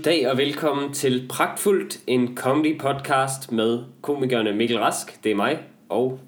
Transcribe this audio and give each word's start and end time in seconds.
God 0.00 0.04
dag 0.04 0.30
og 0.30 0.38
velkommen 0.38 0.92
til 0.92 1.26
Pragtfuldt, 1.28 2.00
en 2.06 2.36
comedy 2.36 2.78
podcast 2.78 3.52
med 3.52 3.78
komikerne 4.02 4.52
Mikkel 4.52 4.78
Rask, 4.78 5.24
det 5.24 5.32
er 5.32 5.36
mig, 5.36 5.58
og 5.88 6.20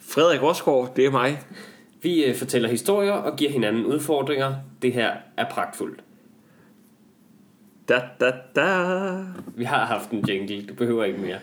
Frederik 0.00 0.42
Rosgaard, 0.42 0.92
det 0.96 1.06
er 1.06 1.10
mig. 1.10 1.38
vi 2.02 2.24
øh, 2.24 2.34
fortæller 2.34 2.68
historier 2.68 3.12
og 3.12 3.36
giver 3.36 3.50
hinanden 3.50 3.84
udfordringer. 3.86 4.54
Det 4.82 4.92
her 4.92 5.12
er 5.36 5.44
Pragtfuldt. 5.50 6.00
Da, 7.88 8.02
da, 8.20 8.32
da. 8.56 8.84
Vi 9.56 9.64
har 9.64 9.84
haft 9.84 10.10
en 10.10 10.24
jingle, 10.28 10.66
du 10.66 10.74
behøver 10.74 11.04
ikke 11.04 11.18
mere. 11.18 11.38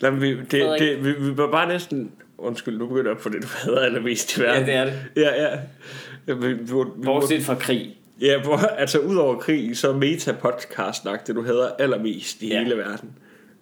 Lad 0.00 0.10
mig, 0.10 0.20
vi, 0.20 0.30
det, 0.30 0.48
Frederik. 0.50 0.80
det, 0.80 1.04
vi, 1.04 1.12
vi 1.12 1.36
var 1.36 1.50
bare 1.50 1.68
næsten... 1.68 2.12
Undskyld, 2.38 2.78
nu 2.78 2.86
begynder 2.86 3.10
jeg 3.10 3.18
på 3.18 3.28
det, 3.28 3.42
du 3.42 3.48
hader 3.64 3.80
allermest 3.80 4.36
i 4.36 4.40
verden. 4.40 4.66
Ja, 4.66 4.72
det 4.72 4.74
er 4.74 4.84
det. 4.84 4.94
Ja, 5.16 5.42
ja. 5.42 5.58
ja 6.26 6.34
vi, 6.34 6.52
vi, 6.52 6.62
vi, 6.62 7.04
Bortset 7.04 7.42
fra 7.42 7.54
krig. 7.54 7.99
Ja, 8.20 8.40
hvor, 8.42 8.56
altså 8.56 8.98
udover 8.98 9.38
krig, 9.38 9.76
så 9.76 9.92
meta-podcast 9.92 11.04
nok 11.04 11.26
det, 11.26 11.34
du 11.34 11.42
hader 11.42 11.68
allermest 11.78 12.42
i 12.42 12.48
Ja. 12.48 12.62
hele 12.62 12.76
verden. 12.76 13.10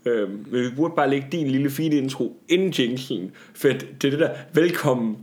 Øhm, 0.07 0.31
men 0.51 0.63
vi 0.63 0.71
burde 0.77 0.95
bare 0.97 1.11
lægge 1.11 1.27
din 1.33 1.49
lille 1.49 1.71
fine 1.71 1.97
intro 1.97 2.37
inden 2.49 2.71
jinglen, 2.71 3.31
for 3.55 3.69
det 3.69 3.83
er 4.05 4.11
det 4.11 4.19
der, 4.19 4.31
velkommen 4.53 5.17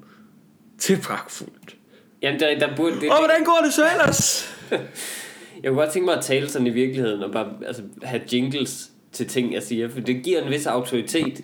til 0.77 0.97
Pragtfuldt. 1.03 1.75
Jamen, 2.21 2.39
der, 2.39 2.59
der 2.59 2.75
burde... 2.75 2.95
Det, 3.01 3.09
Og 3.11 3.17
hvordan 3.19 3.43
går 3.43 3.61
det 3.65 3.73
så 3.73 3.81
ellers? 3.93 4.51
Jeg 5.63 5.71
kunne 5.71 5.81
godt 5.81 5.91
tænke 5.91 6.05
mig 6.05 6.17
at 6.17 6.23
tale 6.23 6.49
sådan 6.49 6.67
i 6.67 6.69
virkeligheden, 6.69 7.23
og 7.23 7.31
bare 7.31 7.47
altså, 7.67 7.81
have 8.03 8.21
jingles 8.33 8.89
til 9.11 9.27
ting, 9.27 9.53
jeg 9.53 9.63
siger, 9.63 9.89
for 9.89 9.99
det 9.99 10.23
giver 10.23 10.41
en 10.41 10.51
vis 10.51 10.65
autoritet. 10.67 11.41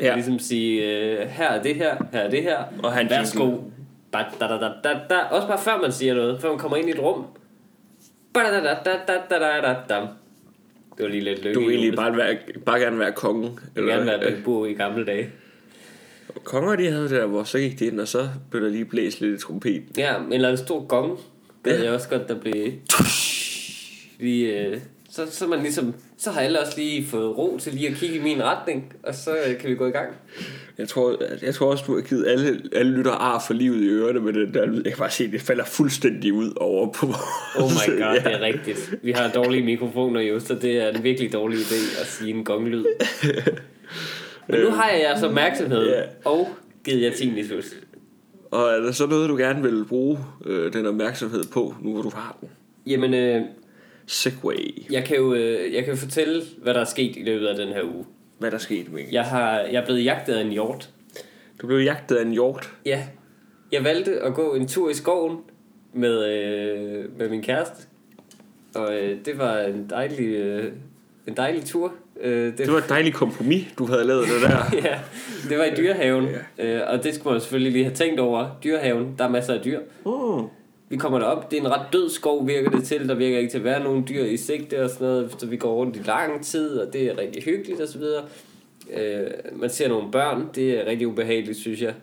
Ja. 0.00 0.14
Ligesom 0.14 0.38
sige, 0.38 0.84
øh, 0.84 1.28
her 1.28 1.48
er 1.48 1.62
det 1.62 1.74
her, 1.74 1.96
her 2.12 2.20
er 2.20 2.30
det 2.30 2.42
her, 2.42 2.58
Og 2.82 2.92
have 2.92 3.02
en 3.04 3.10
værsgo. 3.10 3.56
Da, 4.12 4.24
da, 4.40 4.46
da, 4.46 4.70
da, 4.84 5.00
da. 5.10 5.18
Også 5.30 5.48
bare 5.48 5.58
før 5.58 5.80
man 5.80 5.92
siger 5.92 6.14
noget, 6.14 6.40
før 6.40 6.48
man 6.48 6.58
kommer 6.58 6.76
ind 6.76 6.88
i 6.88 6.92
et 6.92 6.98
rum. 6.98 7.24
Da, 8.34 8.40
da, 8.40 8.60
da, 8.60 8.74
da, 8.84 9.20
da, 9.30 9.38
da, 9.38 9.76
da. 9.88 10.06
Det 10.96 11.04
var 11.04 11.08
lige 11.08 11.24
lidt 11.24 11.44
lykke. 11.44 11.54
Du 11.54 11.60
vil 11.60 11.70
egentlig 11.70 11.96
bare, 11.96 12.16
være, 12.16 12.36
bare 12.66 12.80
gerne 12.80 12.98
være 12.98 13.12
kongen. 13.12 13.60
Eller, 13.76 13.92
gerne 13.92 14.06
være 14.06 14.32
Bilbo 14.32 14.64
i 14.64 14.72
gamle 14.72 15.06
dage. 15.06 15.30
Konger 16.44 16.76
de 16.76 16.90
havde 16.90 17.02
det 17.02 17.10
der, 17.10 17.26
hvor 17.26 17.44
så 17.44 17.58
gik 17.58 17.78
de 17.78 17.86
ind, 17.86 18.00
og 18.00 18.08
så 18.08 18.28
blev 18.50 18.62
der 18.62 18.68
lige 18.68 18.84
blæst 18.84 19.20
lidt 19.20 19.40
i 19.40 19.44
trompeten. 19.44 19.88
Ja, 19.96 20.14
eller 20.32 20.50
en 20.50 20.56
stor 20.56 20.86
gong. 20.86 21.18
Det 21.64 21.78
ja. 21.78 21.84
jeg 21.84 21.92
også 21.92 22.08
godt, 22.08 22.28
der 22.28 22.40
blev 22.40 22.72
lige 24.18 24.66
øh, 24.66 24.78
så, 25.26 25.36
så, 25.36 25.46
man 25.46 25.60
ligesom, 25.62 25.94
så 26.16 26.30
har 26.30 26.40
alle 26.40 26.60
også 26.60 26.72
lige 26.76 27.06
fået 27.06 27.38
ro 27.38 27.58
til 27.60 27.72
lige 27.74 27.88
at 27.88 27.94
kigge 27.94 28.16
i 28.16 28.22
min 28.22 28.42
retning, 28.42 28.92
og 29.02 29.14
så 29.14 29.30
øh, 29.30 29.58
kan 29.58 29.70
vi 29.70 29.74
gå 29.74 29.86
i 29.86 29.90
gang. 29.90 30.08
Jeg 30.78 30.88
tror, 30.88 31.16
jeg 31.42 31.54
tror 31.54 31.70
også, 31.70 31.84
du 31.86 31.94
har 31.94 32.00
givet 32.02 32.26
alle, 32.26 32.60
alle 32.72 32.92
lytter 32.92 33.10
ar 33.12 33.44
for 33.46 33.54
livet 33.54 33.82
i 33.82 33.88
ørerne 33.88 34.20
med 34.20 34.32
den 34.32 34.54
der 34.54 34.66
lyd. 34.66 34.82
Jeg 34.84 34.92
kan 34.92 34.98
bare 34.98 35.10
se, 35.10 35.24
at 35.24 35.32
det 35.32 35.40
falder 35.40 35.64
fuldstændig 35.64 36.32
ud 36.32 36.52
over 36.56 36.92
på 36.92 37.06
Oh 37.56 37.70
my 37.70 37.90
god, 37.92 37.98
ja. 37.98 38.14
det 38.14 38.34
er 38.34 38.40
rigtigt. 38.40 38.94
Vi 39.02 39.12
har 39.12 39.30
dårlige 39.30 39.64
mikrofoner 39.64 40.20
jo, 40.20 40.40
så 40.40 40.54
det 40.54 40.82
er 40.82 40.88
en 40.88 41.02
virkelig 41.04 41.32
dårlig 41.32 41.58
idé 41.58 42.00
at 42.00 42.06
sige 42.06 42.34
en 42.34 42.44
gonglyd. 42.44 42.84
Men 44.48 44.60
nu 44.60 44.70
har 44.70 44.88
jeg 44.90 45.00
jeres 45.00 45.22
opmærksomhed, 45.22 45.86
Ja. 45.88 46.02
og 46.24 46.48
givet 46.84 47.02
jer 47.02 47.10
tinnitus. 47.12 47.64
Og 48.50 48.68
er 48.68 48.76
der 48.80 48.92
så 48.92 49.06
noget, 49.06 49.28
du 49.28 49.36
gerne 49.36 49.62
vil 49.62 49.84
bruge 49.88 50.18
øh, 50.46 50.72
den 50.72 50.86
opmærksomhed 50.86 51.44
på, 51.52 51.74
nu 51.82 51.92
hvor 51.92 52.02
du 52.02 52.10
har 52.14 52.36
den? 52.40 52.48
Jamen, 52.86 53.14
øh, 53.14 53.42
Segway. 54.08 54.84
jeg, 54.92 55.04
kan 55.04 55.16
jo, 55.16 55.34
øh, 55.34 55.74
jeg 55.74 55.84
kan 55.84 55.94
jo 55.94 55.98
fortælle, 56.00 56.42
hvad 56.62 56.74
der 56.74 56.80
er 56.80 56.84
sket 56.84 57.16
i 57.16 57.22
løbet 57.22 57.46
af 57.46 57.56
den 57.56 57.68
her 57.68 57.82
uge. 57.82 58.04
Hvad 58.38 58.48
er 58.48 58.50
der 58.50 58.58
sket, 58.58 58.92
Mikkel? 58.92 59.12
Jeg, 59.12 59.24
har, 59.24 59.60
jeg 59.60 59.74
er 59.80 59.84
blevet 59.84 60.04
jagtet 60.04 60.34
af 60.34 60.40
en 60.44 60.50
hjort. 60.50 60.90
Du 61.62 61.66
blev 61.66 61.78
jagtet 61.78 62.16
af 62.16 62.22
en 62.22 62.32
hjort. 62.32 62.70
Ja, 62.86 63.04
jeg 63.72 63.84
valgte 63.84 64.20
at 64.20 64.34
gå 64.34 64.54
en 64.54 64.68
tur 64.68 64.90
i 64.90 64.94
skoven 64.94 65.36
med, 65.92 66.24
øh, 66.24 67.18
med 67.18 67.28
min 67.28 67.42
kæreste. 67.42 67.76
Og 68.74 68.94
øh, 68.98 69.18
det 69.24 69.38
var 69.38 69.58
en 69.58 69.86
dejlig, 69.90 70.26
øh, 70.26 70.72
en 71.28 71.36
dejlig 71.36 71.64
tur. 71.64 71.92
Øh, 72.20 72.58
Det 72.58 72.72
var 72.72 72.78
et 72.78 72.88
dejligt 72.88 73.14
kompromis, 73.14 73.64
du 73.78 73.86
havde 73.86 74.04
lavet 74.04 74.24
det 74.24 74.50
der. 74.50 74.56
ja, 74.90 74.98
det 75.48 75.58
var 75.58 75.64
i 75.64 75.74
dyrehaven. 75.76 76.28
Øh, 76.58 76.80
og 76.86 77.04
det 77.04 77.14
skulle 77.14 77.32
man 77.32 77.40
selvfølgelig 77.40 77.72
lige 77.72 77.84
have 77.84 77.94
tænkt 77.94 78.20
over. 78.20 78.48
Dyrehaven, 78.64 79.14
der 79.18 79.24
er 79.24 79.28
masser 79.28 79.54
af 79.54 79.60
dyr. 79.60 79.80
Mm. 80.06 80.48
Vi 80.88 80.96
kommer 80.96 81.18
derop, 81.18 81.50
det 81.50 81.56
er 81.56 81.60
en 81.60 81.70
ret 81.70 81.86
død 81.92 82.10
skov, 82.10 82.46
virker 82.46 82.70
det 82.70 82.84
til. 82.84 83.08
Der 83.08 83.14
virker 83.14 83.38
ikke 83.38 83.50
til 83.50 83.58
at 83.58 83.64
være 83.64 83.84
nogen 83.84 84.06
dyr 84.08 84.24
i 84.24 84.36
sigte 84.36 84.84
og 84.84 84.90
sådan 84.90 85.06
noget. 85.06 85.34
Så 85.38 85.46
vi 85.46 85.56
går 85.56 85.74
rundt 85.74 85.96
i 85.96 86.00
lang 86.06 86.44
tid, 86.44 86.78
og 86.78 86.92
det 86.92 87.02
er 87.02 87.18
rigtig 87.18 87.42
hyggeligt 87.42 87.80
og 87.80 87.88
så 87.88 87.98
videre. 87.98 88.24
Øh, 88.92 89.30
man 89.52 89.70
ser 89.70 89.88
nogle 89.88 90.10
børn, 90.10 90.48
det 90.54 90.70
er 90.70 90.86
rigtig 90.86 91.08
ubehageligt, 91.08 91.58
synes 91.58 91.82
jeg. 91.82 91.94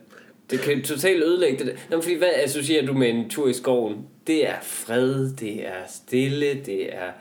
Det 0.49 0.59
kan 0.59 0.81
totalt 0.83 1.23
ødelægge 1.23 1.65
det. 1.65 1.87
Jamen, 1.91 2.03
fordi 2.03 2.15
hvad 2.15 2.29
associerer 2.43 2.85
du 2.85 2.93
med 2.93 3.09
en 3.09 3.29
tur 3.29 3.47
i 3.47 3.53
skoven? 3.53 3.95
Det 4.27 4.47
er 4.49 4.55
fred, 4.61 5.29
det 5.29 5.67
er 5.67 5.81
stille, 5.89 6.53
det 6.65 6.95
er 6.95 7.11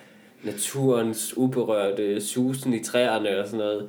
naturens 0.43 1.37
uberørte 1.37 2.21
susen 2.21 2.75
i 2.75 2.85
træerne 2.85 3.39
og 3.39 3.47
sådan 3.47 3.59
noget. 3.59 3.89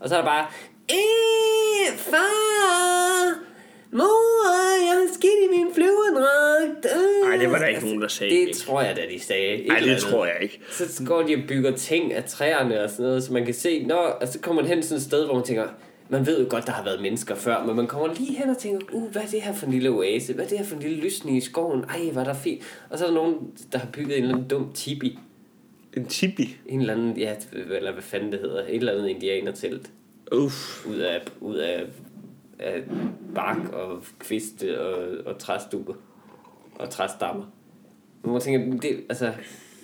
Og 0.00 0.08
så 0.08 0.16
er 0.16 0.20
der 0.20 0.26
bare, 0.26 0.46
Øh, 0.90 1.98
far! 1.98 3.51
Mor, 3.94 4.84
jeg 4.86 4.92
har 4.92 5.08
skidt 5.14 5.32
i 5.44 5.48
min 5.58 5.74
flyverdragt. 5.74 6.86
Øh. 6.96 7.30
Ej, 7.30 7.36
det 7.36 7.50
var 7.50 7.58
der 7.58 7.66
ikke 7.66 7.80
nogen, 7.84 8.02
der 8.02 8.08
sagde, 8.08 8.34
Det 8.34 8.40
ikke? 8.40 8.54
tror 8.54 8.82
jeg 8.82 8.96
da, 8.96 9.02
de 9.14 9.20
sagde. 9.20 9.66
Nej, 9.66 9.78
det 9.78 9.98
tror 9.98 10.26
jeg 10.26 10.36
ikke. 10.40 10.60
Så 10.70 11.04
går 11.06 11.22
de 11.22 11.34
og 11.34 11.40
bygger 11.48 11.76
ting 11.76 12.12
af 12.12 12.24
træerne 12.24 12.80
og 12.82 12.90
sådan 12.90 13.04
noget, 13.04 13.24
så 13.24 13.32
man 13.32 13.44
kan 13.44 13.54
se, 13.54 13.84
når, 13.86 13.96
og 13.96 14.28
så 14.28 14.38
kommer 14.38 14.62
man 14.62 14.70
hen 14.70 14.82
sådan 14.82 14.96
et 14.96 15.02
sted, 15.02 15.24
hvor 15.24 15.34
man 15.34 15.44
tænker, 15.44 15.68
man 16.08 16.26
ved 16.26 16.40
jo 16.40 16.46
godt, 16.50 16.66
der 16.66 16.72
har 16.72 16.84
været 16.84 17.02
mennesker 17.02 17.34
før, 17.34 17.64
men 17.66 17.76
man 17.76 17.86
kommer 17.86 18.14
lige 18.14 18.36
hen 18.36 18.50
og 18.50 18.58
tænker, 18.58 18.86
uh, 18.92 19.10
hvad 19.12 19.22
er 19.22 19.26
det 19.26 19.42
her 19.42 19.54
for 19.54 19.66
en 19.66 19.72
lille 19.72 19.88
oase? 19.90 20.32
Hvad 20.32 20.44
er 20.44 20.48
det 20.48 20.58
her 20.58 20.64
for 20.64 20.76
en 20.76 20.82
lille 20.82 20.96
lysning 20.96 21.36
i 21.36 21.40
skoven? 21.40 21.84
Ej, 21.84 22.10
hvor 22.12 22.20
er 22.20 22.24
der 22.24 22.34
fint. 22.34 22.62
Og 22.90 22.98
så 22.98 23.04
er 23.04 23.08
der 23.08 23.14
nogen, 23.14 23.36
der 23.72 23.78
har 23.78 23.88
bygget 23.92 24.16
en 24.18 24.22
eller 24.22 24.34
anden 24.34 24.48
dum 24.48 24.72
tipi. 24.74 25.18
En 25.96 26.06
tipi. 26.06 26.56
En 26.66 26.80
eller 26.80 26.92
anden, 26.94 27.16
ja, 27.16 27.34
eller 27.70 27.92
hvad 27.92 28.02
fanden 28.02 28.32
det 28.32 28.40
hedder, 28.40 28.62
et 28.62 28.74
eller 28.74 28.92
andet 28.92 29.08
indianertelt. 29.08 29.90
Uff. 30.32 30.86
Ud 30.86 30.96
af, 30.96 31.20
ud 31.40 31.56
af, 31.56 31.82
af 32.62 32.82
bark 33.34 33.72
og 33.72 34.04
kviste 34.18 34.80
og, 34.80 35.26
og 35.26 35.38
træstubber 35.38 35.94
og 36.74 36.90
træstammer. 36.90 37.44
Men 38.22 38.32
man 38.32 38.40
tænker, 38.40 38.80
det, 38.80 39.04
altså, 39.08 39.32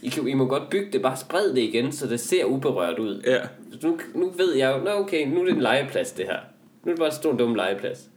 I, 0.03 0.09
kan, 0.09 0.29
I 0.29 0.35
må 0.35 0.47
godt 0.47 0.71
bygge 0.71 0.93
det, 0.93 1.03
bare 1.03 1.17
spred 1.17 1.55
det 1.55 1.63
igen, 1.63 1.93
så 1.93 2.07
det 2.07 2.21
ser 2.21 2.45
uberørt 2.45 2.99
ud. 2.99 3.23
Ja. 3.27 3.41
Nu, 3.83 3.99
nu 4.15 4.31
ved 4.31 4.55
jeg 4.55 4.77
jo, 4.77 4.85
nå 4.85 4.91
okay, 4.91 5.27
nu 5.27 5.41
er 5.41 5.45
det 5.45 5.55
en 5.55 5.63
legeplads 5.63 6.13
det 6.13 6.27
her. 6.27 6.41
Nu 6.85 6.91
er 6.91 6.95
det 6.95 6.99
bare 6.99 7.09
en 7.09 7.15
stor 7.15 7.37
dum 7.37 7.55
legeplads. 7.55 8.11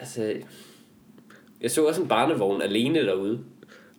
Altså, 0.00 0.34
jeg 1.60 1.70
så 1.70 1.86
også 1.86 2.02
en 2.02 2.08
barnevogn 2.08 2.62
alene 2.62 2.98
derude. 2.98 3.44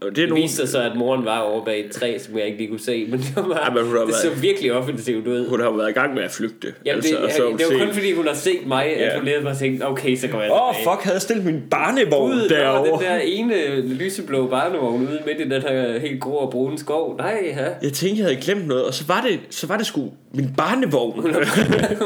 Og 0.01 0.15
det 0.15 0.23
er 0.23 0.27
Det 0.27 0.35
viste 0.35 0.57
sig 0.57 0.67
så, 0.69 0.81
at 0.81 0.91
moren 0.95 1.25
var 1.25 1.39
over 1.39 1.65
bag 1.65 1.85
et 1.85 1.91
træ, 1.91 2.17
som 2.19 2.37
jeg 2.37 2.45
ikke 2.45 2.57
lige 2.57 2.69
kunne 2.69 2.79
se, 2.79 3.07
men 3.09 3.19
det, 3.19 3.33
var 3.35 3.55
Ej, 3.55 3.73
men 3.73 3.83
hun 3.85 3.97
har 3.97 4.05
det 4.05 4.15
så 4.15 4.27
været- 4.29 4.41
virkelig 4.41 4.73
offensivt 4.73 5.27
ud. 5.27 5.47
Hun 5.49 5.59
har 5.59 5.71
været 5.71 5.89
i 5.89 5.93
gang 5.93 6.13
med 6.13 6.23
at 6.23 6.31
flygte. 6.31 6.73
Jamen, 6.85 7.03
det, 7.03 7.17
og 7.17 7.31
så 7.31 7.41
har 7.41 7.49
hun 7.49 7.57
det 7.57 7.65
var 7.71 7.85
kun 7.85 7.93
fordi, 7.93 8.13
hun 8.13 8.27
har 8.27 8.33
set 8.33 8.67
mig, 8.67 8.85
at 8.85 9.01
Ja. 9.07 9.15
hun 9.17 9.25
ledte 9.25 9.41
mig 9.43 9.51
og 9.51 9.57
tænkte, 9.57 9.83
okay, 9.87 10.15
så 10.15 10.27
går 10.27 10.41
jeg 10.41 10.51
Åh, 10.51 10.67
oh, 10.69 10.75
tilbage. 10.75 10.95
fuck, 10.95 11.03
havde 11.03 11.15
jeg 11.15 11.21
stillet 11.21 11.45
min 11.45 11.61
barnevogn 11.71 12.31
Gud, 12.31 12.49
der 12.49 12.67
var 12.67 12.75
den 12.77 12.85
derovre. 12.85 13.05
der 13.05 13.15
ene 13.19 13.81
lyseblå 13.81 14.47
barnevogn 14.47 15.01
ude 15.01 15.19
midt 15.25 15.39
i 15.39 15.49
den 15.49 15.61
her 15.61 15.99
helt 15.99 16.19
grå 16.21 16.31
og 16.31 16.51
brune 16.51 16.77
skov. 16.79 17.17
Nej, 17.17 17.39
ja. 17.57 17.65
Jeg 17.83 17.93
tænkte, 17.93 18.17
jeg 18.19 18.25
havde 18.29 18.41
glemt 18.41 18.67
noget, 18.67 18.83
og 18.83 18.93
så 18.93 19.03
var 19.07 19.21
det, 19.29 19.39
så 19.49 19.67
var 19.67 19.77
det 19.77 19.85
sgu 19.85 20.09
min 20.33 20.49
barnevogn. 20.57 21.21
hun 21.21 21.33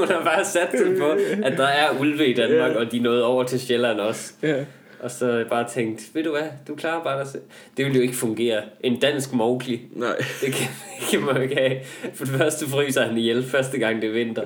har 0.08 0.22
bare 0.26 0.46
sat 0.46 0.70
sig 0.78 0.98
på, 1.00 1.06
at 1.44 1.54
der 1.58 1.68
er 1.68 2.00
ulve 2.00 2.28
i 2.28 2.34
Danmark, 2.34 2.72
Ja. 2.72 2.80
og 2.80 2.92
de 2.92 3.00
nåede 3.00 3.24
over 3.26 3.44
til 3.44 3.60
Sjælland 3.60 4.00
også. 4.00 4.34
ja. 4.44 4.56
Og 5.04 5.12
så 5.12 5.46
bare 5.50 5.70
tænkt, 5.70 6.10
ved 6.14 6.24
du 6.24 6.32
hvad, 6.32 6.48
du 6.68 6.76
klarer 6.76 7.04
bare 7.04 7.20
dig 7.20 7.28
selv. 7.28 7.44
Det 7.78 7.86
vil 7.86 7.96
jo 7.96 8.02
ikke 8.02 8.16
fungere. 8.16 8.62
En 8.82 9.00
dansk 9.00 9.34
Mowgli, 9.34 9.82
Nej, 9.92 10.16
det 10.42 10.54
kan, 10.54 10.68
det 11.00 11.08
kan 11.12 11.22
man 11.22 11.36
jo 11.36 11.42
ikke 11.42 11.56
have. 11.56 11.78
For 12.14 12.26
det 12.26 12.34
første 12.34 12.70
fryser 12.70 13.06
han 13.06 13.18
ihjel 13.18 13.44
første 13.44 13.80
gang 13.80 14.02
det 14.02 14.10
er 14.10 14.14
vinter. 14.14 14.44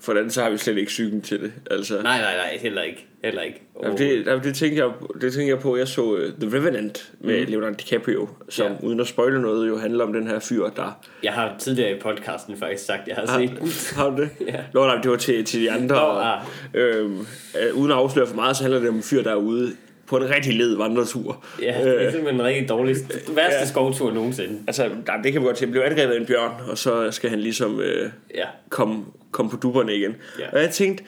For 0.00 0.12
den 0.12 0.30
så 0.30 0.42
har 0.42 0.50
vi 0.50 0.56
slet 0.58 0.78
ikke 0.78 0.92
cyklen 0.92 1.22
til 1.22 1.40
det. 1.40 1.52
Altså. 1.70 1.94
Nej, 2.02 2.20
nej, 2.20 2.36
nej, 2.36 2.58
heller 2.60 2.82
ikke. 2.82 3.06
Heller 3.24 3.42
ikke. 3.42 3.62
Jamen, 3.82 3.98
det, 3.98 4.26
jamen, 4.26 4.44
det, 4.44 4.54
tænker 4.54 4.84
jeg, 4.84 4.92
det 5.20 5.32
tænker 5.32 5.54
jeg 5.54 5.58
på, 5.62 5.76
jeg 5.76 5.88
så 5.88 6.02
uh, 6.02 6.20
The 6.40 6.56
Revenant 6.58 7.12
med 7.20 7.40
Mm. 7.40 7.50
Leonardo 7.50 7.74
DiCaprio, 7.74 8.28
som 8.48 8.66
Ja. 8.72 8.86
uden 8.86 9.00
at 9.00 9.06
spoile 9.06 9.42
noget, 9.42 9.68
jo 9.68 9.78
handler 9.78 10.04
om 10.04 10.12
den 10.12 10.26
her 10.26 10.38
fyr, 10.38 10.68
der... 10.76 11.00
Jeg 11.22 11.32
har 11.32 11.54
tidligere 11.58 11.96
i 11.96 12.00
podcasten 12.00 12.56
faktisk 12.56 12.84
sagt, 12.86 13.08
jeg 13.08 13.16
har 13.16 13.26
set 13.38 13.48
den. 13.50 13.58
Har, 13.58 13.94
har 14.02 14.10
du 14.10 14.22
det? 14.22 14.30
Ja. 14.46 14.60
Nå, 14.74 14.86
nej, 14.86 14.96
det 15.02 15.10
var 15.10 15.16
til, 15.16 15.44
til 15.44 15.60
de 15.60 15.70
andre. 15.70 15.96
Nå, 15.96 16.00
og, 16.02 16.34
ah. 16.34 16.40
øhm, 16.74 17.18
øh, 17.62 17.74
uden 17.76 17.90
at 17.90 17.96
afsløre 17.96 18.26
for 18.26 18.34
meget, 18.36 18.56
så 18.56 18.62
handler 18.62 18.80
det 18.80 18.88
om 18.88 18.96
en 18.96 19.02
fyr, 19.02 19.22
der 19.22 19.30
er 19.30 19.36
ude 19.36 19.72
på 20.10 20.16
en 20.16 20.30
rigtig 20.30 20.54
led 20.54 20.76
vandretur. 20.76 21.44
Ja, 21.62 21.66
det 21.84 22.02
er 22.06 22.10
simpelthen 22.10 22.40
en 22.40 22.46
rigtig 22.46 22.68
dårlig, 22.68 22.96
værste 23.28 23.58
Ja. 23.60 23.66
skovtur 23.66 24.12
nogensinde. 24.12 24.58
Altså, 24.66 24.88
nej, 25.06 25.16
det 25.24 25.32
kan 25.32 25.40
vi 25.42 25.46
godt 25.46 25.56
til. 25.56 25.66
Han 25.66 25.72
blev 25.72 25.82
angrebet 25.82 26.12
af 26.14 26.20
en 26.20 26.26
bjørn, 26.26 26.50
og 26.70 26.78
så 26.78 27.10
skal 27.10 27.30
han 27.30 27.40
ligesom 27.40 27.80
øh, 27.80 28.10
Ja. 28.34 28.44
komme, 28.68 29.04
komme 29.30 29.50
på 29.50 29.56
dupperne 29.56 29.94
igen. 29.94 30.14
Ja. 30.38 30.44
Og 30.52 30.60
jeg 30.62 30.70
tænkte, 30.70 31.04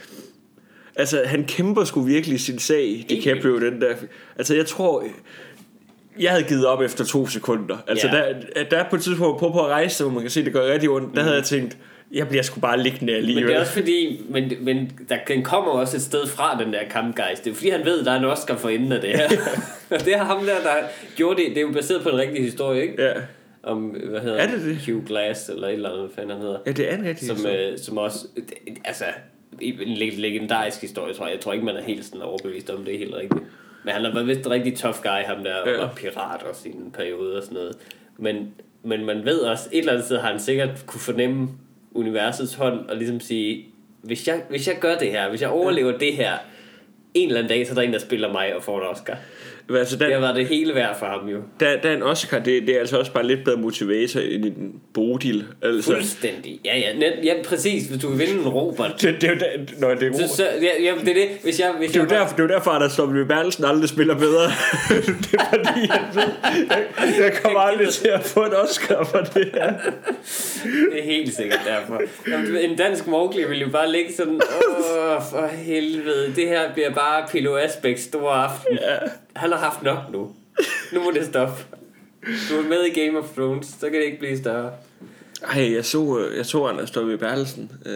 altså, 0.97 1.23
han 1.25 1.45
kæmper 1.45 1.85
sgu 1.85 2.01
virkelig 2.01 2.41
sin 2.41 2.59
sag, 2.59 3.07
DiCaprio, 3.09 3.61
den 3.61 3.81
der. 3.81 3.95
Altså, 4.39 4.55
jeg 4.55 4.67
tror, 4.67 5.05
jeg 6.21 6.31
havde 6.31 6.45
givet 6.45 6.67
op 6.67 6.83
efter 6.83 7.05
to 7.05 7.27
sekunder. 7.27 7.77
Altså, 7.87 8.07
Ja. 8.09 8.13
der, 8.57 8.65
der 8.71 8.77
er 8.79 8.85
på 8.91 8.97
et 8.97 9.03
tidspunkt 9.03 9.41
på, 9.41 9.49
på 9.51 9.59
at 9.61 9.67
rejse, 9.71 10.05
hvor 10.05 10.13
man 10.13 10.23
kan 10.23 10.31
se, 10.31 10.45
det 10.45 10.53
gør 10.53 10.73
rigtig 10.73 10.91
ondt. 10.91 11.17
Der 11.17 11.23
havde 11.23 11.37
jeg 11.37 11.45
tænkt, 11.45 11.77
jeg 12.13 12.29
bliver 12.29 12.43
sgu 12.43 12.61
bare 12.61 12.83
liggende 12.83 13.15
alligevel. 13.17 13.43
Men 13.45 13.49
det 13.51 13.57
er 13.57 13.61
også 13.61 13.73
fordi, 13.73 14.21
men, 14.29 14.53
men 14.61 14.93
der, 15.09 15.17
den 15.29 15.43
kommer 15.43 15.71
også 15.73 15.97
et 15.97 16.03
sted 16.03 16.27
fra, 16.27 16.63
den 16.65 16.73
der 16.73 16.85
kampgejst. 16.91 17.45
Det 17.45 17.51
er 17.51 17.55
fordi, 17.55 17.69
han 17.71 17.85
ved, 17.85 18.01
at 18.01 18.07
der 18.07 18.13
er 18.13 18.19
en 18.19 18.25
Oscar 18.25 18.57
for 18.57 18.69
enden 18.69 18.93
af 18.93 19.01
det 19.01 19.11
her. 19.11 19.29
og 19.91 20.05
det 20.05 20.15
har 20.19 20.25
ham 20.25 20.39
der, 20.45 20.61
der 20.63 20.77
gjorde 21.17 21.43
det. 21.43 21.51
Det 21.51 21.57
er 21.57 21.61
jo 21.63 21.73
baseret 21.73 22.03
på 22.03 22.09
en 22.09 22.19
rigtig 22.19 22.45
historie, 22.45 22.83
ikke? 22.83 23.03
Ja. 23.03 23.13
om 23.63 23.83
hvad 23.85 24.21
hedder 24.21 24.37
Er 24.37 24.47
det 24.51 24.61
det? 24.65 24.79
Hugh 24.95 25.07
Glass, 25.07 25.49
eller 25.49 25.69
et 25.69 25.75
eller 25.75 25.89
andet, 25.89 26.03
hvad 26.05 26.15
fanden 26.15 26.31
han 26.33 26.41
hedder. 26.41 26.59
Ja, 26.67 26.73
det 26.73 26.93
er 26.93 26.97
en 26.97 27.05
rigtig 27.05 27.27
Som, 27.27 27.37
historie. 27.37 27.71
øh, 27.73 27.79
som 27.79 27.99
også, 27.99 28.27
altså, 28.85 29.05
en 29.61 29.75
leg- 29.79 30.21
legendarisk 30.21 30.81
historie, 30.81 31.15
tror 31.15 31.27
jeg. 31.27 31.35
Jeg 31.35 31.41
tror 31.41 31.53
ikke, 31.53 31.65
man 31.65 31.77
er 31.77 31.83
helt 31.83 32.05
sådan 32.05 32.23
overbevist 32.23 32.71
om, 32.71 32.85
det 32.85 32.95
er 32.95 32.99
helt 32.99 33.15
rigtigt. 33.15 33.43
Men 33.85 33.95
han 33.95 34.05
har 34.05 34.13
været 34.13 34.27
vist 34.27 34.41
en 34.41 34.51
rigtig 34.51 34.77
tough 34.77 34.97
guy, 35.03 35.09
ham 35.27 35.45
der, 35.45 35.55
og 35.55 35.69
Ja. 35.69 35.77
var 35.77 35.93
pirat 35.97 36.43
også 36.43 36.69
i 36.69 36.73
en 36.73 36.91
periode 36.97 37.37
og 37.37 37.43
sådan 37.43 37.55
noget. 37.55 37.77
Men, 38.19 38.55
men 38.85 39.05
man 39.05 39.25
ved 39.25 39.39
også, 39.39 39.69
et 39.73 39.79
eller 39.79 39.93
andet 39.93 40.05
sted 40.07 40.19
har 40.19 40.31
han 40.31 40.41
sikkert 40.41 40.71
kunne 40.87 41.01
fornemme 41.01 41.49
universets 41.95 42.55
hånd, 42.55 42.87
og 42.89 42.97
ligesom 42.97 43.21
sige, 43.21 43.67
hvis 44.03 44.29
jeg, 44.29 44.43
hvis 44.49 44.69
jeg 44.69 44.77
gør 44.81 44.99
det 44.99 45.11
her, 45.11 45.29
hvis 45.29 45.43
jeg 45.43 45.51
overlever 45.51 45.99
det 45.99 46.13
her, 46.13 46.33
en 47.15 47.29
eller 47.29 47.41
anden 47.41 47.49
dag, 47.49 47.67
så 47.67 47.73
er 47.73 47.75
der 47.75 47.83
en, 47.83 47.93
der 47.93 47.99
spiller 47.99 48.33
mig 48.33 48.57
og 48.57 48.63
får 48.63 48.81
en 48.81 48.87
Oscar. 48.87 49.17
Altså, 49.71 49.97
Det 49.97 50.13
har 50.13 50.21
været 50.21 50.37
det 50.37 50.47
hele 50.47 50.75
værd 50.75 50.99
for 50.99 51.07
ham 51.07 51.29
jo. 51.29 51.39
der, 51.61 51.77
der 51.77 51.91
er 51.91 51.97
en 51.97 52.03
Oscar, 52.03 52.39
det, 52.39 52.63
det 52.67 52.77
er 52.77 52.81
altså 52.81 52.99
også 52.99 53.13
bare 53.13 53.27
lidt 53.27 53.45
bedre 53.45 53.57
motivator 53.57 54.21
end 54.21 54.45
en 54.45 54.73
Bodil. 54.95 55.45
Altså, 55.63 55.93
Fuldstændig. 55.93 56.61
Ja, 56.65 56.79
ja, 56.79 56.93
net, 56.99 57.13
ja, 57.25 57.35
præcis. 57.45 57.87
Hvis 57.87 58.03
du 58.03 58.09
vil 58.09 58.19
vinde 58.19 58.33
en 58.33 58.49
Robert. 58.49 59.03
det, 59.03 59.21
det, 59.21 59.25
er 59.25 59.35
jo 59.35 59.39
der, 59.81 59.95
det, 59.95 60.09
er, 60.09 60.29
Så, 60.29 60.37
så, 60.37 60.45
ja, 60.63 60.83
ja, 60.83 60.95
det 61.01 61.09
er 61.09 61.15
det. 61.15 61.29
Hvis 61.43 61.61
jeg, 61.61 61.73
hvis 61.79 61.91
det, 61.91 61.97
er 61.97 62.03
jeg 62.03 62.11
derfor, 62.11 62.37
det 62.37 62.43
er 62.43 62.49
jo 62.49 62.55
derfor, 62.55 62.71
at 62.71 62.81
der 62.81 62.89
står 62.89 63.07
W. 63.07 63.25
Bertelsen 63.25 63.65
aldrig 63.65 63.89
spiller 63.89 64.19
bedre. 64.19 64.43
det 64.89 65.35
er 65.35 65.45
fordi, 65.49 65.81
jeg, 65.89 66.03
jeg, 66.15 67.15
jeg 67.21 67.33
kommer 67.43 67.61
aldrig 67.61 67.89
til 67.89 68.09
at 68.09 68.23
få 68.25 68.45
en 68.45 68.53
Oscar 68.53 69.05
for 69.05 69.19
det 69.19 69.49
her. 69.55 69.73
Det 70.93 70.99
er 71.01 71.05
helt 71.05 71.35
sikkert 71.35 71.61
derfor. 71.67 72.01
Jamen, 72.29 72.57
en 72.57 72.77
dansk 72.77 73.07
Mowgli 73.07 73.45
vil 73.49 73.61
jo 73.61 73.69
bare 73.69 73.93
ligge 73.93 74.13
sådan, 74.13 74.35
åh, 74.35 75.23
for 75.31 75.47
helvede, 75.57 76.33
det 76.37 76.49
her 76.49 76.73
bliver 76.75 76.91
bare 76.91 77.27
Pilo 77.33 77.57
Asbæks 77.57 78.03
store 78.03 78.35
aften. 78.35 78.79
Han 79.37 79.51
har 79.51 79.59
haft 79.59 79.83
nok 79.83 79.99
nu. 80.13 80.31
Nu 80.93 81.03
må 81.05 81.11
det 81.11 81.27
stoppe. 81.27 81.55
Du 82.51 82.55
er 82.59 82.69
med 82.69 82.85
i 82.85 83.01
Game 83.01 83.19
of 83.19 83.25
Thrones, 83.37 83.67
så 83.67 83.91
kan 83.91 83.93
det 83.93 84.05
ikke 84.05 84.19
blive 84.19 84.39
større. 84.39 84.71
Ej, 85.55 85.73
jeg 85.75 85.85
så, 85.85 86.19
øh, 86.19 86.37
jeg 86.37 86.47
så 86.47 86.65
Anders 86.67 86.97
W. 86.97 87.17
Bertelsen. 87.17 87.73
Øh, 87.87 87.93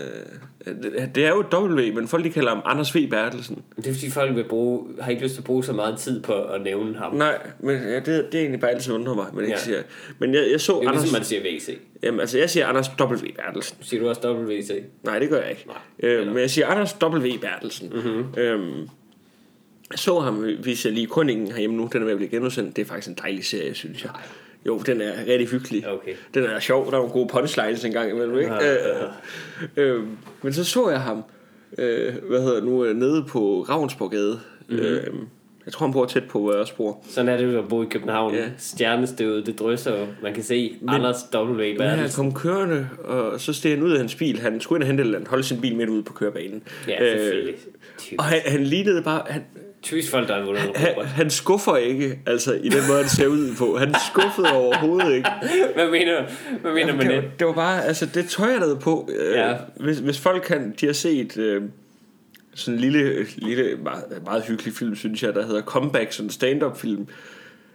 det- 1.15 1.25
er 1.25 1.29
jo 1.29 1.41
et 1.41 1.47
W, 1.55 1.94
men 1.94 2.09
folk 2.09 2.25
de 2.25 2.31
kalder 2.31 2.49
ham 2.49 2.62
Anders 2.65 2.94
V. 2.97 3.09
Bertelsen. 3.11 3.62
Det 3.77 3.87
er 3.87 3.93
fordi 3.94 4.11
folk 4.11 4.37
vil 4.37 4.44
bruge, 4.44 4.87
har 5.00 5.11
ikke 5.11 5.23
lyst 5.23 5.35
til 5.35 5.41
at 5.41 5.44
bruge 5.44 5.65
så 5.65 5.73
meget 5.73 5.99
tid 5.99 6.23
på 6.23 6.33
at 6.44 6.61
nævne 6.62 6.97
ham. 6.99 7.15
Nej, 7.15 7.39
men 7.61 7.77
ja, 7.82 7.94
det, 7.97 8.06
det 8.06 8.15
er 8.35 8.39
egentlig 8.39 8.61
bare 8.61 8.71
altid 8.71 8.93
undrer 8.94 9.15
mig, 9.15 9.27
men 9.32 9.41
ikke 9.44 9.53
Ja. 9.53 9.59
siger. 9.59 9.82
Men 10.19 10.35
jeg, 10.35 10.49
jeg 10.50 10.61
så 10.61 10.73
Det 10.73 10.79
er 10.79 10.82
jo 10.82 10.89
Anders... 10.89 11.03
ligesom 11.03 11.19
man 11.19 11.25
siger 11.25 11.43
VC. 11.59 11.79
Jamen, 12.03 12.21
altså, 12.21 12.39
jeg 12.39 12.50
siger 12.50 12.67
Anders 12.67 12.91
W. 13.00 13.17
Bertelsen. 13.37 13.77
Siger 13.81 14.03
du 14.03 14.09
også 14.09 14.32
WC? 14.49 14.82
Nej, 15.03 15.19
det 15.19 15.29
gør 15.29 15.41
jeg 15.41 15.50
ikke. 15.50 15.67
Nej, 16.03 16.11
øh, 16.11 16.27
men 16.27 16.39
jeg 16.39 16.50
siger 16.50 16.67
Anders 16.67 16.97
W. 17.03 17.29
Bertelsen. 17.41 17.93
Mm-hmm. 17.94 18.41
Øhm, 18.41 18.89
jeg 19.91 19.99
så 19.99 20.21
ham, 20.21 20.35
hvis 20.35 20.85
jeg 20.85 20.93
lige 20.93 21.06
Krønningen 21.06 21.47
herhjemme 21.47 21.77
nu, 21.77 21.88
den 21.93 22.00
er 22.00 22.05
ved 22.05 22.12
at 22.12 22.19
blive 22.19 22.31
genudsendt. 22.31 22.77
Det 22.77 22.83
er 22.83 22.87
faktisk 22.87 23.09
en 23.09 23.19
dejlig 23.23 23.44
serie, 23.44 23.75
synes 23.75 24.05
jeg. 24.05 24.11
Jo, 24.67 24.79
den 24.79 25.00
er 25.00 25.12
rigtig 25.27 25.49
hyggelig. 25.49 25.88
Okay. 25.88 26.12
Den 26.35 26.44
er 26.44 26.61
sjov, 26.61 26.85
der 26.85 26.93
er 26.93 26.97
nogle 26.97 27.12
gode 27.12 27.29
punchlines 27.29 27.85
engang 27.85 28.11
imellem, 28.11 28.38
ikke? 28.38 28.55
Ja, 28.55 28.75
Øh, 29.77 29.97
øh, 29.97 30.03
men 30.43 30.53
så 30.53 30.65
så 30.65 30.91
jeg 30.91 31.00
ham, 31.00 31.25
øh, 31.79 32.15
hvad 32.29 32.43
hedder 32.43 32.61
nu, 32.61 32.85
øh, 32.85 32.97
nede 32.97 33.25
på 33.29 33.67
Ravnsborgade. 33.69 34.41
Mm-hmm. 34.69 34.85
Øh, 34.87 35.06
jeg 35.67 35.73
tror, 35.73 35.87
han 35.87 35.93
bor 35.93 36.06
tæt 36.06 36.25
på, 36.25 36.41
hvor 36.41 36.53
jeg 36.53 36.61
også 36.61 36.77
bor. 36.77 37.05
Sådan 37.09 37.29
er 37.29 37.37
det 37.37 37.53
jo 37.53 37.59
at 37.59 37.69
bo 37.69 37.82
i 37.82 37.87
København. 37.91 38.35
Ja. 38.35 38.41
Ja. 38.41 38.49
Stjernestøvet, 38.59 39.47
det 39.47 39.59
drysser 39.59 40.00
jo. 40.00 40.06
Man 40.23 40.35
kan 40.35 40.43
se 40.43 40.77
Men, 40.81 40.94
Anders 40.94 41.17
W. 41.35 41.56
Men 41.79 41.81
han 41.81 42.11
kom 42.17 42.35
kørende, 42.35 42.89
og 43.05 43.41
så 43.41 43.53
steg 43.53 43.73
han 43.73 43.82
ud 43.82 43.93
af 43.93 43.99
hans 43.99 44.15
bil. 44.15 44.39
Han 44.39 44.61
skulle 44.61 44.77
ind 44.77 44.82
og 44.82 44.87
hente 44.87 45.03
eller 45.03 45.21
holde 45.29 45.44
sin 45.44 45.61
bil 45.61 45.77
midt 45.77 45.89
ude 45.89 46.03
på 46.03 46.12
kørebanen. 46.12 46.62
Ja, 46.89 46.99
selvfølgelig. 46.99 47.55
og 48.19 48.25
han, 48.25 48.41
han 48.47 48.65
lignede 48.65 49.03
bare... 49.03 49.23
Han, 49.29 49.43
Typisk 49.87 50.11
folk, 50.11 50.29
der 50.29 50.44
vundet 50.44 50.65
en 50.65 50.75
han, 50.75 51.05
han 51.06 51.31
skuffer 51.31 51.77
ikke, 51.77 52.19
altså 52.27 52.53
i 52.55 52.69
den 52.69 52.83
måde, 52.88 52.99
han 53.00 53.09
ser 53.09 53.27
ud 53.27 53.55
på. 53.59 53.79
Han 53.79 53.94
skuffede 54.11 54.53
overhovedet 54.53 55.15
ikke. 55.15 55.31
Hvad 55.75 55.91
mener, 55.91 56.23
hvad 56.61 56.73
mener 56.73 56.93
man 56.97 57.06
det, 57.06 57.11
det? 57.11 57.23
var, 57.23 57.31
det 57.38 57.47
var 57.47 57.53
bare, 57.53 57.85
altså 57.85 58.06
det 58.06 58.29
tøj, 58.29 58.49
jeg 58.49 58.59
havde 58.59 58.77
på. 58.77 59.09
Øh, 59.19 59.35
Ja. 59.35 59.55
hvis, 59.77 59.99
hvis 59.99 60.19
folk 60.21 60.43
kan, 60.43 60.75
de 60.81 60.87
har 60.87 60.93
set 60.93 61.37
øh, 61.37 61.62
sådan 62.55 62.75
en 62.75 62.81
lille, 62.81 63.27
lille 63.37 63.77
meget, 63.83 64.05
meget 64.25 64.44
hyggelig 64.44 64.75
film, 64.75 64.97
synes 64.97 65.23
jeg, 65.23 65.35
der 65.35 65.47
hedder 65.47 65.62
Comeback, 65.62 66.12
sådan 66.12 66.27
en 66.27 66.31
stand-up 66.31 66.79
film. 66.79 67.06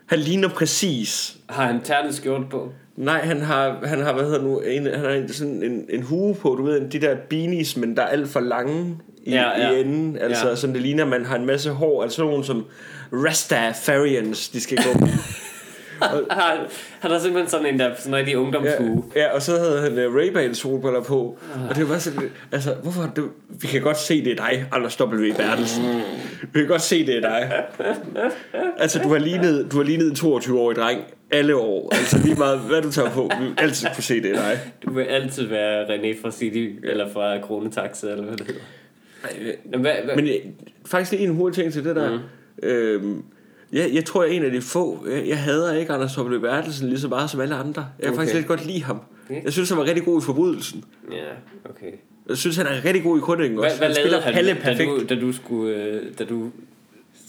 Han 0.06 0.20
ligner 0.20 0.50
præcis 0.50 1.38
Har 1.50 1.66
han 1.66 1.82
ternet 1.82 2.16
skjort 2.16 2.50
på? 2.50 2.72
Nej, 2.96 3.20
han 3.20 3.42
har, 3.42 3.80
han 3.86 4.00
har 4.00 4.14
hvad 4.14 4.24
hedder 4.24 4.42
nu, 4.42 4.60
en, 4.60 4.86
han 4.86 5.00
har 5.00 5.10
en, 5.10 5.34
sådan 5.34 5.64
en, 5.64 5.86
en 5.90 6.02
hue 6.02 6.36
på, 6.36 6.56
du 6.56 6.64
ved, 6.64 6.90
de 6.90 7.02
der 7.02 7.16
beanies, 7.30 7.78
men 7.78 7.96
der 7.98 8.02
er 8.02 8.08
alt 8.08 8.30
for 8.30 8.40
lange 8.40 8.98
i, 9.24 9.32
Ja, 9.32 9.60
ja. 9.62 9.72
i 9.72 9.82
enden. 9.82 10.18
Altså, 10.18 10.44
Ja. 10.44 10.50
ja. 10.50 10.56
som 10.56 10.74
det 10.74 10.82
ligner, 10.82 11.06
man 11.06 11.26
har 11.26 11.36
en 11.36 11.46
masse 11.46 11.70
hår, 11.70 12.04
altså 12.04 12.22
nogle 12.22 12.46
som 12.46 12.66
Rastafarians, 13.14 14.50
de 14.50 14.62
skal 14.62 14.78
gå 14.78 15.00
med. 15.06 15.10
Har, 16.32 16.68
han 17.00 17.12
har 17.12 17.20
simpelthen 17.20 17.50
sådan 17.50 17.66
en 17.66 17.80
der, 17.80 17.92
sådan 17.98 18.16
rigtig 18.16 18.32
ja, 18.32 18.38
ungdomshue. 18.38 19.04
ja, 19.16 19.34
og 19.36 19.42
så 19.42 19.52
havde 19.58 19.82
han 19.82 20.06
uh, 20.08 20.16
Ray-Ban 20.16 20.54
solbriller 20.54 21.02
på, 21.04 21.38
og 21.70 21.76
det 21.76 21.90
var 21.90 21.98
sådan, 21.98 22.30
altså, 22.52 22.74
hvorfor, 22.84 23.12
du, 23.16 23.28
vi 23.62 23.68
kan 23.68 23.82
godt 23.82 23.98
se, 23.98 24.24
det 24.26 24.32
er 24.32 24.36
dig, 24.36 24.66
Anders 24.72 25.02
W. 25.02 25.34
Bertelsen. 25.38 25.84
Vi 26.54 26.60
kan 26.60 26.68
godt 26.68 26.82
se, 26.82 27.06
det 27.06 27.16
er 27.18 27.22
dig. 27.22 27.52
Altså, 28.78 29.00
du 29.00 29.10
har 29.10 29.18
lignet, 29.20 29.72
du 29.72 29.78
har 29.78 29.84
lignet 29.84 30.08
en 30.08 30.14
22-årig 30.36 30.76
dreng 30.78 31.02
alle 31.32 31.56
år. 31.56 31.96
Altså, 31.96 32.18
lige 32.24 32.36
meget, 32.36 32.60
hvad 32.60 32.82
du 32.82 32.92
tager 32.92 33.10
på, 33.10 33.32
vi 33.40 33.46
vil 33.46 33.54
altid 33.58 33.88
kunne 33.96 34.04
se, 34.04 34.22
det 34.24 34.32
er 34.32 34.36
dig. 34.36 34.60
Du 34.86 34.94
vil 34.94 35.04
altid 35.04 35.48
være 35.48 35.86
René 35.86 36.22
fra 36.22 36.32
City, 36.32 36.68
eller 36.84 37.10
fra 37.14 37.40
Kronetaxa, 37.40 38.08
eller 38.08 38.24
hvad 38.24 38.38
det 38.38 38.48
hedder. 38.48 38.62
Hvad, 39.66 39.80
hvad, 39.80 40.16
Men 40.16 40.28
øh, 40.28 40.34
faktisk 40.86 41.12
lige 41.12 41.24
en 41.24 41.36
hurtig 41.36 41.56
ting 41.64 41.74
til 41.74 41.84
det 41.86 41.96
der. 41.96 42.12
Mm. 42.64 42.68
Øhm, 42.70 43.24
jeg, 43.74 43.90
jeg 43.94 44.06
tror, 44.06 44.24
jeg 44.24 44.32
er 44.32 44.36
en 44.36 44.44
af 44.46 44.52
de 44.52 44.62
få. 44.62 45.06
Jeg, 45.10 45.28
jeg 45.28 45.38
hader 45.38 45.74
ikke 45.74 45.94
Anders 45.94 46.18
W. 46.20 46.40
Bertelsen 46.40 46.90
lige 46.90 47.00
så 47.00 47.08
meget 47.08 47.30
som 47.30 47.40
alle 47.42 47.56
andre. 47.56 47.82
Jeg 48.00 48.04
kan 48.04 48.10
Okay. 48.10 48.18
faktisk 48.18 48.36
lidt 48.36 48.48
godt 48.48 48.66
lide 48.66 48.84
ham. 48.84 49.02
Okay. 49.30 49.44
Jeg 49.44 49.54
synes, 49.54 49.70
han 49.70 49.78
var 49.78 49.86
rigtig 49.86 50.06
god 50.06 50.22
i 50.22 50.26
forbrydelsen. 50.26 50.84
ja, 51.12 51.70
okay. 51.70 51.92
Jeg 52.30 52.38
synes, 52.38 52.58
han 52.58 52.66
er 52.66 52.86
rigtig 52.86 53.04
god 53.04 53.18
i 53.18 53.22
Krønningen 53.22 53.60
Hvad, 53.60 53.66
også. 53.70 53.78
hvad 53.78 53.88
han 53.88 53.96
lavede 53.96 54.22
spiller 54.22 54.62
han, 54.64 54.78
da 54.78 54.86
du, 54.86 55.04
da 55.10 55.22
du 55.22 55.32
skulle, 55.34 55.76
øh, 55.76 56.02
da 56.20 56.24
du 56.24 56.52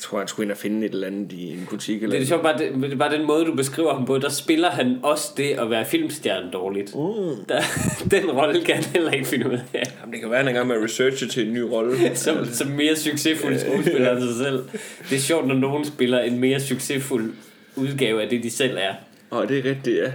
tror, 0.02 0.19
han 0.19 0.28
skulle 0.28 0.44
ind 0.44 0.52
og 0.52 0.58
finde 0.58 0.87
et 0.87 0.93
eller 0.93 1.06
andet 1.06 1.32
i 1.32 1.52
en 1.52 1.66
butik. 1.70 2.02
Eller 2.02 2.16
Det 2.16 2.22
er 2.22 2.26
sjovt, 2.26 2.43
bare, 2.43 2.58
det, 2.58 2.99
bare 2.99 3.16
den 3.19 3.26
måde, 3.26 3.44
du 3.44 3.54
beskriver 3.54 3.94
ham 3.94 4.06
på. 4.06 4.19
Der 4.19 4.28
spiller 4.28 4.71
han 4.71 4.99
også 5.02 5.32
det 5.37 5.50
at 5.50 5.71
være 5.71 5.85
filmstjerne 5.85 6.50
dårligt. 6.52 6.94
Mm. 6.94 7.44
Der, 7.49 7.62
den 8.21 8.30
rolle 8.30 8.64
kan 8.64 8.75
han 8.75 8.85
heller 8.85 9.11
ikke 9.11 9.26
finde 9.26 9.47
ud 9.47 9.59
af. 9.75 9.92
Jamen, 10.00 10.12
det 10.12 10.21
kan 10.21 10.30
være, 10.30 10.38
at 10.38 10.44
han 10.44 10.54
er 10.54 10.56
i 10.56 10.59
gang 10.59 10.68
med 10.68 10.76
at 10.76 10.82
researche 10.85 11.28
til 11.28 11.47
en 11.47 11.54
ny 11.54 11.59
rolle. 11.59 11.97
Som, 12.16 12.44
som 12.44 12.68
mere 12.68 12.97
succesfuld 12.97 13.59
skuespiller 13.59 14.12
end 14.12 14.23
sig 14.23 14.37
selv. 14.37 14.64
Det 15.11 15.16
er 15.16 15.21
sjovt, 15.21 15.47
når 15.47 15.54
nogen 15.54 15.85
spiller 15.85 16.21
en 16.21 16.38
mere 16.38 16.61
succesfuld 16.61 17.32
udgave 17.76 18.23
af 18.23 18.28
det, 18.28 18.42
de 18.42 18.50
selv 18.50 18.76
er. 18.80 18.94
Og 19.30 19.49
det 19.49 19.59
er 19.59 19.64
rigtigt, 19.71 19.97
ja. 19.97 20.12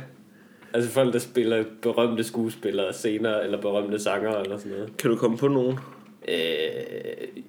Altså 0.74 0.90
folk, 0.90 1.14
der 1.14 1.20
spiller 1.20 1.64
berømte 1.82 2.24
skuespillere 2.24 2.94
senere, 2.94 3.44
eller 3.44 3.62
berømte 3.62 4.00
sanger, 4.00 4.38
eller 4.38 4.58
sådan 4.58 4.72
noget. 4.72 4.98
Kan 4.98 5.10
du 5.10 5.16
komme 5.16 5.38
på 5.38 5.48
nogen? 5.48 5.78
Øh, 6.28 6.36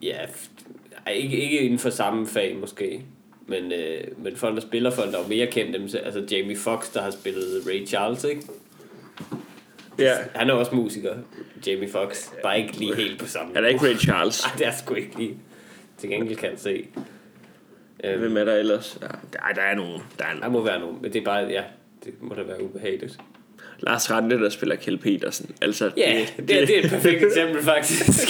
ja, 0.03 0.17
ej, 1.09 1.15
ikke, 1.15 1.37
ikke 1.37 1.59
inden 1.59 1.79
for 1.79 1.91
samme 1.91 2.27
fag 2.27 2.57
måske. 2.61 3.03
Men, 3.47 3.73
øh, 3.73 4.01
men 4.19 4.37
folk, 4.37 4.55
der 4.55 4.61
spiller 4.61 4.91
folk, 4.91 5.13
der 5.13 5.19
er 5.25 5.29
mere 5.29 5.47
kendt 5.47 5.75
dem, 5.75 5.89
så- 5.89 5.99
altså 5.99 6.25
Jamie 6.31 6.57
Foxx, 6.57 6.93
der 6.93 7.03
har 7.03 7.11
spillet 7.11 7.63
Ray 7.67 7.87
Charles, 7.87 8.25
ikke? 8.25 8.43
Ja. 9.99 10.13
Han 10.35 10.51
er 10.51 10.55
også 10.55 10.75
musiker, 10.75 11.15
Jamie 11.67 11.89
Foxx. 11.89 12.29
Bare 12.43 12.61
ikke 12.61 12.77
lige 12.79 12.95
helt 12.97 13.21
på 13.21 13.27
samme 13.27 13.57
Er 13.57 13.61
der 13.61 13.69
ikke 13.69 13.87
Ray 13.89 13.97
Charles? 13.97 14.45
Ej, 14.45 14.51
det 14.59 14.67
er 14.67 14.73
sgu 14.79 14.95
ikke 14.95 15.19
lige. 15.19 15.35
Til 15.99 16.09
gengæld 16.11 16.37
kan 16.37 16.51
jeg 16.51 16.59
se. 16.59 16.87
Øhm, 18.05 18.21
Hvem 18.21 18.37
er 18.37 18.45
der 18.45 18.55
ellers? 18.55 18.99
Ja, 19.03 19.07
der, 19.07 19.39
der 19.55 19.63
er 19.63 19.75
nogen. 19.75 20.03
Der 20.19 20.25
er 20.25 20.29
der 20.33 20.39
nogen. 20.41 20.53
må 20.53 20.63
være 20.65 20.81
nogen, 20.81 20.97
men 21.03 21.13
det 21.13 21.21
er 21.21 21.25
bare, 21.25 21.47
ja, 21.47 21.63
det 22.05 22.13
må 22.21 22.35
da 22.35 22.43
være 22.43 22.63
ubehageligt. 22.65 23.19
Lars 23.81 24.11
Rante, 24.11 24.39
der 24.39 24.49
spiller 24.49 24.77
Kjeld 24.77 24.99
Petersen. 24.99 25.51
Altså, 25.63 25.91
Ja, 25.97 26.27
det, 26.37 26.49
det, 26.49 26.69
det 26.69 26.79
er 26.79 26.85
et 26.85 26.91
perfekt 26.91 27.23
eksempel 27.25 27.63
faktisk. 27.63 28.29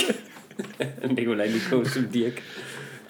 Nikolaj 1.10 1.46
Likos 1.46 1.88
som 1.90 2.04
Dirk. 2.12 2.42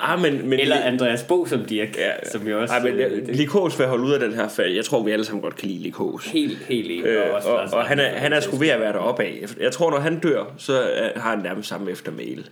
Ah, 0.01 0.21
men, 0.23 0.49
men 0.49 0.61
Eller 0.61 0.77
Andreas 0.81 1.23
Bo 1.23 1.47
som 1.47 1.65
Dirk, 1.65 1.97
Ja, 1.97 2.11
som 2.31 2.49
jo 2.49 2.61
også... 2.61 2.75
Ej, 2.75 2.83
men 2.83 2.93
øh, 2.93 3.27
det, 3.27 3.37
Likos 3.37 3.79
vil 3.79 3.87
holde 3.87 4.05
ud 4.05 4.13
af 4.13 4.21
den 4.21 4.33
her 4.33 4.49
fag. 4.49 4.75
Jeg 4.77 4.85
tror, 4.85 5.03
vi 5.03 5.11
alle 5.11 5.25
sammen 5.25 5.43
godt 5.43 5.57
kan 5.57 5.69
lide 5.69 5.83
Likos. 5.83 6.27
Helt, 6.27 6.59
helt 6.59 6.91
enig. 6.91 7.05
Øh, 7.07 7.35
også 7.35 7.49
og, 7.49 7.69
og 7.73 7.85
han 7.85 7.99
er, 8.01 8.09
han 8.09 8.33
er 8.33 8.41
sgu 8.41 8.57
ved 8.57 8.69
at 8.69 8.81
være 8.81 8.93
deroppe 8.93 9.23
af. 9.23 9.45
Jeg 9.61 9.73
tror, 9.73 9.91
når 9.91 9.99
han 9.99 10.19
dør, 10.19 10.45
så 10.59 10.83
øh, 10.83 11.23
har 11.23 11.31
han 11.31 11.39
nærmest 11.39 11.69
samme 11.69 11.91
eftermæl. 11.91 12.51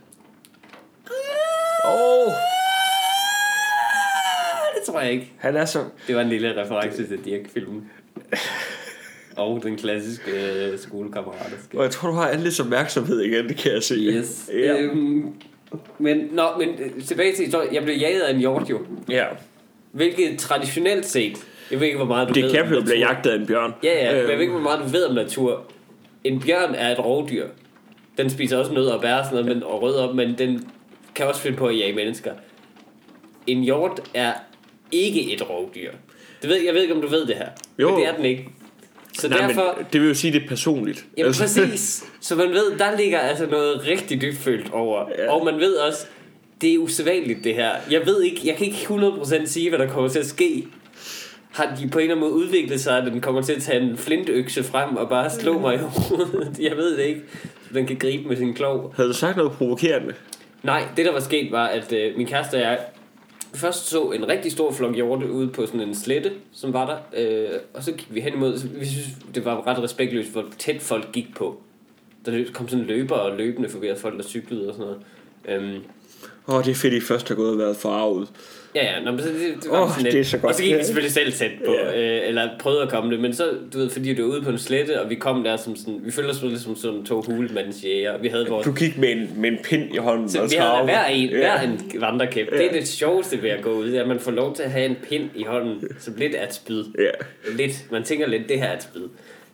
Åh, 1.85 1.91
oh, 1.93 2.33
Det 4.75 4.83
tror 4.87 4.99
jeg 5.01 5.11
ikke. 5.11 5.31
han 5.37 5.55
er 5.55 5.65
så... 5.65 5.83
Det 6.07 6.15
var 6.15 6.21
en 6.21 6.29
lille 6.29 6.61
reference 6.63 7.07
til 7.07 7.19
Dirk-filmen. 7.25 7.89
Og 9.35 9.59
den 9.63 9.75
klassiske 9.77 10.31
øh, 10.31 10.79
skolekammerat. 10.79 11.53
Og 11.73 11.83
jeg 11.83 11.91
tror, 11.91 12.09
du 12.09 12.15
har 12.15 12.27
alles 12.27 12.59
opmærksomhed 12.59 13.21
igen, 13.21 13.47
det 13.47 13.57
kan 13.57 13.71
jeg 13.73 13.83
se. 13.83 13.95
Yes. 13.95 14.49
Ja. 14.53 14.77
Øhm, 14.81 15.33
men, 15.97 16.29
nå, 16.31 16.43
men 16.59 16.69
øh, 16.69 17.03
tilbage 17.03 17.35
til 17.35 17.45
historien. 17.45 17.73
Jeg 17.73 17.83
blev 17.83 17.95
jaget 17.95 18.21
af 18.21 18.33
en 18.33 18.39
hjort 18.39 18.69
jo. 18.69 18.79
ja. 19.09 19.25
Hvilket 19.91 20.39
traditionelt 20.39 21.05
set... 21.05 21.37
Jeg 21.71 21.79
ved 21.79 21.87
ikke, 21.87 21.97
hvor 21.97 22.05
meget 22.05 22.29
du 22.29 22.33
ved 22.33 22.43
om 22.43 22.49
DiCaprio 22.49 22.81
bliver 22.81 22.97
jagtet 22.97 23.29
af 23.29 23.35
en 23.35 23.47
bjørn. 23.47 23.73
Ja, 23.83 24.05
ja, 24.05 24.11
men 24.11 24.15
jeg 24.15 24.27
ved 24.27 24.33
Øh, 24.33 24.39
ikke, 24.39 24.51
hvor 24.53 24.61
meget 24.61 24.79
du 24.79 24.85
ved 24.85 25.05
om 25.05 25.15
natur. 25.15 25.63
En 26.23 26.39
bjørn 26.39 26.75
er 26.75 26.91
et 26.91 26.99
rovdyr. 26.99 27.47
Den 28.17 28.29
spiser 28.29 28.57
også 28.57 28.73
nødder 28.73 28.93
og 28.93 29.01
bær 29.01 29.15
og 29.15 29.25
sådan 29.25 29.45
noget, 29.45 29.57
men, 29.57 29.63
og 29.63 29.81
rødder, 29.81 30.13
men 30.13 30.37
den 30.37 30.69
kan 31.15 31.27
også 31.27 31.41
finde 31.41 31.57
på 31.57 31.67
at 31.67 31.77
jage 31.77 31.93
mennesker. 31.93 32.31
En 33.47 33.63
hjort 33.63 34.01
er 34.13 34.33
ikke 34.91 35.33
et 35.33 35.49
rovdyr. 35.49 35.91
Det 36.41 36.49
ved, 36.49 36.65
jeg 36.65 36.73
ved 36.73 36.81
ikke, 36.81 36.95
om 36.95 37.01
du 37.01 37.07
ved 37.07 37.25
det 37.25 37.35
her. 37.35 37.47
Jo. 37.79 37.89
Men 37.89 37.99
det 37.99 38.07
er 38.07 38.15
den 38.15 38.25
ikke. 38.25 38.49
Så 39.17 39.29
Nej, 39.29 39.47
derfor... 39.47 39.73
men 39.77 39.85
det 39.93 40.01
vil 40.01 40.07
jo 40.07 40.13
sige, 40.13 40.33
det 40.33 40.43
er 40.43 40.47
personligt. 40.47 41.05
Jamen 41.17 41.33
præcis. 41.33 42.03
Så 42.21 42.35
man 42.35 42.49
ved, 42.49 42.77
der 42.77 42.97
ligger 42.97 43.19
altså 43.19 43.45
noget 43.45 43.87
rigtig 43.87 44.21
dybfølt 44.21 44.71
over. 44.71 45.05
Ja. 45.17 45.23
Ja. 45.23 45.31
Og 45.31 45.45
man 45.45 45.59
ved 45.59 45.75
også, 45.75 46.05
det 46.61 46.73
er 46.73 46.77
usædvanligt 46.77 47.43
det 47.43 47.53
her. 47.55 47.71
Jeg 47.91 48.05
ved 48.05 48.21
ikke, 48.21 48.41
jeg 48.43 48.55
kan 48.55 48.65
ikke 48.65 48.77
100% 48.77 49.45
sige, 49.45 49.69
hvad 49.69 49.79
der 49.79 49.87
kommer 49.87 50.09
til 50.09 50.19
at 50.19 50.25
ske. 50.25 50.67
Har 51.51 51.75
de 51.79 51.87
på 51.89 51.99
en 51.99 52.03
eller 52.03 52.15
anden 52.15 52.29
måde 52.29 52.43
udviklet 52.43 52.81
sig, 52.81 52.97
at 52.97 53.11
den 53.11 53.21
kommer 53.21 53.41
til 53.41 53.53
at 53.53 53.61
tage 53.61 53.81
en 53.81 53.97
flintøkse 53.97 54.63
frem 54.63 54.95
og 54.95 55.09
bare 55.09 55.29
slå 55.29 55.59
mig 55.59 55.75
i 55.75 55.77
hovedet? 55.77 56.55
Jeg 56.69 56.77
ved 56.77 56.97
det 56.97 57.03
ikke. 57.03 57.21
Den 57.73 57.87
kan 57.87 57.95
gribe 57.95 58.27
med 58.27 58.37
sin 58.37 58.53
klov. 58.53 58.93
Havde 58.95 59.09
du 59.09 59.13
sagt 59.13 59.37
noget 59.37 59.51
provokerende? 59.51 60.13
Nej, 60.63 60.83
det 60.97 61.05
der 61.05 61.11
var 61.11 61.19
sket 61.19 61.51
var, 61.51 61.67
at 61.67 61.93
øh, 61.93 62.17
min 62.17 62.27
kæreste 62.27 62.55
og 62.55 62.61
jeg 62.61 62.79
først 63.53 63.89
så 63.89 64.11
en 64.11 64.27
rigtig 64.27 64.51
stor 64.51 64.71
flok 64.71 64.95
hjorte 64.95 65.31
ude 65.31 65.47
på 65.47 65.65
sådan 65.65 65.81
en 65.81 65.95
slette, 65.95 66.31
som 66.53 66.73
var 66.73 66.85
der. 66.85 66.97
Øh, 67.53 67.59
og 67.73 67.83
så 67.83 67.91
gik 67.91 68.07
vi 68.09 68.21
hen 68.21 68.33
imod, 68.33 68.57
så 68.57 68.67
vi 68.67 68.85
synes, 68.85 69.07
det 69.35 69.45
var 69.45 69.67
ret 69.67 69.83
respektløst, 69.83 70.31
hvor 70.31 70.45
tæt 70.57 70.81
folk 70.81 71.11
gik 71.11 71.35
på. 71.35 71.61
Der 72.25 72.43
kom 72.53 72.67
sådan 72.67 72.85
løber 72.85 73.15
og 73.15 73.37
løbende 73.37 73.69
forbi 73.69 73.87
folk 73.97 74.17
der 74.17 74.23
cyklede 74.23 74.67
og 74.67 74.75
sådan 74.75 74.87
noget. 74.87 75.01
Øhm, 75.47 75.83
Åh, 76.47 76.55
oh, 76.55 76.63
det 76.63 76.71
er 76.71 76.75
fedt, 76.75 76.93
I 76.93 77.01
først 77.01 77.27
har 77.27 77.35
gået 77.35 77.51
og 77.51 77.57
været 77.57 77.77
forarvet 77.77 78.29
ja, 78.83 78.93
ja, 78.97 79.03
nå, 79.05 79.11
men 79.11 79.19
så 79.19 79.27
det, 79.27 79.63
det 79.63 79.71
var 79.71 79.81
Åh, 79.83 79.89
sådan 79.89 80.05
det 80.05 80.13
lidt. 80.13 80.25
er 80.25 80.29
så 80.29 80.37
godt. 80.37 80.49
Og 80.51 80.55
så 80.55 80.63
gik 80.63 80.75
vi 80.77 80.83
selvfølgelig 80.83 81.11
selv 81.11 81.33
tæt 81.33 81.51
på, 81.65 81.71
Ja. 81.73 82.17
øh, 82.21 82.27
eller 82.27 82.49
prøvede 82.59 82.81
at 82.81 82.89
komme 82.89 83.11
det, 83.11 83.19
men 83.19 83.33
så, 83.33 83.43
du 83.73 83.77
ved, 83.77 83.89
fordi 83.89 84.13
det 84.13 84.23
var 84.23 84.29
ude 84.29 84.41
på 84.41 84.49
en 84.49 84.57
slette, 84.57 85.01
og 85.01 85.09
vi 85.09 85.15
kom 85.15 85.43
der 85.43 85.57
som 85.57 85.75
sådan, 85.75 85.99
vi 86.03 86.11
følte 86.11 86.29
os 86.29 86.41
lidt 86.43 86.61
som 86.61 86.75
sådan 86.75 87.05
to 87.05 87.21
hulemandsjæger. 87.21 88.17
Vi 88.17 88.27
havde 88.27 88.47
vores 88.49 88.65
Du 88.65 88.73
gik 88.73 88.97
med 88.97 89.09
en, 89.11 89.29
med 89.37 89.51
en 89.51 89.57
pind 89.63 89.93
i 89.93 89.97
hånden 89.97 90.29
Så 90.29 90.41
og 90.41 90.49
vi 90.51 90.55
havde 90.55 90.83
hver 90.83 91.05
en, 91.05 91.29
Ja. 91.29 91.37
hver 91.37 91.61
en 91.61 91.81
vandrekæp. 92.01 92.47
Det 92.51 92.59
Ja. 92.59 92.67
er 92.67 92.71
det 92.71 92.87
sjoveste 92.87 93.43
ved 93.43 93.49
at 93.49 93.61
gå 93.63 93.69
ud, 93.71 93.87
det 93.91 93.97
at 93.99 94.07
man 94.07 94.19
får 94.19 94.31
lov 94.31 94.55
til 94.55 94.63
at 94.63 94.71
have 94.71 94.85
en 94.85 94.95
pind 95.09 95.29
i 95.35 95.43
hånden, 95.43 95.83
som 95.99 96.13
lidt 96.17 96.35
er 96.35 96.43
et 96.47 96.53
spyd. 96.53 96.83
Ja. 96.99 97.11
Lidt. 97.57 97.91
Man 97.91 98.03
tænker 98.03 98.27
lidt, 98.27 98.49
det 98.49 98.59
her 98.59 98.67
er 98.67 98.75
et 98.75 98.83
spyd. 98.83 99.01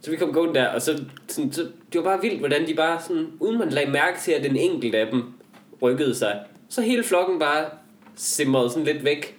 Så 0.01 0.11
vi 0.11 0.17
kom 0.17 0.33
gående 0.33 0.53
der, 0.59 0.65
og 0.67 0.81
så, 0.81 0.99
sådan, 1.27 1.51
så 1.51 1.61
det 1.61 1.97
var 1.97 2.03
bare 2.03 2.21
vildt, 2.21 2.39
hvordan 2.39 2.67
de 2.67 2.73
bare 2.73 2.99
sådan, 3.07 3.27
uden 3.39 3.59
man 3.59 3.69
lagde 3.69 3.91
mærke 3.91 4.19
til, 4.21 4.31
at 4.31 4.43
den 4.43 4.57
enkelte 4.57 4.97
af 4.97 5.07
dem 5.11 5.23
rykkede 5.81 6.15
sig, 6.15 6.35
så 6.69 6.81
hele 6.81 7.03
flokken 7.03 7.39
bare 7.39 7.65
simrede 8.15 8.69
sådan 8.69 8.83
lidt 8.83 9.05
væk 9.05 9.37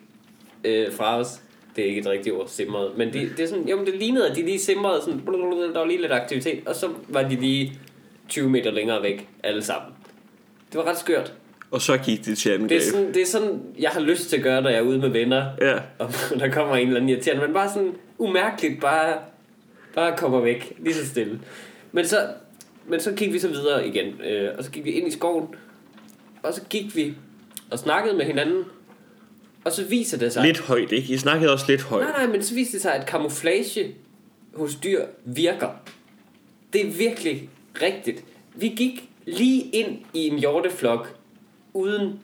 øh, 0.64 0.92
fra 0.92 1.18
os. 1.18 1.40
Det 1.76 1.84
er 1.84 1.88
ikke 1.88 2.00
et 2.00 2.06
rigtigt 2.06 2.34
ord, 2.34 2.48
simrede. 2.48 2.90
Men 2.96 3.12
det, 3.12 3.30
det, 3.36 3.44
er 3.44 3.48
sådan, 3.48 3.68
jo, 3.68 3.76
men 3.76 3.86
det 3.86 3.94
lignede, 3.94 4.30
at 4.30 4.36
de 4.36 4.42
lige 4.42 4.58
simrede 4.58 5.00
sådan, 5.00 5.20
der 5.26 5.78
var 5.78 5.86
lige 5.86 6.00
lidt 6.00 6.12
aktivitet, 6.12 6.68
og 6.68 6.74
så 6.74 6.88
var 7.08 7.22
de 7.28 7.36
lige 7.36 7.72
20 8.28 8.50
meter 8.50 8.70
længere 8.70 9.02
væk, 9.02 9.28
alle 9.42 9.62
sammen. 9.64 9.92
Det 10.72 10.78
var 10.78 10.84
ret 10.84 10.98
skørt. 10.98 11.32
Og 11.70 11.80
så 11.82 11.96
gik 11.96 12.24
det 12.24 12.38
til 12.38 12.50
angreb. 12.50 12.68
Det 12.70 12.76
er, 12.76 12.90
sådan, 12.90 13.14
det 13.14 13.22
er 13.22 13.26
sådan, 13.26 13.62
jeg 13.78 13.90
har 13.90 14.00
lyst 14.00 14.28
til 14.28 14.36
at 14.36 14.42
gøre, 14.42 14.62
når 14.62 14.70
jeg 14.70 14.78
er 14.78 14.82
ude 14.82 14.98
med 14.98 15.08
venner, 15.08 15.46
Ja. 15.60 15.74
og 15.98 16.10
der 16.40 16.50
kommer 16.50 16.76
en 16.76 16.86
eller 16.86 17.00
anden 17.00 17.08
irriterende, 17.10 17.42
men 17.46 17.54
bare 17.54 17.68
sådan 17.68 17.92
umærkeligt, 18.18 18.80
bare, 18.80 19.18
bare 19.94 20.16
kommer 20.16 20.40
væk, 20.40 20.72
lige 20.78 20.94
så 20.94 21.06
stille. 21.06 21.40
Men 21.92 22.06
så, 22.06 22.28
men 22.86 23.00
så 23.00 23.12
gik 23.12 23.32
vi 23.32 23.38
så 23.38 23.48
videre 23.48 23.88
igen, 23.88 24.20
øh, 24.30 24.48
og 24.58 24.64
så 24.64 24.70
gik 24.70 24.84
vi 24.84 24.90
ind 24.90 25.08
i 25.08 25.10
skoven, 25.10 25.46
og 26.42 26.54
så 26.54 26.60
gik 26.70 26.96
vi 26.96 27.14
og 27.70 27.78
snakkede 27.78 28.16
med 28.16 28.24
hinanden, 28.24 28.64
og 29.64 29.72
så 29.72 29.84
viser 29.84 30.18
det 30.18 30.32
sig... 30.32 30.42
Lidt 30.42 30.60
højt, 30.60 30.92
ikke? 30.92 31.14
I 31.14 31.18
snakkede 31.18 31.52
også 31.52 31.64
lidt 31.68 31.82
højt. 31.82 32.04
Nej, 32.04 32.24
nej, 32.24 32.32
men 32.32 32.42
så 32.42 32.54
viste 32.54 32.72
det 32.72 32.82
sig, 32.82 32.94
at 32.94 33.06
kamuflage 33.06 33.94
hos 34.54 34.74
dyr 34.74 35.04
virker. 35.24 35.68
Det 36.72 36.86
er 36.86 36.90
virkelig 36.90 37.48
rigtigt. 37.82 38.24
Vi 38.54 38.68
gik 38.68 39.08
lige 39.26 39.62
ind 39.62 39.98
i 40.14 40.26
en 40.26 40.38
hjorteflok, 40.38 41.16
uden 41.72 42.20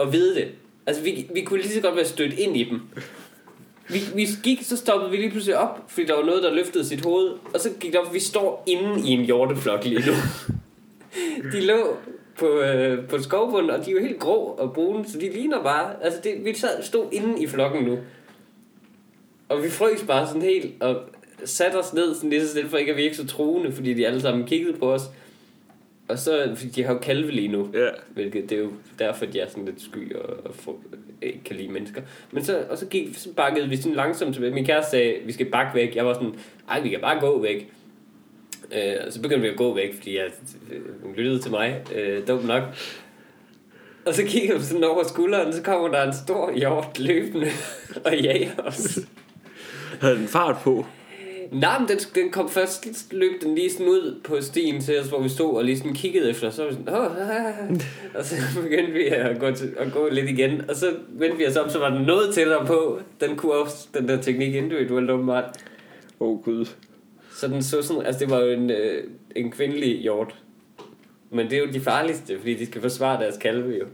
at 0.00 0.12
vide 0.12 0.34
det. 0.34 0.48
Altså, 0.86 1.02
vi, 1.02 1.26
vi 1.34 1.40
kunne 1.40 1.60
lige 1.62 1.72
så 1.72 1.80
godt 1.80 1.96
være 1.96 2.04
stødt 2.04 2.32
ind 2.32 2.56
i 2.56 2.64
dem. 2.64 2.80
Vi, 3.88 3.98
vi 4.14 4.28
gik, 4.42 4.62
så 4.62 4.76
stoppede 4.76 5.10
vi 5.10 5.16
lige 5.16 5.30
pludselig 5.30 5.56
op, 5.58 5.84
fordi 5.88 6.06
der 6.06 6.14
var 6.14 6.24
noget, 6.24 6.42
der 6.42 6.54
løftede 6.54 6.84
sit 6.84 7.04
hoved. 7.04 7.30
Og 7.54 7.60
så 7.60 7.70
gik 7.80 7.92
det 7.92 8.00
op, 8.00 8.14
vi 8.14 8.20
står 8.20 8.64
inde 8.66 9.08
i 9.08 9.10
en 9.10 9.24
hjorteflok 9.24 9.84
lige 9.84 10.04
nu. 10.06 10.12
De 11.52 11.60
lå 11.60 11.96
på, 12.38 12.60
øh, 12.60 13.08
på 13.08 13.18
skovbunden, 13.22 13.70
og 13.70 13.86
de 13.86 13.90
er 13.90 13.94
jo 13.94 14.00
helt 14.00 14.18
grå 14.18 14.36
og 14.58 14.72
brune, 14.72 15.04
så 15.08 15.18
de 15.18 15.30
ligner 15.32 15.62
bare... 15.62 15.90
Altså, 16.02 16.20
det, 16.24 16.44
vi 16.44 16.54
sad, 16.54 16.82
stod 16.82 17.06
inde 17.12 17.42
i 17.42 17.46
flokken 17.46 17.84
nu. 17.84 17.98
Og 19.48 19.62
vi 19.62 19.70
frøs 19.70 20.04
bare 20.06 20.26
sådan 20.26 20.42
helt, 20.42 20.82
og 20.82 21.00
satte 21.44 21.76
os 21.76 21.94
ned 21.94 22.14
sådan 22.14 22.30
lige 22.30 22.42
så 22.42 22.48
stille, 22.48 22.68
for 22.70 22.76
ikke 22.76 22.92
at 22.92 22.98
virke 22.98 23.16
så 23.16 23.26
truende, 23.26 23.72
fordi 23.72 23.94
de 23.94 24.06
alle 24.06 24.20
sammen 24.20 24.46
kiggede 24.46 24.78
på 24.78 24.92
os. 24.92 25.02
Og 26.08 26.18
så, 26.18 26.52
fordi 26.56 26.68
de 26.70 26.82
har 26.84 26.92
jo 26.92 26.98
kalve 26.98 27.30
lige 27.30 27.48
nu, 27.48 27.68
Ja. 27.74 27.88
hvilket 28.14 28.50
det 28.50 28.58
er 28.58 28.62
jo 28.62 28.70
derfor, 28.98 29.26
de 29.26 29.40
er 29.40 29.48
sådan 29.48 29.64
lidt 29.64 29.82
sky 29.82 30.14
og, 30.16 30.36
og 30.44 30.54
få, 30.54 30.78
ikke 31.22 31.40
kan 31.44 31.56
lide 31.56 31.68
mennesker. 31.68 32.02
Men 32.32 32.44
så, 32.44 32.64
og 32.70 32.78
så, 32.78 32.86
gik, 32.86 33.18
så 33.18 33.32
bakkede 33.32 33.68
vi 33.68 33.76
sådan 33.76 33.94
langsomt 33.94 34.34
tilbage. 34.34 34.54
Min 34.54 34.64
kæreste 34.64 34.90
sagde, 34.90 35.14
vi 35.24 35.32
skal 35.32 35.46
bakke 35.46 35.74
væk. 35.74 35.96
Jeg 35.96 36.06
var 36.06 36.14
sådan, 36.14 36.34
ej, 36.68 36.80
vi 36.80 36.88
kan 36.88 37.00
bare 37.00 37.20
gå 37.20 37.42
væk. 37.42 37.72
Øh, 38.72 38.94
og 39.06 39.12
så 39.12 39.22
begyndte 39.22 39.42
vi 39.42 39.48
at 39.48 39.56
gå 39.56 39.74
væk, 39.74 39.94
fordi 39.94 40.16
jeg 40.16 40.26
øh, 40.72 41.02
hun 41.02 41.14
lyttede 41.14 41.38
til 41.38 41.50
mig. 41.50 41.82
Øh, 41.94 42.28
dumt 42.28 42.46
nok. 42.46 42.62
Og 44.06 44.14
så 44.14 44.24
kigger 44.24 44.58
vi 44.58 44.64
sådan 44.64 44.84
over 44.84 45.04
skulderen, 45.04 45.52
så 45.52 45.62
kommer 45.62 45.88
der 45.88 46.02
en 46.02 46.14
stor 46.14 46.52
hjort 46.52 46.98
løbende 46.98 47.46
og 48.06 48.16
jager 48.16 48.50
os. 48.58 48.98
Havde 50.00 50.16
den 50.16 50.28
fart 50.28 50.56
på. 50.62 50.86
Nej, 51.52 51.78
men 51.78 51.88
den, 51.88 51.98
den 51.98 52.30
kom 52.30 52.50
først, 52.50 53.12
løb 53.12 53.42
den 53.42 53.54
lige 53.54 53.70
sådan 53.70 53.86
ud 53.86 54.20
på 54.24 54.40
stien 54.40 54.80
til 54.80 55.00
os, 55.00 55.06
hvor 55.06 55.22
vi 55.22 55.28
stod 55.28 55.56
og 55.56 55.64
lige 55.64 55.78
sådan 55.78 55.94
kiggede 55.94 56.30
efter, 56.30 56.50
så 56.50 56.62
var 56.62 56.70
vi 56.70 56.76
sådan, 56.76 56.94
Åh, 56.94 57.10
og 58.14 58.24
så 58.24 58.34
begyndte 58.62 58.92
vi 58.92 59.06
at 59.06 59.38
gå, 59.38 59.50
til, 59.50 59.74
at 59.78 59.92
gå 59.92 60.08
lidt 60.08 60.30
igen, 60.30 60.70
og 60.70 60.76
så 60.76 60.94
vendte 61.08 61.38
vi 61.38 61.46
os 61.46 61.56
om, 61.56 61.70
så 61.70 61.78
var 61.78 61.90
den 61.90 62.06
noget 62.06 62.34
tættere 62.34 62.66
på, 62.66 63.00
den 63.20 63.36
kunne 63.36 63.52
også, 63.52 63.88
den 63.94 64.08
der 64.08 64.22
teknik 64.22 64.54
individuelt 64.54 65.10
åbenbart, 65.10 65.44
Åh, 66.20 66.28
oh, 66.28 66.44
gud 66.44 66.66
så 67.36 67.48
den 67.48 67.62
så 67.62 67.82
sådan, 67.82 68.06
altså 68.06 68.20
det 68.20 68.30
var 68.30 68.40
jo 68.40 68.50
en, 68.50 68.70
øh, 68.70 69.10
en 69.36 69.50
kvindelig 69.50 70.00
hjort, 70.00 70.34
men 71.30 71.50
det 71.50 71.52
er 71.52 71.58
jo 71.58 71.72
de 71.72 71.80
farligste, 71.80 72.38
fordi 72.38 72.54
de 72.54 72.66
skal 72.66 72.80
forsvare 72.80 73.22
deres 73.22 73.36
kalve 73.36 73.78
jo, 73.78 73.86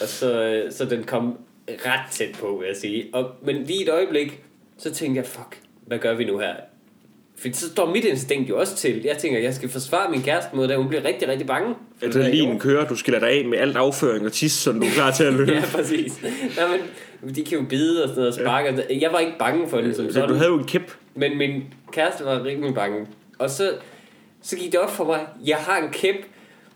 og 0.00 0.08
så, 0.08 0.42
øh, 0.42 0.72
så 0.72 0.84
den 0.84 1.04
kom 1.04 1.38
ret 1.68 2.10
tæt 2.10 2.36
på, 2.40 2.56
vil 2.56 2.66
jeg 2.66 2.76
sige, 2.76 3.10
og, 3.12 3.30
men 3.42 3.64
lige 3.64 3.82
et 3.82 3.88
øjeblik, 3.88 4.42
så 4.78 4.94
tænkte 4.94 5.18
jeg, 5.18 5.26
fuck, 5.26 5.60
hvad 5.86 5.98
gør 5.98 6.14
vi 6.14 6.24
nu 6.24 6.38
her? 6.38 6.54
For 7.38 7.48
så 7.52 7.70
står 7.70 7.90
mit 7.90 8.04
instinkt 8.04 8.48
jo 8.50 8.58
også 8.58 8.76
til. 8.76 9.00
Jeg 9.04 9.18
tænker, 9.18 9.38
jeg 9.38 9.54
skal 9.54 9.68
forsvare 9.68 10.10
min 10.10 10.22
kæreste 10.22 10.56
mod 10.56 10.68
det. 10.68 10.76
Hun 10.76 10.88
bliver 10.88 11.04
rigtig, 11.04 11.28
rigtig 11.28 11.46
bange. 11.46 11.68
det 11.68 11.76
her 12.00 12.08
Adrenalin 12.08 12.58
kører, 12.60 12.86
du 12.88 12.96
skiller 12.96 13.18
dig 13.20 13.28
af 13.30 13.44
med 13.44 13.58
alt 13.58 13.76
afføring 13.76 14.26
og 14.26 14.32
tis, 14.32 14.52
så 14.52 14.72
du 14.72 14.80
er 14.80 14.90
klar 14.94 15.10
til 15.10 15.24
at 15.24 15.32
løbe. 15.32 15.52
Ja, 15.54 15.62
præcis. 15.72 16.22
Nej, 16.56 16.78
men, 17.22 17.34
de 17.34 17.44
kan 17.44 17.58
jo 17.58 17.64
bide 17.68 18.02
og 18.02 18.08
sådan 18.08 18.20
noget 18.20 18.28
og 18.28 18.40
sparke. 18.40 18.84
Jeg 19.00 19.12
var 19.12 19.18
ikke 19.18 19.32
bange 19.38 19.68
for 19.68 19.80
den 19.80 19.94
som 19.94 20.06
Så 20.06 20.12
sådan. 20.12 20.28
du 20.28 20.34
havde 20.34 20.48
jo 20.48 20.58
en 20.58 20.64
kæp. 20.66 20.92
Men 21.14 21.38
min 21.38 21.64
kæreste 21.92 22.24
var 22.24 22.44
rimelig 22.44 22.74
bange. 22.74 23.06
Og 23.38 23.50
så, 23.50 23.72
så 24.42 24.56
gik 24.56 24.72
det 24.72 24.80
op 24.80 24.90
for 24.96 25.04
mig, 25.04 25.20
jeg 25.46 25.56
har 25.56 25.78
en 25.78 25.88
kæp. 25.92 26.14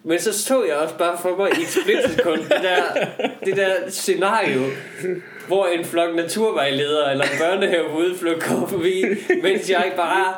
Men 0.04 0.18
så 0.18 0.32
så 0.42 0.64
jeg 0.64 0.76
også 0.76 0.94
bare 0.98 1.18
for 1.22 1.36
mig 1.36 1.50
i 1.58 1.62
et 1.62 1.68
splitsekund 1.68 2.40
det 2.40 2.62
der, 2.62 3.06
det 3.44 3.56
der 3.56 3.72
scenario, 3.88 4.60
hvor 5.48 5.66
en 5.66 5.84
flok 5.84 6.14
naturvejledere 6.16 7.12
eller 7.12 7.24
en 7.24 7.38
børnehaveudflugt 7.40 8.40
kommer 8.40 8.66
forbi, 8.66 9.04
mens 9.42 9.70
jeg 9.70 9.92
bare 9.96 10.34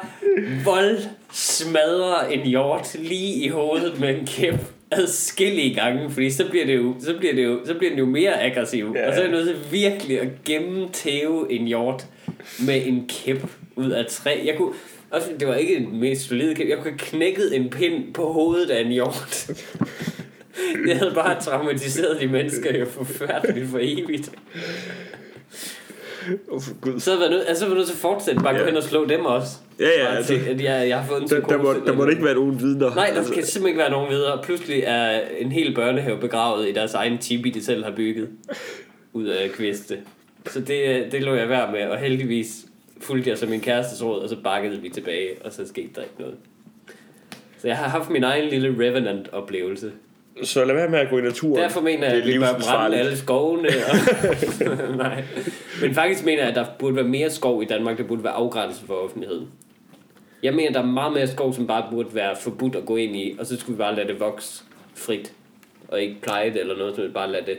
vold 0.65 0.99
smadrer 1.33 2.29
en 2.29 2.41
hjort 2.41 2.97
lige 2.99 3.45
i 3.45 3.49
hovedet 3.49 4.01
med 4.01 4.09
en 4.19 4.27
kæp 4.27 4.55
adskillige 4.91 5.75
gange, 5.75 6.11
fordi 6.11 6.31
så 6.31 6.49
bliver 6.51 6.67
det 6.67 6.77
jo, 6.77 6.95
så 7.01 7.15
bliver 7.19 7.35
det 7.35 7.45
jo, 7.45 7.61
så 7.65 7.75
bliver 7.75 7.91
den 7.91 7.99
jo 7.99 8.07
mere 8.07 8.43
aggressiv. 8.43 8.93
Ja. 8.97 9.09
Og 9.09 9.15
så 9.15 9.21
er 9.21 9.25
jeg 9.25 9.33
nødt 9.33 9.49
til 9.49 9.73
virkelig 9.73 10.21
at 10.21 10.29
gennemtæve 10.45 11.53
en 11.53 11.67
hjort 11.67 12.07
med 12.67 12.87
en 12.87 13.09
kæp 13.09 13.47
ud 13.77 13.91
af 13.91 14.07
træ. 14.07 14.39
Jeg 14.45 14.55
kunne, 14.57 14.73
også, 15.11 15.29
det 15.41 15.49
var 15.49 15.55
ikke 15.55 15.77
en 15.77 16.01
mest 16.01 16.29
solide 16.29 16.55
kæp. 16.55 16.69
Jeg 16.69 16.77
kunne 16.77 16.91
have 16.91 16.99
knækket 16.99 17.57
en 17.57 17.71
pind 17.71 18.15
på 18.15 18.33
hovedet 18.33 18.71
af 18.71 18.81
en 18.81 18.93
hjort. 18.93 19.51
Det 20.87 20.97
havde 20.97 21.13
bare 21.15 21.41
traumatiseret 21.41 22.21
de 22.21 22.27
mennesker 22.27 22.79
jo 22.79 22.87
forfærdeligt 22.87 23.69
for 23.69 23.79
evigt. 23.83 24.31
Oh, 26.53 26.61
gud. 26.81 27.01
Så 27.01 27.11
havde 27.11 27.23
jeg 27.23 27.31
nødt, 27.31 27.45
altså, 27.49 27.65
jeg 27.65 27.71
var 27.71 27.77
nødt 27.77 27.87
til 27.87 27.95
at 27.95 27.99
fortsætte 27.99 28.43
bare 28.43 28.55
gå 28.55 28.61
Ja. 28.61 28.67
hen 28.67 28.77
og 28.77 28.83
slå 28.83 29.05
dem 29.05 29.25
også. 29.25 29.53
Ja, 29.81 29.89
ja, 29.89 30.07
altså, 30.17 30.35
at 30.49 30.61
jeg, 30.63 30.89
jeg 30.89 30.99
har 31.01 31.07
fået 31.09 31.23
en 31.23 31.29
der, 31.29 31.41
der, 31.41 31.59
må, 31.59 31.75
der 31.87 31.93
må 31.93 32.07
ikke 32.07 32.25
være 32.25 32.35
nogen 32.35 32.61
vidner. 32.61 32.95
Nej, 32.95 33.07
der 33.11 33.17
altså, 33.17 33.33
kan 33.33 33.43
simpelthen 33.45 33.67
ikke 33.69 33.79
være 33.79 33.91
nogen 33.91 34.11
videre. 34.11 34.41
Pludselig 34.43 34.83
er 34.87 35.21
en 35.39 35.53
hel 35.53 35.75
børnehave 35.75 36.19
begravet 36.21 36.69
i 36.69 36.73
deres 36.73 36.95
egen 36.95 37.19
tipi, 37.19 37.51
de 37.51 37.65
selv 37.65 37.85
har 37.85 37.91
bygget. 37.97 38.29
Ud 39.13 39.27
af 39.27 39.51
kviste. 39.51 39.99
Så 40.47 40.61
det, 40.61 41.07
det 41.13 41.23
lå 41.23 41.35
jeg 41.35 41.49
værd 41.49 41.73
med, 41.73 41.83
og 41.83 41.99
heldigvis 41.99 42.57
fulgte 43.01 43.31
jeg 43.31 43.39
så 43.39 43.47
min 43.47 43.61
kærestes 43.61 44.05
råd, 44.05 44.21
og 44.23 44.29
så 44.29 44.37
bakkede 44.45 44.81
vi 44.83 44.89
tilbage, 44.89 45.29
og 45.45 45.53
så 45.53 45.67
skete 45.69 45.89
der 45.95 46.01
ikke 46.03 46.15
noget. 46.19 46.35
Så 47.59 47.69
jeg 47.69 47.77
har 47.77 47.89
haft 47.89 48.11
min 48.11 48.25
egen 48.25 48.49
lille 48.49 48.69
Revenant-oplevelse. 48.79 49.91
Så 50.43 50.65
lad 50.65 50.75
være 50.75 50.89
med 50.89 50.99
at 50.99 51.11
gå 51.11 51.19
i 51.19 51.23
naturen. 51.23 51.63
Derfor 51.63 51.81
mener 51.81 52.07
jeg, 52.07 52.17
at 52.17 52.27
vi 52.27 52.39
bør 52.39 52.61
brænde 52.61 52.97
alle 52.97 53.17
skovene. 53.17 53.69
Og... 53.69 54.97
Nej. 54.97 55.25
Men 55.83 55.95
faktisk 55.95 56.25
mener 56.25 56.41
jeg, 56.41 56.49
at 56.49 56.55
der 56.55 56.67
burde 56.79 56.97
være 56.97 57.05
mere 57.05 57.31
skov 57.31 57.63
i 57.63 57.65
Danmark, 57.65 57.99
der 57.99 58.05
burde 58.05 58.25
være 58.25 58.33
afgrænset 58.33 58.87
for 58.87 58.95
offentligheden. 58.95 59.49
Jeg 60.43 60.55
mener, 60.55 60.73
der 60.73 60.81
er 60.81 60.87
meget 60.87 61.13
mere 61.13 61.27
skov, 61.27 61.55
som 61.55 61.67
bare 61.67 61.87
burde 61.91 62.15
være 62.15 62.37
forbudt 62.37 62.77
at 62.77 62.87
gå 62.87 62.97
ind 62.97 63.17
i, 63.17 63.37
og 63.39 63.47
så 63.47 63.57
skulle 63.57 63.77
vi 63.77 63.79
bare 63.79 63.97
lade 63.97 64.09
det 64.09 64.21
vokse 64.21 64.63
frit. 64.95 65.33
Og 65.89 66.03
ikke 66.03 66.21
pleje 66.23 66.51
det 66.51 66.61
eller 66.61 66.77
noget, 66.77 66.97
så 66.97 67.03
vi 67.03 67.09
bare 67.09 67.31
lade 67.31 67.47
det... 67.47 67.59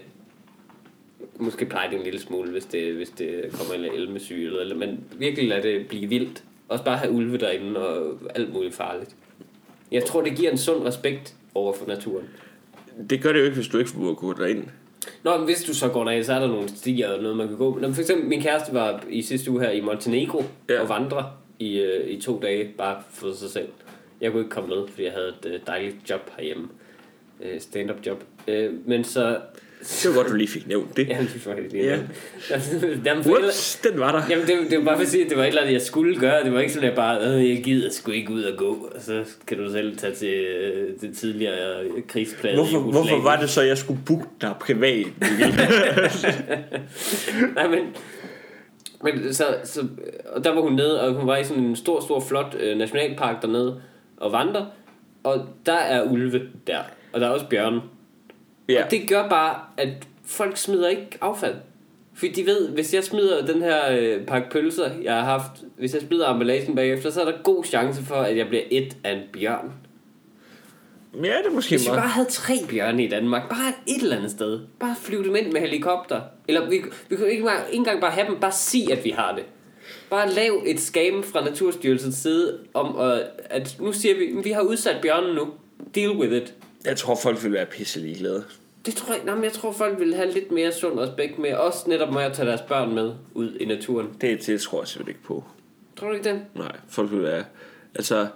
Måske 1.38 1.66
pleje 1.66 1.90
det 1.90 1.98
en 1.98 2.04
lille 2.04 2.20
smule, 2.20 2.52
hvis 2.52 2.66
det, 2.66 2.94
hvis 2.94 3.10
det 3.10 3.46
kommer 3.54 3.74
en 3.74 3.94
elmesyge, 3.96 4.46
eller, 4.46 4.62
eller, 4.62 4.76
men 4.76 5.04
virkelig 5.18 5.50
lade 5.50 5.62
det 5.62 5.88
blive 5.88 6.10
vildt, 6.10 6.44
også 6.70 6.84
bare 6.84 6.98
have 6.98 7.12
ulve 7.12 7.38
derinde 7.38 7.88
og 7.88 8.20
alt 8.36 8.54
muligt 8.54 8.76
farligt. 8.76 9.16
Jeg 9.92 10.04
tror, 10.06 10.22
det 10.22 10.38
giver 10.38 10.52
en 10.52 10.58
sund 10.58 10.84
respekt 10.84 11.36
over 11.56 11.74
for 11.74 11.88
naturen. 11.88 12.26
Det 13.10 13.21
gør 13.21 13.31
det 13.31 13.39
jo 13.39 13.45
ikke, 13.45 13.55
hvis 13.55 13.67
du 13.67 13.77
ikke 13.77 13.91
må 13.95 14.13
gå 14.13 14.33
derind. 14.33 14.63
Nå, 15.24 15.38
men 15.38 15.45
hvis 15.45 15.63
du 15.63 15.74
så 15.74 15.89
går 15.89 16.03
derind, 16.03 16.24
så 16.24 16.33
er 16.33 16.39
der 16.39 16.48
nogle 16.48 16.69
stier 16.69 17.10
og 17.10 17.21
noget, 17.21 17.38
man 17.38 17.48
kan 17.48 17.57
gå. 17.57 17.74
Nå, 17.74 17.88
men 17.88 17.93
for 17.93 18.01
eksempel, 18.01 18.27
min 18.27 18.41
kæreste 18.41 18.74
var 18.74 19.03
i 19.10 19.21
sidste 19.21 19.51
uge 19.51 19.62
her 19.62 19.69
i 19.69 19.81
Montenegro 19.81 20.43
ja. 20.69 20.81
og 20.81 20.89
vandre 20.89 21.31
i, 21.60 21.79
øh, 21.79 22.10
i 22.10 22.21
to 22.21 22.39
dage, 22.41 22.74
bare 22.77 23.01
for 23.10 23.33
sig 23.33 23.50
selv. 23.50 23.67
Jeg 24.21 24.31
kunne 24.31 24.41
ikke 24.41 24.53
komme 24.53 24.69
med, 24.69 24.88
fordi 24.88 25.03
jeg 25.03 25.12
havde 25.12 25.27
et 25.27 25.45
øh, 25.45 25.60
dejligt 25.67 25.95
job 26.10 26.31
herhjemme. 26.38 26.67
Øh, 27.41 27.62
stand-up 27.62 28.05
job. 28.05 28.24
Øh, 28.48 28.74
men 28.86 29.03
så... 29.03 29.39
Det 29.82 30.06
var 30.10 30.16
godt, 30.16 30.30
du 30.30 30.34
lige 30.36 30.48
fik 30.48 30.68
nævnt 30.68 30.98
det. 30.98 31.08
Ja, 31.10 31.18
det 31.20 31.46
var 31.46 31.54
faktisk 31.54 31.72
lige 31.74 31.86
Ja. 31.86 31.98
ja. 32.50 32.50
Jamen, 33.06 33.24
for 33.24 33.32
et 33.32 33.38
eller- 33.38 33.40
Whoops, 33.40 33.82
den 33.92 34.00
var 34.00 34.12
der. 34.12 34.22
Jamen, 34.30 34.48
det, 34.48 34.58
det 34.72 34.78
var 34.80 34.86
bare 34.86 34.96
for 34.98 35.02
at 35.04 35.08
sige, 35.10 35.24
at 35.24 35.30
det 35.30 35.38
var 35.38 35.44
et 35.44 35.48
eller 35.48 35.62
andet, 35.62 35.74
jeg 35.74 35.82
skulle 35.82 36.20
gøre. 36.20 36.44
Det 36.44 36.54
var 36.54 36.60
ikke 36.60 36.74
sådan, 36.74 36.84
at 36.90 36.90
jeg 36.90 36.96
bare, 36.96 37.20
øh, 37.28 37.50
jeg 37.50 37.64
gider 37.64 37.90
sgu 37.92 38.12
ikke 38.12 38.32
ud 38.34 38.44
og 38.44 38.58
gå. 38.58 38.90
Og 38.96 39.02
så 39.02 39.24
kan 39.48 39.58
du 39.58 39.72
selv 39.72 39.98
tage 39.98 40.14
til 40.14 40.34
øh, 40.34 40.90
det 41.02 41.18
tidligere 41.18 41.84
Hvorfor, 41.84 42.20
i 42.20 42.26
hvorfor 42.54 42.74
Jugoslavien. 42.78 43.24
var 43.24 43.40
det 43.40 43.50
så, 43.50 43.62
at 43.62 43.68
jeg 43.68 43.78
skulle 43.78 44.00
booke 44.06 44.26
dig 44.42 44.54
privat? 44.62 45.06
Nej, 47.56 47.68
men... 47.68 47.80
Men 49.04 49.34
så, 49.34 49.46
så, 49.64 49.88
og 50.36 50.44
der 50.44 50.54
var 50.54 50.62
hun 50.62 50.74
nede, 50.74 51.02
og 51.02 51.14
hun 51.14 51.28
var 51.28 51.38
i 51.38 51.44
sådan 51.44 51.64
en 51.64 51.76
stor, 51.76 52.02
stor, 52.02 52.20
flot 52.20 52.56
øh, 52.60 52.78
nationalpark 52.78 53.42
dernede 53.42 53.82
og 54.18 54.32
vandre. 54.32 54.68
Og 55.24 55.46
der 55.66 55.74
er 55.74 56.04
ulve 56.12 56.42
der, 56.68 56.78
og 57.14 57.22
der 57.22 57.28
er 57.28 57.32
også 57.32 57.46
bjørne. 57.50 57.82
Ja. 58.72 58.84
Det 58.92 59.10
gør 59.10 59.30
bare, 59.30 59.60
at 59.78 59.90
folk 60.25 60.58
smider 60.58 60.90
ikke 60.90 61.08
affald. 61.22 61.56
Fordi 62.13 62.32
de 62.32 62.46
ved, 62.46 62.70
hvis 62.70 62.94
jeg 62.94 63.04
smider 63.04 63.46
den 63.46 63.62
her 63.62 63.92
øh, 63.92 64.25
pakke 64.25 64.50
pølser, 64.50 64.90
jeg 65.04 65.13
har 65.13 65.24
haft, 65.24 65.51
hvis 65.78 65.94
jeg 65.94 66.01
smider 66.01 66.34
emballagen 66.34 66.75
bagefter, 66.75 67.10
så 67.10 67.22
er 67.22 67.25
der 67.25 67.38
god 67.44 67.63
chance 67.63 68.04
for, 68.04 68.16
at 68.16 68.38
jeg 68.38 68.48
bliver 68.48 68.63
et 68.72 68.98
af 69.04 69.12
en 69.12 69.22
bjørn. 69.34 69.74
ja, 71.13 71.20
det 71.20 71.46
er 71.46 71.51
måske 71.51 71.70
Hvis 71.70 71.86
vi 71.86 71.96
bare 71.96 72.08
havde 72.08 72.28
tre 72.30 72.54
bjørne 72.70 73.06
i 73.06 73.10
Danmark, 73.10 73.50
bare 73.50 73.74
et 73.88 74.01
eller 74.01 74.18
andet 74.18 74.32
sted, 74.32 74.60
bare 74.80 74.96
flyve 75.01 75.24
dem 75.24 75.36
ind 75.36 75.51
med 75.51 75.62
helikopter. 75.62 76.22
Eller 76.48 76.70
vi, 76.70 76.82
vi 77.10 77.16
kunne 77.16 77.32
ikke, 77.32 77.44
bare, 77.44 77.60
ikke 77.68 77.78
engang 77.78 78.01
bare 78.01 78.12
have 78.12 78.28
dem, 78.28 78.40
bare 78.40 78.51
sige, 78.51 78.92
at 78.94 79.04
vi 79.04 79.10
har 79.10 79.36
det. 79.36 79.44
Bare 80.10 80.30
lav 80.34 80.63
et 80.66 80.80
skam 80.80 81.24
fra 81.24 81.44
Naturstyrelsens 81.44 82.16
side 82.16 82.58
om, 82.74 83.00
at, 83.00 83.24
at 83.50 83.78
nu 83.80 83.94
siger 83.94 84.16
vi, 84.16 84.38
at 84.38 84.46
vi 84.46 84.51
har 84.51 84.62
udsat 84.62 85.01
bjørnen 85.01 85.36
nu. 85.36 85.48
Deal 85.96 86.12
with 86.12 86.34
it. 86.34 86.54
Jeg 86.86 86.98
tror, 86.98 87.16
folk 87.16 87.44
vil 87.44 87.54
være 87.54 87.66
pisse 87.66 88.00
ligeglade. 88.00 88.44
Det 88.86 88.96
tror 88.96 89.14
jeg, 89.14 89.24
nej, 89.26 89.36
men 89.36 89.44
jeg 89.44 89.54
tror, 89.54 89.72
folk 89.72 90.00
vil 90.00 90.16
have 90.16 90.32
lidt 90.32 90.52
mere 90.52 90.72
sund 90.72 91.00
respekt 91.00 91.40
med, 91.40 91.54
også 91.54 91.90
netop 91.90 92.14
med 92.14 92.22
at 92.22 92.34
tage 92.34 92.48
deres 92.48 92.62
børn 92.62 92.96
med 92.96 93.14
ud 93.34 93.56
i 93.60 93.66
naturen. 93.66 94.08
Det, 94.22 94.48
det 94.48 94.62
tror 94.62 94.82
jeg 94.82 94.88
simpelthen 94.88 95.16
ikke 95.16 95.28
på. 95.28 95.44
Tror 95.96 96.08
du 96.08 96.14
ikke 96.14 96.30
det? 96.30 96.42
Nej, 96.56 96.76
folk 96.90 97.12
vil 97.12 97.24
være... 97.24 97.44
Altså, 97.96 98.28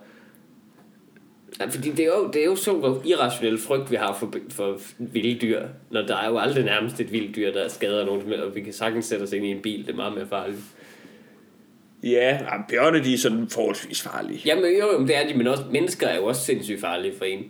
Ja, 1.59 1.65
fordi 1.65 1.91
det 1.91 1.99
er 1.99 2.05
jo, 2.05 2.29
det 2.33 2.41
er 2.41 2.45
jo 2.45 2.55
så 2.55 2.73
hvor 2.73 3.01
irrationel 3.05 3.57
frygt, 3.57 3.91
vi 3.91 3.95
har 3.95 4.17
for, 4.19 4.33
for 4.49 4.79
vilde 4.97 5.39
dyr. 5.41 5.61
Når 5.89 6.01
der 6.01 6.15
er 6.15 6.29
jo 6.29 6.37
aldrig 6.37 6.63
nærmest 6.63 6.99
et 6.99 7.11
vildt 7.11 7.35
dyr, 7.35 7.51
der 7.51 7.67
skader 7.67 8.05
nogen, 8.05 8.33
og 8.33 8.55
vi 8.55 8.61
kan 8.61 8.73
sagtens 8.73 9.05
sætte 9.05 9.23
os 9.23 9.31
ind 9.31 9.45
i 9.45 9.51
en 9.51 9.61
bil. 9.61 9.85
Det 9.85 9.91
er 9.91 9.95
meget 9.95 10.13
mere 10.13 10.27
farligt. 10.27 10.59
ja, 12.03 12.39
nej, 12.41 12.57
bjørne, 12.69 13.03
de 13.03 13.13
er 13.13 13.17
sådan 13.17 13.47
forholdsvis 13.49 14.01
farlige. 14.01 14.41
Jamen 14.45 14.63
jo, 14.63 14.91
jo, 14.91 15.07
det 15.07 15.15
er 15.15 15.27
de, 15.27 15.37
men 15.37 15.47
også 15.47 15.63
mennesker 15.71 16.07
er 16.07 16.15
jo 16.15 16.25
også 16.25 16.41
sindssygt 16.41 16.81
farlige 16.81 17.13
for 17.17 17.25
en. 17.25 17.43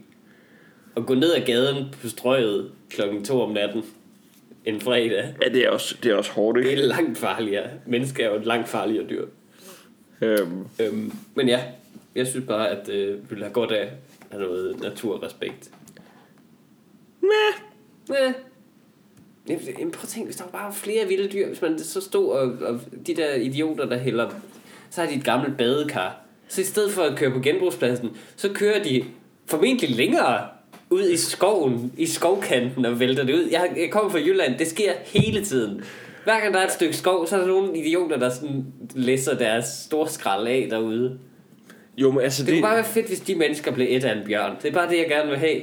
At 0.97 1.05
gå 1.05 1.13
ned 1.13 1.33
ad 1.33 1.45
gaden 1.45 1.85
på 2.01 2.09
strøget 2.09 2.71
klokken 2.95 3.23
2 3.25 3.41
om 3.41 3.51
natten 3.51 3.83
en 4.65 4.81
fredag, 4.81 5.33
Ja, 5.41 5.49
det 5.49 5.65
er 5.65 5.69
også, 5.69 5.95
det 6.03 6.11
er 6.11 6.15
også 6.15 6.31
hårdt, 6.31 6.57
det 6.57 6.65
ikke? 6.69 6.81
er 6.81 6.85
langt 6.87 7.17
farligere. 7.17 7.69
Mennesker 7.85 8.25
er 8.25 8.29
jo 8.29 8.35
et 8.35 8.45
langt 8.45 8.67
farligere 8.69 9.07
dyr. 9.09 9.25
Øhm, 10.21 10.65
Øhm, 10.81 11.11
men 11.35 11.47
ja, 11.47 11.61
jeg 12.15 12.27
synes 12.27 12.45
bare, 12.47 12.69
at 12.69 12.89
øh, 12.89 13.29
vi 13.29 13.35
vil 13.35 13.43
have 13.43 13.53
godt 13.53 13.71
af, 13.71 13.91
af 14.31 14.39
noget 14.39 14.81
naturrespekt. 14.81 15.69
Ja. 18.09 18.33
Jamen, 19.49 19.63
jamen, 19.79 19.91
prøv 19.91 20.01
at 20.03 20.07
tænke, 20.09 20.25
hvis 20.25 20.35
der 20.35 20.43
var 20.43 20.51
bare 20.51 20.73
flere 20.73 21.07
vilde 21.07 21.27
dyr, 21.31 21.47
hvis 21.47 21.61
man 21.61 21.79
så 21.79 22.01
stod 22.01 22.29
og, 22.29 22.67
og 22.67 22.79
de 23.07 23.15
der 23.15 23.33
idioter, 23.35 23.85
der 23.85 23.97
hælder, 23.97 24.29
så 24.89 25.01
har 25.01 25.09
de 25.09 25.15
et 25.15 25.23
gammelt 25.23 25.57
badekar. 25.57 26.21
Så 26.47 26.61
i 26.61 26.63
stedet 26.63 26.91
for 26.91 27.01
at 27.01 27.17
køre 27.17 27.31
på 27.31 27.39
genbrugspladsen, 27.39 28.17
så 28.35 28.53
kører 28.53 28.83
de 28.83 29.03
formentlig 29.47 29.89
længere 29.95 30.47
ud 30.95 31.09
i 31.09 31.17
skoven, 31.17 31.91
i 31.97 32.05
skovkanten 32.05 32.85
og 32.85 32.99
vælter 32.99 33.23
det 33.23 33.33
ud. 33.33 33.47
Jeg, 33.51 33.69
jeg 33.77 33.89
kommer 33.91 34.11
fra 34.11 34.19
Jylland, 34.19 34.57
det 34.59 34.67
sker 34.67 34.91
hele 35.05 35.45
tiden. 35.45 35.81
Hver 36.23 36.39
gang 36.39 36.53
der 36.53 36.59
er 36.59 36.65
et 36.65 36.71
stykke 36.71 36.95
skov, 36.95 37.27
så 37.27 37.35
er 37.35 37.39
der 37.39 37.47
nogle 37.47 37.77
idioter, 37.77 38.17
der 38.17 38.29
sådan 38.29 38.65
læser 38.95 39.37
deres 39.37 39.65
store 39.85 40.09
skrald 40.09 40.47
af 40.47 40.67
derude. 40.69 41.17
Jo, 41.97 42.11
men 42.11 42.21
altså 42.21 42.41
Det 42.43 42.47
det... 42.47 42.55
kunne 42.55 42.61
bare 42.67 42.75
være 42.75 42.85
fedt, 42.85 43.07
hvis 43.07 43.19
de 43.19 43.35
mennesker 43.35 43.71
blev 43.71 43.87
et 43.89 44.03
af 44.03 44.11
en 44.15 44.21
bjørn. 44.27 44.55
Det 44.61 44.69
er 44.69 44.73
bare 44.73 44.89
det, 44.89 44.97
jeg 44.97 45.05
gerne 45.09 45.29
vil 45.29 45.37
have. 45.39 45.55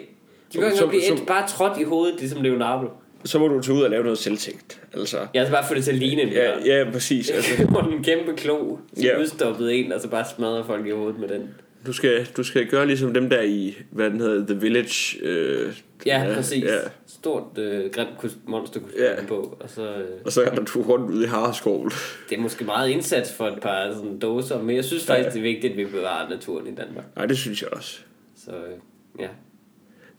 De 0.52 0.58
Så- 0.58 0.64
ikke 0.64 0.86
blive 0.88 1.02
så- 1.02 1.14
et, 1.14 1.22
bare 1.26 1.48
trådt 1.48 1.80
i 1.80 1.82
hovedet, 1.84 2.20
ligesom 2.20 2.42
Leonardo. 2.42 2.88
Så 3.24 3.38
må 3.38 3.48
du 3.48 3.60
tage 3.60 3.76
ud 3.78 3.82
og 3.82 3.90
lave 3.90 4.02
noget 4.02 4.18
selvtægt. 4.18 4.80
Altså, 4.96 5.16
Jeg 5.34 5.46
skal 5.46 5.52
bare 5.54 5.64
få 5.68 5.74
det 5.74 5.84
til 5.84 5.90
at 5.90 5.96
ligne 5.98 6.22
en 6.22 6.28
ja, 6.28 6.50
ja, 6.78 6.90
præcis. 6.92 7.30
Altså, 7.30 7.64
Hvor 7.70 7.80
en 7.80 8.04
kæmpe 8.04 8.32
klo, 8.36 8.76
som 8.94 9.04
Ja. 9.04 9.20
udstoppet 9.20 9.78
en, 9.80 9.92
og 9.92 10.00
så 10.00 10.08
bare 10.08 10.24
smadrer 10.36 10.64
folk 10.64 10.86
i 10.86 10.90
hovedet 10.90 11.18
med 11.20 11.28
den. 11.28 11.48
Du, 11.86 11.92
skal, 11.92 12.24
du 12.36 12.42
skal 12.42 12.66
gøre 12.66 12.86
ligesom 12.86 13.14
dem 13.14 13.30
der 13.30 13.42
i, 13.42 13.76
hvad 13.90 14.10
den 14.10 14.20
hedder, 14.20 14.46
The 14.46 14.60
Village. 14.60 15.18
Øh, 15.22 15.72
Ja, 16.06 16.22
ja 16.22 16.34
præcis. 16.34 16.64
Ja. 16.64 16.78
Stort 17.06 17.58
øh, 17.58 17.90
grimt 17.90 18.48
monster 18.48 18.80
Ja. 18.98 19.20
ja. 19.20 19.26
på. 19.26 19.56
Og 19.60 19.70
så, 19.70 19.82
øh, 19.96 20.08
Og 20.24 20.32
så 20.32 20.42
er 20.42 20.54
der 20.54 20.64
to 20.64 20.80
rundt 20.80 21.10
ude 21.10 21.24
i 21.24 21.26
Harskoven. 21.26 21.90
det 22.30 22.36
er 22.38 22.40
måske 22.42 22.64
meget 22.64 22.88
indsats 22.90 23.32
for 23.32 23.48
et 23.48 23.58
par 23.62 23.92
sådan 23.94 24.18
dåser, 24.18 24.62
men 24.62 24.76
jeg 24.76 24.84
synes 24.84 25.06
faktisk, 25.06 25.32
det 25.32 25.38
er 25.38 25.42
vigtigt, 25.42 25.70
at 25.70 25.76
vi 25.76 25.84
bevarer 25.84 26.28
naturen 26.30 26.66
i 26.66 26.74
Danmark. 26.74 27.04
Nej, 27.16 27.26
det 27.26 27.38
synes 27.38 27.62
jeg 27.62 27.72
også. 27.72 28.00
Så 28.44 28.50
øh, 28.50 28.78
ja, 29.20 29.28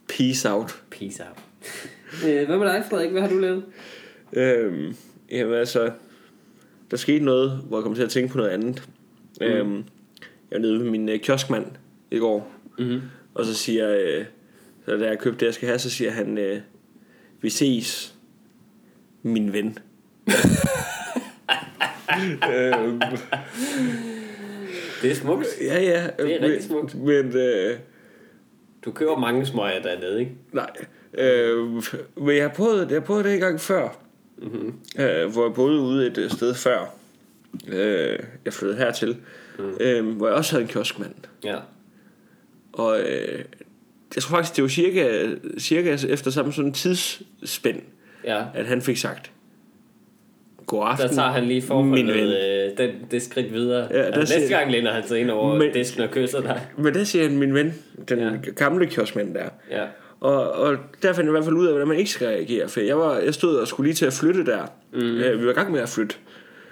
Peace 0.08 0.50
out. 0.50 0.82
peace 0.90 1.22
out. 1.22 1.38
øh, 2.28 2.46
hvad 2.46 2.58
med 2.58 2.66
dig, 2.66 2.84
Frederik? 2.90 3.10
Hvad 3.10 3.22
har 3.22 3.28
du 3.28 3.38
lavet? 3.38 3.64
Øhm, 4.32 4.96
jamen 5.30 5.54
altså, 5.54 5.90
der 6.90 6.96
skete 6.96 7.24
noget, 7.24 7.50
hvor 7.68 7.76
jeg 7.78 7.82
kom 7.84 7.94
til 7.94 8.02
at 8.02 8.10
tænke 8.10 8.32
på 8.32 8.38
noget 8.38 8.50
andet. 8.50 8.82
Mm. 9.40 9.46
Øhm, 9.46 9.84
jeg 10.50 10.56
var 10.56 10.62
nede 10.66 10.78
ved 10.80 10.90
min 10.90 11.08
øh, 11.08 11.20
kioskmand 11.20 11.66
i 12.10 12.18
går, 12.18 12.50
Mm-hmm. 12.78 13.00
og 13.34 13.44
så 13.44 13.54
siger 13.54 13.96
øh, 14.00 14.24
så 14.86 14.96
da 14.96 15.06
jeg 15.08 15.18
købte 15.18 15.40
det, 15.40 15.46
jeg 15.46 15.54
skal 15.54 15.66
have, 15.68 15.78
så 15.78 15.90
siger 15.90 16.10
han, 16.10 16.38
øh, 16.38 16.60
vi 17.40 17.50
ses, 17.50 18.14
min 19.22 19.52
ven. 19.52 19.78
Det 25.02 25.10
er 25.10 25.14
smukt. 25.14 25.46
ja, 25.60 25.80
ja. 25.82 26.06
Det 26.18 26.34
er 26.34 26.40
men, 26.40 26.48
rigtig 26.50 26.64
smukt. 26.64 26.94
Men, 26.94 27.36
øh, 27.36 27.76
Du 28.84 28.90
køber 28.92 29.16
mange 29.18 29.46
smøger 29.46 29.82
dernede, 29.82 30.20
ikke? 30.20 30.32
nej. 30.52 30.70
Øh, 31.18 31.58
men 32.16 32.36
jeg 32.36 32.42
har 32.44 32.54
prøvet, 32.56 32.90
jeg 32.90 33.00
har 33.00 33.06
prøvet 33.06 33.24
det 33.24 33.34
en 33.34 33.40
gang 33.40 33.60
før. 33.60 33.88
Mm-hmm. 34.38 34.74
øh, 34.98 35.32
hvor 35.32 35.44
jeg 35.46 35.54
boede 35.54 35.80
ude 35.80 36.06
et 36.06 36.18
øh, 36.18 36.30
sted 36.30 36.54
før. 36.54 36.94
Øh, 37.68 38.18
jeg 38.44 38.52
flyttede 38.52 38.78
hertil. 38.78 39.16
Mm. 39.58 39.64
Øh, 39.80 40.06
hvor 40.16 40.26
jeg 40.26 40.36
også 40.36 40.52
havde 40.52 40.62
en 40.62 40.68
kioskmand. 40.68 41.14
Ja. 41.44 41.56
Og 42.72 43.00
øh, 43.00 43.38
jeg 44.14 44.22
tror 44.22 44.36
faktisk, 44.36 44.56
det 44.56 44.62
var 44.62 44.68
cirka, 44.68 45.28
cirka 45.58 45.96
efter 46.08 46.30
samme 46.30 46.52
sådan 46.52 46.72
tidsspænd, 46.72 47.80
Ja. 48.24 48.44
at 48.54 48.66
han 48.66 48.82
fik 48.82 48.96
sagt, 48.96 49.30
God 50.66 50.80
Der 50.80 50.86
aften, 50.86 51.08
tager 51.08 51.28
han 51.30 51.44
lige 51.44 51.60
min 51.72 52.06
ven. 52.06 52.16
forholdet 52.16 52.70
øh, 52.72 52.78
den, 52.78 52.90
det 53.10 53.22
skridt 53.22 53.52
videre. 53.52 53.88
Ja, 53.90 53.98
der 53.98 54.12
og 54.12 54.18
næste 54.18 54.34
siger- 54.34 54.48
gang 54.58 54.70
læner 54.72 54.92
han 54.92 55.06
sig 55.08 55.18
ind 55.20 55.30
over 55.30 55.58
Men- 55.58 55.72
disken 55.72 56.02
og 56.02 56.10
kysser 56.10 56.40
dig. 56.40 56.66
Men 56.78 56.94
der 56.94 57.04
siger 57.04 57.28
han, 57.28 57.38
min 57.38 57.54
ven, 57.54 57.74
den. 58.08 58.18
Ja. 58.18 58.30
gamle 58.56 58.86
kioskmand 58.86 59.34
der. 59.34 59.48
Ja. 59.70 59.84
Og, 60.20 60.52
og 60.52 60.76
der 61.02 61.12
fandt 61.12 61.18
jeg 61.18 61.26
i 61.28 61.30
hvert 61.30 61.44
fald 61.44 61.56
ud 61.56 61.66
af, 61.66 61.72
hvordan 61.72 61.88
man 61.88 61.96
ikke 61.98 62.10
skal 62.10 62.26
reagere. 62.28 62.68
For 62.68 62.80
jeg, 62.80 62.98
var, 62.98 63.18
jeg 63.18 63.34
stod 63.34 63.56
og 63.56 63.68
skulle 63.68 63.86
lige 63.86 63.94
til 63.94 64.06
at 64.06 64.12
flytte 64.12 64.46
der. 64.46 64.66
Mm. 64.92 64.98
Øh, 65.00 65.40
vi 65.40 65.44
var 65.46 65.52
i 65.52 65.54
gang 65.54 65.72
med 65.72 65.80
at 65.80 65.88
flytte. 65.88 66.16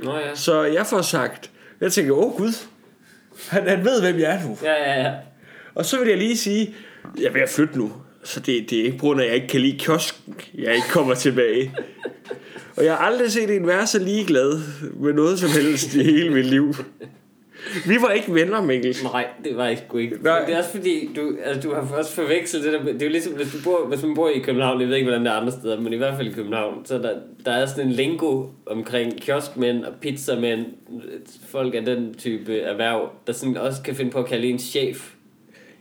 Nå 0.03 0.19
ja. 0.19 0.35
Så 0.35 0.63
jeg 0.63 0.87
får 0.87 1.03
sagt, 1.03 1.51
jeg 1.81 1.93
tænker, 1.93 2.15
åh 2.15 2.37
gud, 2.37 2.53
han, 3.49 3.69
han 3.69 3.85
ved, 3.85 4.01
hvem 4.01 4.21
jeg 4.21 4.35
er 4.35 4.49
nu. 4.49 4.59
Ja, 4.63 4.73
ja, 4.73 5.03
ja. 5.03 5.13
Og 5.75 5.85
så 5.85 5.99
vil 5.99 6.09
jeg 6.09 6.19
lige 6.19 6.37
sige, 6.37 6.75
jeg 7.19 7.25
er 7.25 7.33
ved 7.33 7.41
at 7.41 7.49
flytte 7.49 7.79
nu. 7.79 7.93
Så 8.25 8.41
det, 8.41 8.71
det 8.71 8.81
er 8.81 8.85
ikke 8.85 8.99
på 8.99 9.03
grund 9.07 9.21
af, 9.21 9.25
at 9.25 9.29
jeg 9.29 9.37
ikke 9.37 9.49
kan 9.49 9.61
lide 9.61 9.79
kiosken, 9.79 10.35
jeg 10.55 10.75
ikke 10.75 10.89
kommer 10.89 11.15
tilbage. 11.15 11.75
Og 12.77 12.85
jeg 12.85 12.97
har 12.97 13.07
aldrig 13.07 13.33
set 13.33 13.51
en 13.51 13.67
være 13.67 13.87
så 13.87 13.99
ligeglad 13.99 14.61
med 14.95 15.13
noget 15.13 15.39
som 15.39 15.51
helst 15.51 15.95
i 15.95 16.03
hele 16.03 16.31
mit 16.31 16.47
liv. 16.47 16.75
Vi 17.87 17.97
var 18.01 18.11
ikke 18.11 18.35
venner, 18.35 18.63
Mikkel. 18.63 18.97
Nej, 19.03 19.27
det 19.45 19.57
var 19.57 19.75
sgu 19.75 19.99
ikke. 19.99 20.17
Nej. 20.23 20.39
Men 20.41 20.47
Det 20.49 20.55
er 20.55 20.59
også 20.59 20.71
fordi, 20.71 21.11
du, 21.17 21.37
altså, 21.45 21.69
du 21.69 21.75
har 21.75 21.97
også 21.99 22.13
forvekslet 22.15 22.65
det 22.65 22.73
der. 22.73 22.83
Det 22.93 23.03
er 23.03 23.07
jo 23.07 23.13
ligesom, 23.13 23.33
hvis, 23.33 23.53
du 23.53 23.59
bor, 23.65 23.87
hvis 23.89 24.03
man 24.03 24.15
bor 24.15 24.29
i 24.29 24.39
København, 24.39 24.81
jeg 24.81 24.89
ved 24.89 24.97
ikke, 24.97 25.09
hvordan 25.09 25.25
det 25.25 25.33
er 25.33 25.37
andre 25.37 25.53
steder, 25.53 25.81
men 25.81 25.93
i 25.93 25.97
hvert 25.97 26.17
fald 26.17 26.29
i 26.29 26.33
København, 26.33 26.87
så 26.87 26.99
der, 26.99 27.11
der 27.45 27.53
er 27.53 27.67
sådan 27.67 27.87
en 27.87 27.93
lingo 27.93 28.47
omkring 28.67 29.21
kioskmænd 29.21 29.85
og 29.85 29.93
pizzamænd, 30.01 30.67
folk 31.49 31.75
af 31.75 31.85
den 31.85 32.15
type 32.15 32.61
erhverv, 32.61 33.11
der 33.27 33.33
sådan 33.33 33.57
også 33.57 33.83
kan 33.83 33.95
finde 33.95 34.11
på 34.11 34.19
at 34.19 34.27
kalde 34.27 34.47
en 34.47 34.59
chef. 34.59 35.11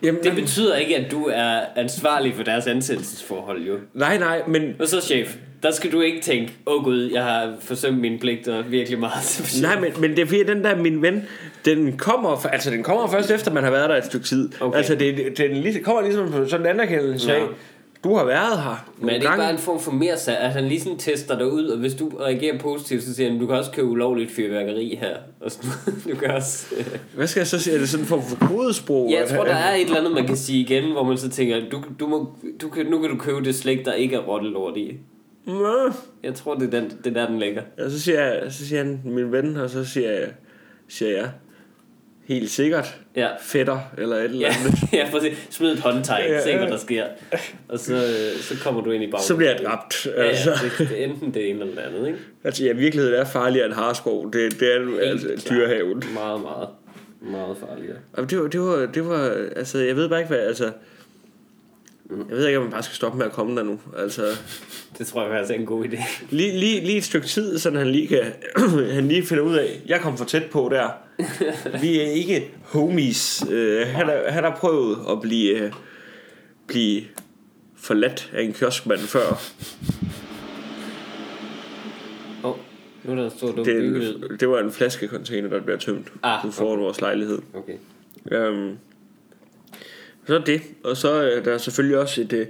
Jamen, 0.03 0.23
Det 0.23 0.35
betyder 0.35 0.75
ikke, 0.75 0.97
at 0.97 1.11
du 1.11 1.29
er 1.33 1.59
ansvarlig 1.75 2.33
for 2.35 2.43
deres 2.43 2.67
ansættelsesforhold, 2.67 3.63
jo. 3.63 3.77
nej, 3.93 4.17
nej, 4.17 4.41
men, 4.47 4.75
Og 4.79 4.87
så 4.87 5.01
chef. 5.01 5.35
Der 5.63 5.71
skal 5.71 5.91
du 5.91 6.01
ikke 6.01 6.21
tænke, 6.21 6.53
åh 6.65 6.75
oh, 6.75 6.83
gud, 6.83 7.09
jeg 7.13 7.23
har 7.23 7.53
forsømt 7.59 7.99
mine 7.99 8.19
pligter 8.19 8.61
virkelig 8.61 8.99
meget. 8.99 9.59
Nej, 9.61 9.79
men, 9.79 9.91
men 9.99 10.11
det 10.11 10.19
er 10.19 10.25
fordi, 10.25 10.43
den 10.43 10.63
der, 10.63 10.75
min 10.75 11.01
ven, 11.01 11.23
den 11.65 11.97
kommer, 11.97 12.45
altså 12.45 12.71
den 12.71 12.83
kommer 12.83 13.07
først 13.07 13.31
efter, 13.31 13.53
man 13.53 13.63
har 13.63 13.71
været 13.71 13.89
der 13.89 13.95
et 13.95 14.05
stykke 14.05 14.25
tid. 14.25 14.49
Okay. 14.59 14.77
Altså, 14.77 14.95
det, 14.95 15.37
den 15.37 15.83
kommer 15.83 16.01
ligesom 16.01 16.31
på 16.31 16.45
sådan 16.47 16.65
en 16.65 16.71
anerkendelse 16.71 17.33
af, 17.33 17.39
Ja. 17.39 17.45
du 18.03 18.15
har 18.15 18.25
været 18.25 18.63
her 18.63 18.85
Men 18.99 19.09
er 19.09 19.13
det 19.13 19.21
ikke 19.21 19.37
bare 19.37 19.51
en 19.51 19.57
form 19.57 19.79
for 19.79 19.91
mere 19.91 20.17
salg? 20.17 20.37
At 20.37 20.51
han 20.51 20.65
lige 20.67 20.81
sådan 20.81 20.97
tester 20.97 21.37
dig 21.37 21.51
ud, 21.51 21.65
og 21.65 21.77
hvis 21.77 21.93
du 21.93 22.09
reagerer 22.19 22.57
positivt, 22.59 23.03
så 23.03 23.15
siger 23.15 23.29
han, 23.29 23.39
du 23.39 23.47
kan 23.47 23.55
også 23.55 23.71
købe 23.71 23.87
ulovligt 23.87 24.31
fyrværkeri 24.31 24.97
her. 25.01 25.17
Og 25.41 25.51
sådan, 25.51 25.71
du 26.13 26.15
kan 26.15 26.31
også... 26.31 26.65
Hvad 27.15 27.27
skal 27.27 27.39
jeg 27.39 27.47
så 27.47 27.59
sige? 27.59 27.75
Er 27.75 27.79
det 27.79 27.89
sådan 27.89 28.03
en 28.03 28.07
form 28.07 28.23
for 28.23 28.47
kodesprog? 28.47 29.09
Ja, 29.11 29.19
jeg 29.19 29.29
tror, 29.29 29.43
der 29.43 29.55
er 29.55 29.75
et 29.75 29.81
eller 29.81 29.97
andet, 29.97 30.11
man 30.11 30.27
kan 30.27 30.37
sige 30.37 30.59
igen, 30.59 30.91
hvor 30.91 31.03
man 31.03 31.17
så 31.17 31.29
tænker, 31.29 31.57
du, 31.71 31.83
du 31.99 32.07
må, 32.07 32.29
du 32.61 32.69
kan, 32.69 32.85
nu 32.85 32.99
kan 32.99 33.09
du 33.09 33.17
købe 33.17 33.43
det 33.43 33.55
slik, 33.55 33.85
der 33.85 33.93
ikke 33.93 34.15
er 34.15 34.19
rottelort 34.19 34.77
i. 34.77 34.97
Nå. 35.45 35.91
Jeg 36.23 36.35
tror, 36.35 36.55
det 36.55 36.73
er, 36.73 36.79
den, 36.79 36.91
det 37.03 37.07
er 37.17 37.21
der, 37.21 37.27
den 37.27 37.39
ligger. 37.39 37.61
Og 37.85 37.91
så 37.91 37.99
siger, 38.01 38.21
jeg, 38.25 38.43
så 38.53 38.67
siger 38.67 38.83
han, 38.83 39.01
min 39.05 39.31
ven, 39.31 39.57
og 39.57 39.69
så 39.69 39.85
siger 39.85 40.11
jeg, 40.11 40.27
siger 40.87 41.11
jeg 41.17 41.29
helt 42.25 42.49
sikkert, 42.49 42.99
Ja. 43.15 43.27
fætter, 43.41 43.79
eller 43.97 44.15
et 44.15 44.23
eller 44.23 44.39
Ja, 44.39 44.47
andet. 44.65 44.79
ja 44.93 45.07
præcis. 45.11 45.47
Smid 45.49 45.71
et 45.71 45.79
håndtegn, 45.79 46.31
Ja, 46.31 46.41
se 46.43 46.55
hvad 46.57 46.65
ja. 46.67 46.71
der 46.71 46.77
sker. 46.77 47.05
Og 47.69 47.79
så, 47.79 47.93
øh, 47.95 48.39
så 48.41 48.63
kommer 48.63 48.81
du 48.81 48.91
ind 48.91 49.03
i 49.03 49.07
baggrunden. 49.07 49.27
Så 49.27 49.35
bliver 49.35 49.51
jeg 49.51 49.59
dræbt. 49.65 50.05
Ja, 50.05 50.23
Altså, 50.23 50.49
ja, 50.49 50.55
det, 50.83 50.89
det, 50.89 51.03
enten 51.03 51.33
det 51.33 51.49
ene 51.49 51.59
eller 51.61 51.75
det 51.75 51.81
andet, 51.81 52.07
ikke? 52.07 52.19
altså 52.43 52.65
ja, 52.65 52.73
virkeligheden 52.73 53.19
er 53.19 53.25
farligere 53.25 53.65
end 53.65 53.73
harskov. 53.73 54.33
Det, 54.33 54.59
det 54.59 54.75
er 54.75 54.99
altså, 55.01 55.27
klart. 55.27 55.49
dyrehaven. 55.49 56.03
Meget, 56.13 56.41
meget, 56.41 56.67
meget 57.21 57.57
farligere. 57.57 57.97
Og 58.13 58.29
det 58.31 58.39
var, 58.39 58.47
det 58.47 58.59
var, 58.61 58.85
det 58.85 59.07
var, 59.07 59.47
altså, 59.55 59.77
jeg 59.79 59.95
ved 59.95 60.09
bare 60.09 60.19
ikke, 60.19 60.29
hvad, 60.29 60.39
altså, 60.39 60.71
jeg 62.29 62.37
ved 62.37 62.47
ikke, 62.47 62.57
om 62.57 62.63
man 62.63 62.71
bare 62.71 62.83
skal 62.83 62.95
stoppe 62.95 63.17
med 63.17 63.25
at 63.25 63.31
komme 63.31 63.55
der 63.55 63.63
nu. 63.63 63.79
Altså, 63.97 64.25
Det 64.97 65.07
tror 65.07 65.21
jeg 65.21 65.31
faktisk 65.31 65.51
er 65.55 65.59
en 65.59 65.65
god 65.65 65.85
idé. 65.85 66.03
lige, 66.29 66.59
lige, 66.59 66.81
lige 66.81 66.97
et 66.97 67.03
stykke 67.03 67.27
tid, 67.27 67.59
så 67.59 67.71
han 67.71 67.87
lige 67.91 68.07
kan, 68.07 68.33
han 68.95 69.07
lige 69.07 69.23
finder 69.23 69.43
ud 69.43 69.55
af, 69.55 69.81
jeg 69.85 69.99
kom 70.01 70.17
for 70.17 70.25
tæt 70.25 70.45
på 70.51 70.69
der. 70.71 70.89
Vi 71.81 71.99
er 71.99 72.05
ikke 72.05 72.51
homies. 72.63 73.43
Uh, 73.47 73.53
han, 73.87 74.05
har, 74.05 74.23
han 74.31 74.43
har 74.43 74.55
prøvet 74.55 74.97
at 75.11 75.21
blive, 75.21 75.65
uh, 75.65 75.71
blive 76.67 77.01
forladt 77.77 78.31
af 78.33 78.43
en 78.43 78.53
kioskmand 78.53 78.99
før. 78.99 79.41
Åh, 82.43 82.49
oh, 82.51 82.57
nu 83.03 83.11
er 83.11 83.15
der 83.15 83.29
stor. 83.29 83.51
Det, 83.51 84.37
det 84.39 84.49
var 84.49 84.59
en 84.59 84.71
flaskecontainer, 84.71 85.49
der 85.49 85.61
bliver 85.61 85.77
tømt 85.77 86.07
Ah, 86.23 86.45
ah, 86.45 86.51
foran 86.51 86.79
vores 86.79 87.01
lejlighed. 87.01 87.39
Okay. 87.53 87.73
Um, 88.49 88.77
så 90.27 90.35
er 90.35 90.39
det. 90.39 90.61
Og 90.83 90.97
så 90.97 91.11
er 91.11 91.39
der 91.39 91.57
selvfølgelig 91.57 91.97
også 91.97 92.21
et, 92.21 92.33
øh, 92.33 92.45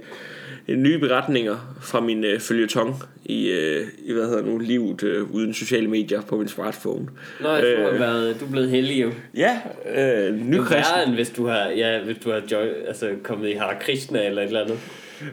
nye 0.76 0.98
beretninger 0.98 1.76
fra 1.80 2.00
min 2.00 2.24
uh, 2.24 2.40
følgetong 2.40 3.02
i, 3.24 3.50
uh, 3.50 4.08
i, 4.08 4.12
hvad 4.12 4.24
hedder 4.26 4.42
nu, 4.42 4.58
livet 4.58 5.02
uh, 5.02 5.34
uden 5.34 5.54
sociale 5.54 5.88
medier 5.88 6.20
på 6.20 6.36
min 6.36 6.48
smartphone. 6.48 7.08
Nå, 7.40 7.48
jeg 7.48 7.60
tror, 7.60 7.88
Øh, 7.88 7.94
øh, 7.94 8.00
været, 8.00 8.40
du 8.40 8.44
er 8.44 8.50
blevet 8.50 8.70
heldig 8.70 9.02
jo. 9.02 9.10
Ja, 9.36 9.60
øh, 9.94 9.98
er 9.98 10.30
nykristen. 10.32 10.72
værre, 10.72 11.06
end 11.06 11.14
hvis 11.14 11.30
du 11.30 11.46
har, 11.46 11.68
ja, 11.68 12.00
hvis 12.04 12.16
du 12.24 12.30
har 12.30 12.42
joy, 12.50 12.66
altså, 12.86 13.10
kommet 13.22 13.48
i 13.48 13.52
Hare 13.52 13.74
Krishna 13.80 14.26
eller 14.26 14.42
et 14.42 14.46
eller 14.46 14.60
andet. 14.60 14.78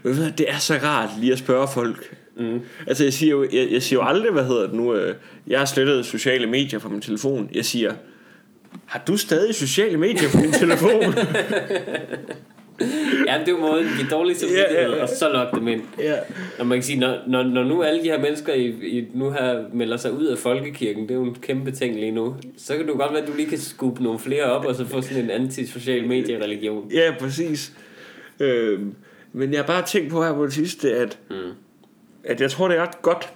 Ved 0.03 0.15
du 0.15 0.21
Det 0.37 0.49
er 0.49 0.57
så 0.57 0.73
rart 0.83 1.09
lige 1.19 1.31
at 1.31 1.39
spørge 1.39 1.67
folk. 1.73 2.15
Mm. 2.37 2.61
Altså 2.87 3.03
jeg 3.03 3.13
siger, 3.13 3.31
jo, 3.31 3.47
jeg, 3.53 3.67
jeg 3.71 3.83
siger 3.83 3.99
jo 3.99 4.07
aldrig, 4.07 4.31
hvad 4.31 4.43
hedder 4.43 4.61
det 4.61 4.73
nu, 4.73 4.95
øh, 4.95 5.15
jeg 5.47 5.59
har 5.59 5.65
slettet 5.65 6.05
sociale 6.05 6.47
medier 6.47 6.79
fra 6.79 6.89
min 6.89 7.01
telefon. 7.01 7.49
Jeg 7.53 7.65
siger, 7.65 7.93
har 8.89 9.03
du 9.07 9.17
stadig 9.17 9.55
sociale 9.55 9.97
medier 9.97 10.29
på 10.31 10.37
din 10.41 10.51
telefon? 10.51 11.13
Ja, 13.27 13.37
det 13.39 13.47
er 13.47 13.51
jo 13.51 13.57
måden 13.57 13.85
at 13.87 13.91
give 13.97 14.07
dårlig 14.11 14.35
samvittighed, 14.35 14.69
Ja, 14.71 14.89
ja, 14.89 14.95
ja. 14.95 15.01
og 15.03 15.09
så 15.09 15.29
lokke 15.29 15.55
dem 15.59 15.67
ind. 15.67 15.81
ja. 15.99 16.15
Og 16.59 16.67
man 16.67 16.77
kan 16.77 16.83
sige, 16.83 16.99
når, 16.99 17.17
når, 17.27 17.43
når 17.43 17.63
nu 17.63 17.83
alle 17.83 17.99
de 18.03 18.05
her 18.05 18.19
mennesker 18.19 18.53
i, 18.53 18.65
i, 18.67 19.07
nu 19.13 19.31
her 19.31 19.63
melder 19.73 19.97
sig 19.97 20.13
ud 20.13 20.25
af 20.25 20.37
folkekirken, 20.37 21.03
det 21.03 21.11
er 21.11 21.15
jo 21.15 21.23
en 21.23 21.35
kæmpe 21.41 21.71
ting 21.71 21.95
lige 21.95 22.11
nu, 22.11 22.35
så 22.57 22.77
kan 22.77 22.87
du 22.87 22.97
godt 22.97 23.11
være, 23.13 23.21
at 23.21 23.27
du 23.27 23.33
lige 23.35 23.49
kan 23.49 23.57
skubbe 23.57 24.03
nogle 24.03 24.19
flere 24.19 24.43
op, 24.43 24.65
og 24.65 24.75
så 24.75 24.85
få 24.85 25.01
sådan 25.01 25.23
en 25.23 25.29
antisocial 25.29 26.07
mediereligion. 26.07 26.91
Ja, 26.93 27.13
præcis. 27.19 27.73
Øhm, 28.39 28.93
men 29.33 29.51
jeg 29.51 29.59
har 29.59 29.67
bare 29.67 29.85
tænkt 29.85 30.11
på 30.11 30.23
her 30.23 30.33
på 30.33 30.45
det 30.45 30.53
sidste, 30.53 30.93
at, 30.95 31.17
mm. 31.29 31.35
at 32.23 32.41
jeg 32.41 32.51
tror, 32.51 32.67
det 32.67 32.77
er 32.77 32.81
ret 32.81 33.01
godt. 33.01 33.29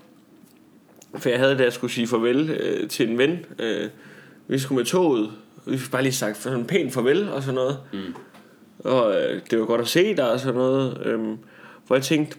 For 1.18 1.30
jeg 1.30 1.40
havde, 1.40 1.58
da 1.58 1.64
jeg 1.64 1.74
skulle 1.74 1.94
sige 1.94 2.08
farvel 2.08 2.50
øh, 2.50 2.90
til 2.90 3.10
en 3.10 3.18
ven. 3.18 3.46
Øh, 3.60 3.90
vi 4.48 4.60
skulle 4.60 4.78
med 4.78 4.86
toget. 4.86 5.32
Vi 5.66 5.78
fik 5.78 5.92
bare 5.92 6.02
lige 6.02 6.14
sagt 6.14 6.38
sådan 6.38 6.66
pænt 6.66 6.94
farvel 6.94 7.30
og 7.30 7.44
sådan 7.44 7.56
noget. 7.56 7.78
Mm. 7.94 8.00
Og 8.80 9.16
øh, 9.16 9.42
det 9.52 9.60
var 9.60 9.66
godt 9.66 9.82
at 9.82 9.88
se 9.88 10.16
dig 10.16 10.32
og 10.32 10.40
sådan 10.40 10.56
noget. 10.56 11.02
Øhm, 11.06 11.38
hvor 11.88 11.96
jeg 11.96 12.04
tænkte, 12.04 12.38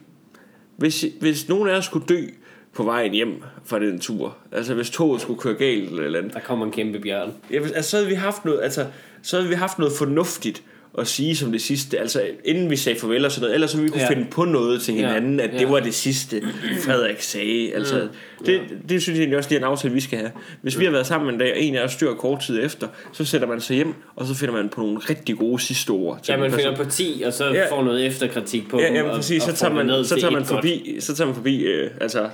hvis, 0.77 1.05
hvis 1.21 1.49
nogen 1.49 1.69
af 1.69 1.77
os 1.77 1.85
skulle 1.85 2.07
dø 2.07 2.27
på 2.75 2.83
vejen 2.83 3.13
hjem 3.13 3.43
fra 3.65 3.79
den 3.79 4.01
tur, 4.01 4.37
altså 4.53 4.75
hvis 4.75 4.91
toget 4.91 5.21
skulle 5.21 5.41
køre 5.41 5.55
galt 5.55 5.89
eller 5.89 6.01
et 6.01 6.07
eller 6.07 6.19
andet, 6.19 6.35
Der 6.35 6.41
kommer 6.41 6.67
en 6.67 6.73
kæmpe 6.73 6.99
bjørn. 6.99 7.33
Ja, 7.51 7.57
altså, 7.57 7.91
så 7.91 7.97
havde 7.97 8.09
vi 8.09 8.15
haft 8.15 8.45
noget, 8.45 8.63
altså, 8.63 8.87
så 9.23 9.37
havde 9.37 9.49
vi 9.49 9.55
haft 9.55 9.79
noget 9.79 9.95
fornuftigt 9.99 10.63
at 10.99 11.07
sige 11.07 11.37
som 11.37 11.53
det 11.53 11.63
sidste, 11.63 11.99
altså 12.01 12.23
inden 12.45 12.71
vi 12.71 12.77
sagde 12.77 12.99
farvel 12.99 13.25
og 13.25 13.33
sådan 13.33 13.43
noget, 13.43 13.55
ellers 13.55 13.71
så 13.71 13.81
vi 13.81 13.89
kunne 13.89 14.01
Ja. 14.01 14.07
ja. 14.07 14.11
finde 14.15 14.27
på 14.31 14.45
noget 14.45 14.83
til 14.83 14.95
Ja. 14.95 15.01
hinanden, 15.01 15.41
at 15.41 15.51
det 15.53 15.61
Ja. 15.61 15.69
var 15.69 15.81
det 15.81 15.95
sidste, 15.95 16.43
Frederik 16.85 17.21
sagde. 17.21 17.75
Altså, 17.75 18.09
mm. 18.41 18.47
det, 18.47 18.61
det 18.89 19.03
synes 19.03 19.17
jeg 19.17 19.23
egentlig 19.23 19.39
også, 19.39 19.49
det 19.49 19.55
er 19.57 19.61
en 19.61 19.65
aftale, 19.65 19.95
vi 19.95 20.01
skal 20.01 20.19
have. 20.19 20.31
Hvis 20.63 20.79
vi 20.79 20.85
har 20.85 20.93
været 20.93 21.07
sammen 21.07 21.35
en 21.35 21.41
dag, 21.41 21.53
og 21.53 21.61
en 21.61 21.75
af 21.75 21.83
os 21.85 21.97
dør 21.97 22.15
kort 22.15 22.41
tid 22.47 22.63
efter, 22.65 22.89
så 23.13 23.25
sætter 23.25 23.47
man 23.49 23.61
sig 23.61 23.77
hjem, 23.77 23.95
og 24.17 24.27
så 24.27 24.35
finder 24.35 24.55
man 24.55 24.69
på 24.69 24.81
nogle 24.81 24.99
rigtig 24.99 25.37
gode 25.39 25.63
sidste 25.63 25.91
ord. 25.91 26.19
til 26.23 26.33
Ja, 26.33 26.39
man 26.39 26.53
finder 26.53 26.77
på 26.77 26.85
10, 26.85 27.23
og 27.27 27.33
så 27.33 27.45
Ja. 27.53 27.71
får 27.71 27.83
noget 27.85 28.07
efterkritik 28.07 28.69
på 28.71 28.81
Ja, 28.81 28.93
jamen 28.95 29.11
og, 29.11 29.17
præcis, 29.17 29.43
og 29.45 29.51
så 29.51 29.57
tager 29.57 29.75
man, 29.75 30.05
så 30.05 30.17
tager 30.21 30.31
man 30.31 30.43
et 30.43 30.49
godt. 30.49 30.57
forbi, 30.57 30.97
så 31.01 31.15
tager 31.15 31.27
man 31.27 31.35
forbi, 31.35 31.63
øh, 31.63 31.91
altså, 32.01 32.29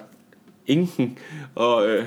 inken, 0.66 1.18
og 1.54 1.88
øh, 1.88 2.04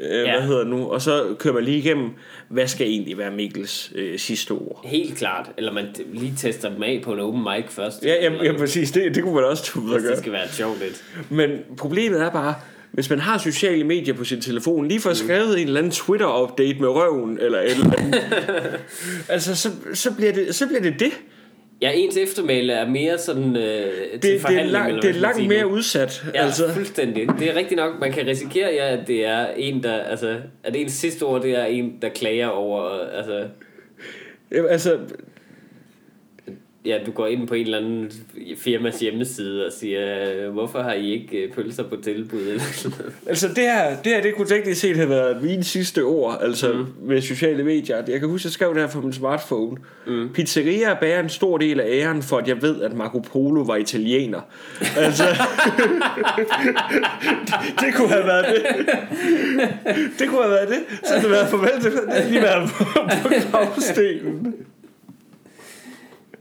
øh, 0.00 0.10
Ja. 0.10 0.36
hvad 0.38 0.46
hedder 0.48 0.64
nu, 0.64 0.86
og 0.86 1.02
så 1.02 1.24
kører 1.38 1.54
man 1.54 1.64
lige 1.64 1.78
igennem, 1.78 2.10
hvad 2.50 2.66
skal 2.66 2.86
egentlig 2.86 3.18
være 3.18 3.30
Mikkels 3.30 3.92
øh, 3.94 4.18
sidste 4.18 4.52
ord. 4.52 4.80
Helt 4.84 5.18
klart. 5.18 5.50
Eller 5.56 5.72
man 5.72 5.86
lige 6.12 6.34
tester 6.36 6.70
dem 6.70 6.82
af 6.82 7.00
på 7.04 7.12
en 7.12 7.20
open 7.20 7.42
mic 7.42 7.64
først. 7.68 8.04
Ja, 8.04 8.14
jamen, 8.24 8.44
jamen 8.44 8.60
præcis, 8.60 8.90
det, 8.90 9.14
det 9.14 9.22
kunne 9.22 9.34
man 9.34 9.44
også 9.44 9.72
og 9.74 9.82
hvis 9.82 9.94
det 9.94 10.02
gøre. 10.02 10.16
skal 10.16 10.32
være 10.32 10.48
sjovt 10.48 10.78
lidt. 10.78 11.04
Men 11.28 11.50
problemet 11.76 12.20
er 12.20 12.30
bare, 12.30 12.54
hvis 12.92 13.10
man 13.10 13.18
har 13.18 13.38
sociale 13.38 13.84
medier 13.84 14.14
på 14.14 14.24
sin 14.24 14.40
telefon, 14.40 14.88
lige 14.88 15.00
får 15.00 15.12
skrevet 15.12 15.60
en 15.60 15.66
eller 15.66 15.78
anden 15.78 15.92
Twitter-update 15.92 16.80
med 16.80 16.88
røven, 16.88 17.38
eller 17.40 17.60
et 17.60 17.70
eller 17.70 17.92
andet, 17.98 18.22
altså, 19.28 19.56
så, 19.56 19.70
så, 19.94 20.14
bliver 20.14 20.32
det, 20.32 20.54
så 20.54 20.66
bliver 20.66 20.82
det 20.82 21.00
det. 21.00 21.12
Ja, 21.82 21.90
ens 21.94 22.16
eftermæle 22.16 22.72
er 22.72 22.88
mere 22.88 23.18
sådan 23.18 23.56
øh, 23.56 23.62
til 23.62 24.12
Det, 24.12 24.22
det, 24.22 24.34
er, 24.34 24.40
forhandling, 24.40 24.72
lang, 24.72 24.88
eller 24.88 25.00
det 25.00 25.10
er 25.10 25.20
langt 25.20 25.48
mere 25.48 25.66
udsat. 25.66 26.24
Ja, 26.34 26.42
altså. 26.42 26.64
altså. 26.64 26.74
fuldstændig. 26.74 27.28
Det 27.38 27.50
er 27.50 27.56
rigtigt 27.56 27.76
nok. 27.76 28.00
Man 28.00 28.12
kan 28.12 28.26
risikere, 28.26 28.68
ja, 28.72 28.96
at 28.96 29.06
det 29.06 29.26
er 29.26 29.46
en, 29.56 29.82
der... 29.82 29.94
Altså, 29.94 30.36
at 30.64 30.76
ens 30.76 30.92
sidste 30.92 31.22
ord, 31.22 31.42
det 31.42 31.58
er 31.58 31.64
en, 31.64 31.98
der 32.02 32.08
klager 32.08 32.48
over... 32.48 32.98
Altså, 33.16 33.44
Jamen, 34.52 34.70
altså, 34.70 34.98
ja, 36.84 36.98
du 37.06 37.10
går 37.10 37.26
ind 37.26 37.48
på 37.48 37.54
en 37.54 37.64
eller 37.64 37.78
anden 37.78 38.12
firmas 38.58 39.00
hjemmeside 39.00 39.66
og 39.66 39.72
siger, 39.72 40.32
øh, 40.32 40.52
hvorfor 40.52 40.82
har 40.82 40.92
I 40.92 41.12
ikke 41.12 41.38
øh, 41.38 41.52
pølser 41.52 41.82
på 41.82 41.96
tilbud? 41.96 42.60
Altså 43.26 43.48
det 43.48 43.64
her, 43.64 43.96
det 44.04 44.12
her, 44.12 44.22
det 44.22 44.34
kunne 44.34 44.46
teknisk 44.46 44.80
set 44.80 44.96
have 44.96 45.08
været 45.08 45.42
mine 45.42 45.64
sidste 45.64 46.02
ord, 46.02 46.38
altså 46.42 46.72
mm. 46.72 47.08
med 47.08 47.20
sociale 47.20 47.64
medier. 47.64 48.02
Jeg 48.08 48.20
kan 48.20 48.28
huske, 48.28 48.46
jeg 48.46 48.52
skrev 48.52 48.74
det 48.74 48.82
her 48.82 48.88
på 48.88 49.00
min 49.00 49.12
smartphone. 49.12 49.76
Mm. 50.06 50.28
Pizzeria 50.34 50.94
bærer 50.94 51.22
en 51.22 51.28
stor 51.28 51.58
del 51.58 51.80
af 51.80 51.86
æren 51.90 52.22
for, 52.22 52.38
at 52.38 52.48
jeg 52.48 52.62
ved, 52.62 52.82
at 52.82 52.92
Marco 52.92 53.18
Polo 53.18 53.62
var 53.62 53.76
italiener. 53.76 54.40
Altså, 54.96 55.24
det, 55.76 55.86
det 57.80 57.94
kunne 57.94 58.08
have 58.08 58.26
været 58.26 58.46
det. 58.54 58.86
Det 60.18 60.28
kunne 60.28 60.42
have 60.42 60.50
været 60.50 60.68
det. 60.68 60.78
Så 61.04 61.14
havde 61.14 61.22
det 61.22 61.30
været 61.30 61.48
farvel 61.48 61.82
til, 61.82 61.92
det 61.92 62.00
havde 62.08 62.30
lige 62.30 62.42
været 62.42 62.68
på, 62.68 62.84
på. 63.52 63.58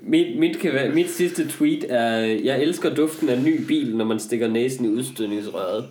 Mit, 0.10 0.40
mit, 0.40 0.60
kan 0.60 0.74
være, 0.74 0.90
mit 0.90 1.10
sidste 1.10 1.48
tweet 1.48 1.86
er, 1.90 2.18
jeg 2.44 2.62
elsker 2.62 2.94
duften 2.94 3.30
af 3.30 3.42
ny 3.42 3.66
bil, 3.68 3.96
når 3.96 4.06
man 4.06 4.20
stikker 4.20 4.48
næsen 4.48 4.86
i 4.86 4.88
udstødningsrøret. 4.88 5.86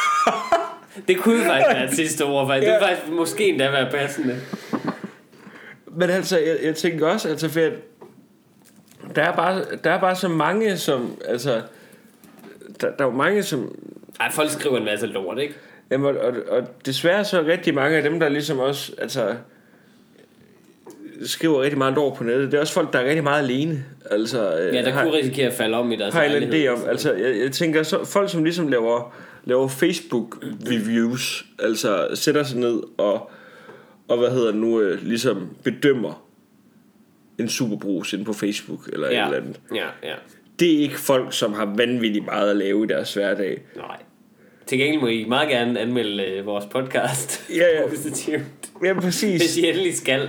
det 1.08 1.18
kunne 1.18 1.44
faktisk 1.44 1.68
være 1.74 1.84
et 1.84 1.94
sidste 1.94 2.24
ord, 2.24 2.48
faktisk. 2.48 2.70
Det 2.70 2.78
kunne 2.78 2.88
faktisk 2.88 3.12
måske 3.12 3.48
endda 3.48 3.70
være 3.70 3.90
passende. 3.90 4.36
Men 5.86 6.10
altså, 6.10 6.38
jeg, 6.38 6.58
jeg 6.62 6.74
tænker 6.74 7.06
også, 7.06 7.28
altså, 7.28 7.48
for 7.48 7.60
at 7.60 7.72
der 9.16 9.22
er 9.22 9.36
bare, 9.36 9.64
der 9.84 9.90
er 9.90 10.00
bare 10.00 10.16
så 10.16 10.28
mange, 10.28 10.76
som, 10.76 11.16
altså, 11.28 11.62
der, 12.80 12.90
der 12.90 13.04
er 13.04 13.08
jo 13.08 13.16
mange, 13.16 13.42
som, 13.42 13.74
Ej, 14.20 14.30
folk 14.30 14.50
skriver 14.50 14.76
en 14.76 14.84
masse 14.84 15.06
lort, 15.06 15.38
ikke? 15.38 15.54
Jamen, 15.90 16.06
og, 16.06 16.16
og, 16.16 16.34
og 16.48 16.86
desværre 16.86 17.24
så 17.24 17.40
er 17.40 17.46
rigtig 17.46 17.74
mange 17.74 17.96
af 17.96 18.02
dem, 18.02 18.20
der 18.20 18.28
ligesom 18.28 18.58
også, 18.58 18.92
altså, 18.98 19.34
skriver 21.24 21.62
rigtig 21.62 21.78
meget 21.78 21.98
ord 21.98 22.16
på 22.16 22.24
nettet, 22.24 22.52
det 22.52 22.56
er 22.56 22.60
også 22.60 22.72
folk, 22.72 22.92
der 22.92 22.98
er 22.98 23.04
rigtig 23.04 23.24
meget 23.24 23.42
alene. 23.42 23.84
Altså, 24.10 24.58
øh, 24.58 24.74
Ja, 24.74 24.82
der 24.82 24.90
har, 24.90 25.04
kunne 25.04 25.14
risikere 25.14 25.46
at 25.46 25.52
falde 25.52 25.76
om 25.76 25.92
i 25.92 25.96
deres 25.96 26.14
har 26.14 26.22
en 26.22 26.52
idé 26.52 26.66
om, 26.66 26.78
altså, 26.88 27.12
jeg, 27.12 27.38
jeg 27.38 27.52
tænker, 27.52 27.82
så, 27.82 28.04
folk 28.04 28.30
som 28.30 28.44
ligesom 28.44 28.68
laver, 28.68 29.14
laver 29.44 29.68
Facebook-reviews, 29.68 31.44
altså 31.58 32.08
sætter 32.14 32.42
sig 32.42 32.58
ned 32.58 32.82
og, 32.98 33.30
og 34.08 34.18
hvad 34.18 34.30
hedder 34.30 34.50
det 34.50 34.60
nu, 34.60 34.80
øh, 34.80 35.02
ligesom 35.06 35.56
bedømmer 35.64 36.26
en 37.38 37.48
superbrus 37.48 38.12
inde 38.12 38.24
på 38.24 38.32
Facebook, 38.32 38.88
eller 38.92 39.10
ja. 39.10 39.20
et 39.20 39.24
eller 39.24 39.40
andet. 39.40 39.60
ja, 39.74 39.86
ja. 40.02 40.14
det 40.60 40.74
er 40.74 40.78
ikke 40.78 40.98
folk, 40.98 41.32
som 41.32 41.52
har 41.52 41.74
vanvittigt 41.76 42.24
meget 42.24 42.50
at 42.50 42.56
lave 42.56 42.84
i 42.84 42.86
deres 42.86 43.14
hverdag. 43.14 43.62
Nej. 43.76 43.96
Til 44.66 44.78
gengæld 44.78 45.00
må 45.00 45.06
I 45.06 45.24
meget 45.24 45.48
gerne 45.48 45.80
anmelde 45.80 46.24
øh, 46.24 46.46
vores 46.46 46.64
podcast. 46.64 47.50
Ja, 47.50 47.80
ja. 47.80 47.88
Positivt. 47.96 48.42
Ja, 48.84 48.92
Hvis 48.92 49.04
præcis. 49.04 49.56
I 49.56 49.68
endelig 49.68 49.96
skal. 49.96 50.28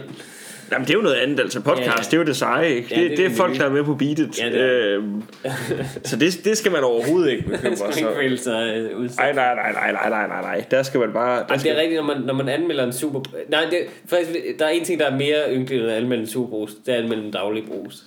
Jamen, 0.71 0.87
det 0.87 0.93
er 0.93 0.97
jo 0.97 1.01
noget 1.01 1.15
andet, 1.15 1.39
altså 1.39 1.61
podcast, 1.61 1.87
Ja, 1.87 1.91
ja. 1.91 2.01
det 2.03 2.13
er 2.13 2.17
jo 2.17 2.23
det 2.23 2.35
seje, 2.35 2.69
ikke? 2.69 2.87
Ja, 2.91 3.01
det, 3.01 3.09
det 3.09 3.17
det, 3.17 3.25
er 3.25 3.29
det 3.29 3.37
folk, 3.37 3.57
der 3.57 3.65
er 3.65 3.69
med 3.69 3.83
på 3.83 3.95
beatet. 3.95 4.39
Ja, 4.39 4.45
det 4.45 4.59
øhm, 4.59 5.23
så 6.09 6.15
det, 6.15 6.41
det 6.43 6.57
skal 6.57 6.71
man 6.71 6.83
overhovedet 6.83 7.31
ikke 7.31 7.43
bekymre 7.43 7.75
sig 8.37 8.75
ikke 8.75 8.89
øh. 8.91 9.09
Nej, 9.17 9.33
nej, 9.33 9.55
nej, 9.55 9.71
nej, 9.71 9.91
nej, 9.91 10.09
nej, 10.09 10.27
nej, 10.27 10.41
nej. 10.41 10.65
Der 10.71 10.83
skal 10.83 10.99
man 10.99 11.13
bare... 11.13 11.39
Der 11.39 11.45
det 11.47 11.61
skal, 11.61 11.75
er 11.75 11.79
rigtigt, 11.79 12.05
når 12.05 12.13
man, 12.15 12.21
når 12.21 12.33
man 12.33 12.49
anmelder 12.49 12.83
en 12.83 12.93
super... 12.93 13.21
Nej, 13.49 13.65
det, 13.71 13.79
faktisk, 14.05 14.31
der 14.59 14.65
er 14.65 14.69
en 14.69 14.85
ting, 14.85 14.99
der 14.99 15.05
er 15.05 15.17
mere 15.17 15.55
ynkeligt 15.55 15.81
end 15.83 15.91
at 15.91 15.97
anmelde 15.97 16.21
en 16.21 16.29
superbrus. 16.29 16.71
Det 16.85 16.93
er 16.93 16.97
at 16.97 17.03
anmelde 17.03 17.23
en 17.25 17.31
daglig 17.31 17.63
brus. 17.67 18.03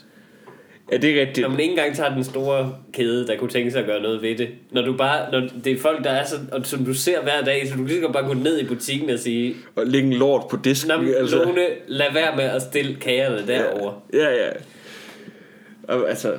Ja, 0.95 0.99
det 0.99 1.17
er 1.17 1.21
rigtigt. 1.21 1.43
Når 1.43 1.49
man 1.49 1.61
ikke 1.61 1.71
engang 1.71 1.97
tager 1.97 2.15
den 2.15 2.25
store 2.25 2.75
kæde, 2.93 3.27
der 3.27 3.37
kunne 3.37 3.51
tænke 3.51 3.71
sig 3.71 3.81
at 3.81 3.87
gøre 3.87 4.03
noget 4.03 4.23
ved 4.23 4.37
det. 4.37 4.49
Når 4.71 4.83
du 4.83 4.97
bare... 4.97 5.33
Når 5.33 5.49
det 5.65 5.73
er 5.73 5.79
folk, 5.79 6.05
der 6.05 6.11
er 6.11 6.27
så... 6.27 6.37
Og 6.53 6.67
som 6.67 6.85
du 6.85 6.95
ser 6.95 7.23
hver 7.23 7.43
dag, 7.45 7.69
så 7.69 7.75
du 7.77 7.85
kan 7.87 8.13
bare 8.13 8.27
gå 8.27 8.35
ned 8.35 8.61
i 8.61 8.65
butikken 8.65 9.11
og 9.11 9.19
sige... 9.19 9.55
Og 9.77 9.87
lægge 9.87 10.07
en 10.09 10.15
lort 10.15 10.43
på 10.51 10.57
disken. 10.65 10.93
Nå, 11.01 11.13
altså. 11.13 11.37
Lone, 11.45 11.61
lad 11.87 12.13
være 12.15 12.37
med 12.37 12.45
at 12.45 12.63
stille 12.63 12.95
kagerne 12.95 13.47
derovre. 13.47 13.95
Ja, 14.13 14.31
ja. 14.31 14.51
Og, 15.89 16.09
altså, 16.09 16.33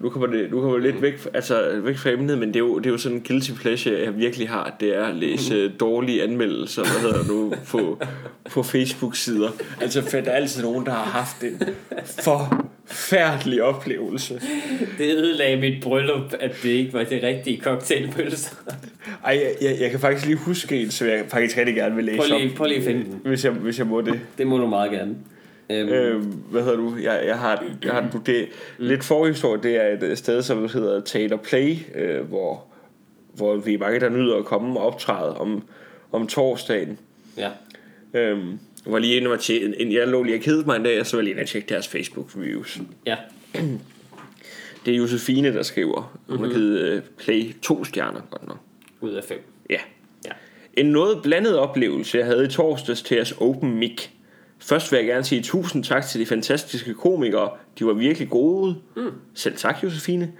nu 0.00 0.08
kommer 0.10 0.26
det, 0.26 0.50
nu 0.50 0.60
kommer 0.60 0.76
det 0.78 0.82
lidt 0.92 1.02
væk, 1.02 1.26
altså, 1.34 1.80
væk 1.84 1.96
fra 1.96 2.10
emnet, 2.10 2.38
men 2.38 2.48
det 2.48 2.56
er, 2.56 2.60
jo, 2.60 2.78
det 2.78 2.86
er 2.86 2.90
jo 2.90 2.98
sådan 2.98 3.18
en 3.18 3.24
guilty 3.28 3.50
pleasure, 3.60 3.98
jeg 4.00 4.18
virkelig 4.18 4.48
har. 4.48 4.76
Det 4.80 4.96
er 4.96 5.04
at 5.04 5.14
læse 5.14 5.68
Mhm. 5.68 5.78
dårlige 5.78 6.22
anmeldelser, 6.22 6.82
hvad 6.82 7.00
hedder 7.00 7.18
det 7.18 7.28
nu, 7.28 7.54
på, 7.68 7.98
på 8.50 8.62
Facebook-sider. 8.62 9.48
Altså, 9.80 10.02
for 10.02 10.10
der 10.20 10.30
er 10.30 10.36
altid 10.36 10.62
nogen, 10.62 10.86
der 10.86 10.92
har 10.92 11.04
haft 11.04 11.42
en 11.42 11.62
forfærdelig 12.88 13.62
oplevelse. 13.62 14.40
Det 14.98 15.14
ødelagde 15.16 15.60
mit 15.60 15.82
bryllup, 15.82 16.34
at 16.40 16.50
det 16.62 16.68
ikke 16.68 16.92
var 16.92 17.04
det 17.04 17.22
rigtige 17.22 17.60
cocktailpølser. 17.60 18.56
Ej, 19.24 19.40
jeg, 19.42 19.70
jeg, 19.70 19.80
jeg 19.80 19.90
kan 19.90 20.00
faktisk 20.00 20.26
lige 20.26 20.36
huske 20.36 20.82
en, 20.82 20.90
som 20.90 21.06
jeg 21.08 21.24
faktisk 21.28 21.58
rigtig 21.58 21.74
gerne 21.74 21.94
vil 21.96 22.04
læse 22.04 22.18
Prøv 22.18 22.38
lige, 22.38 22.50
op, 22.50 22.56
prøv 22.56 22.66
lige 22.66 22.78
at 22.78 22.84
finde 22.84 23.04
den. 23.04 23.20
hvis 23.24 23.44
jeg, 23.44 23.52
hvis 23.52 23.78
jeg 23.78 23.86
må 23.86 24.00
det. 24.00 24.20
Det 24.38 24.46
må 24.46 24.58
du 24.58 24.66
meget 24.66 24.90
gerne. 24.90 25.16
Øhm, 25.70 25.88
Øh, 25.88 26.24
hvad 26.50 26.62
hedder 26.62 26.76
du? 26.76 26.96
Jeg, 27.02 27.22
jeg 27.26 27.38
har, 27.38 27.64
jeg 27.84 27.92
har 27.92 28.08
du 28.12 28.18
det 28.26 28.46
lidt 28.78 29.04
forhistorie. 29.04 29.62
Det 29.62 29.76
er 29.76 29.88
et 29.96 30.02
øh, 30.02 30.16
sted, 30.16 30.42
som 30.42 30.68
hedder 30.68 31.00
Tater 31.00 31.36
Play, 31.36 31.76
øh, 31.94 32.20
hvor, 32.20 32.64
hvor 33.34 33.56
vi 33.56 33.74
er 33.74 33.78
mange, 33.78 34.00
der 34.00 34.08
nyder 34.08 34.36
at 34.36 34.44
komme 34.44 34.80
og 34.80 34.86
optræde 34.86 35.36
om, 35.36 35.62
om 36.12 36.26
torsdagen. 36.26 36.98
ja. 37.36 37.48
Øhm, 38.14 38.58
jeg 38.84 38.92
var 38.92 38.98
lige 38.98 39.16
inde 39.16 39.30
og 39.30 39.40
tjekke, 39.40 39.94
jeg 39.94 40.08
lå 40.08 40.22
lige 40.22 40.36
og 40.36 40.40
kedede 40.42 40.64
mig 40.66 40.76
en 40.76 40.82
dag, 40.82 41.00
og 41.00 41.06
så 41.06 41.16
var 41.16 41.20
jeg 41.20 41.24
lige 41.24 41.32
inde 41.32 41.42
og 41.42 41.48
tjekke 41.48 41.68
deres 41.68 41.88
Facebook 41.88 42.30
reviews. 42.36 42.78
Ja. 43.06 43.16
Det 44.86 44.94
er 44.94 44.98
Josefine, 44.98 45.54
der 45.54 45.62
skriver. 45.62 46.18
Hun 46.28 46.44
har 46.44 46.52
givet 46.52 46.80
øh, 46.80 47.02
Play 47.18 47.60
to 47.62 47.84
stjerner, 47.84 48.20
godt 48.30 48.48
nok. 48.48 48.58
Ud 49.00 49.12
af 49.12 49.24
fem. 49.24 49.38
Ja. 49.70 49.78
Ja. 50.26 50.30
En 50.74 50.86
noget 50.86 51.22
blandet 51.22 51.58
oplevelse, 51.58 52.18
jeg 52.18 52.26
havde 52.26 52.44
i 52.44 52.48
torsdags 52.48 53.02
til 53.02 53.14
jeres 53.14 53.32
Open 53.32 53.78
Mic. 53.78 54.06
Først 54.58 54.92
vil 54.92 54.98
jeg 54.98 55.06
gerne 55.06 55.24
sige 55.24 55.42
tusind 55.42 55.84
tak 55.84 56.06
til 56.06 56.20
de 56.20 56.26
fantastiske 56.26 56.94
komikere. 56.94 57.50
De 57.78 57.86
var 57.86 57.92
virkelig 57.92 58.28
gode. 58.28 58.76
Mm. 58.96 59.10
Selv 59.34 59.56
tak, 59.56 59.82
Josefine. 59.82 60.32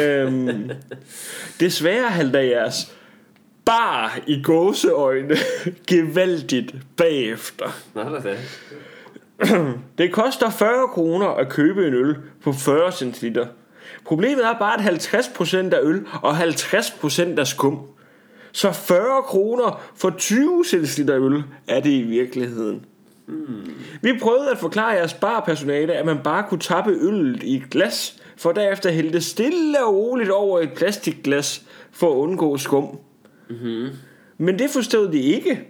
øhm, 0.00 0.70
desværre 1.60 2.08
halter 2.08 2.40
jeres 2.40 2.94
bare 3.64 4.10
i 4.26 4.42
gåseøjne 4.42 5.36
gevaldigt 5.88 6.74
bagefter. 6.96 7.80
Nå, 7.94 8.00
er 8.00 8.36
det. 9.98 10.12
Koster 10.12 10.50
40 10.50 10.88
kroner 10.88 11.26
at 11.26 11.48
købe 11.48 11.86
en 11.86 11.94
øl 11.94 12.16
på 12.42 12.52
40 12.52 12.92
centiliter. 12.92 13.46
Problemet 14.04 14.44
er 14.44 14.58
bare, 14.58 14.90
at 14.90 15.10
50% 15.10 15.56
er 15.56 15.80
øl 15.82 16.06
og 16.22 16.38
50% 16.42 17.40
er 17.40 17.44
skum. 17.44 17.80
Så 18.52 18.72
40 18.72 19.22
kroner 19.22 19.82
for 19.96 20.10
20 20.10 20.64
centiliter 20.64 21.16
øl 21.16 21.42
er 21.68 21.80
det 21.80 21.90
i 21.90 22.02
virkeligheden. 22.02 22.84
Vi 24.02 24.18
prøvede 24.22 24.50
at 24.50 24.58
forklare 24.58 24.88
jeres 24.88 25.14
barpersonale, 25.14 25.92
at 25.92 26.06
man 26.06 26.18
bare 26.24 26.44
kunne 26.48 26.60
tappe 26.60 26.90
øllet 26.90 27.42
i 27.42 27.56
et 27.56 27.70
glas, 27.70 28.22
for 28.36 28.52
derefter 28.52 28.90
hælde 28.90 29.12
det 29.12 29.24
stille 29.24 29.84
og 29.84 29.94
roligt 29.94 30.30
over 30.30 30.60
et 30.60 30.72
plastikglas 30.72 31.62
for 31.92 32.12
at 32.12 32.16
undgå 32.16 32.56
skum. 32.56 32.98
Mm-hmm. 33.48 33.88
Men 34.38 34.58
det 34.58 34.70
forstod 34.70 35.12
de 35.12 35.20
ikke. 35.20 35.60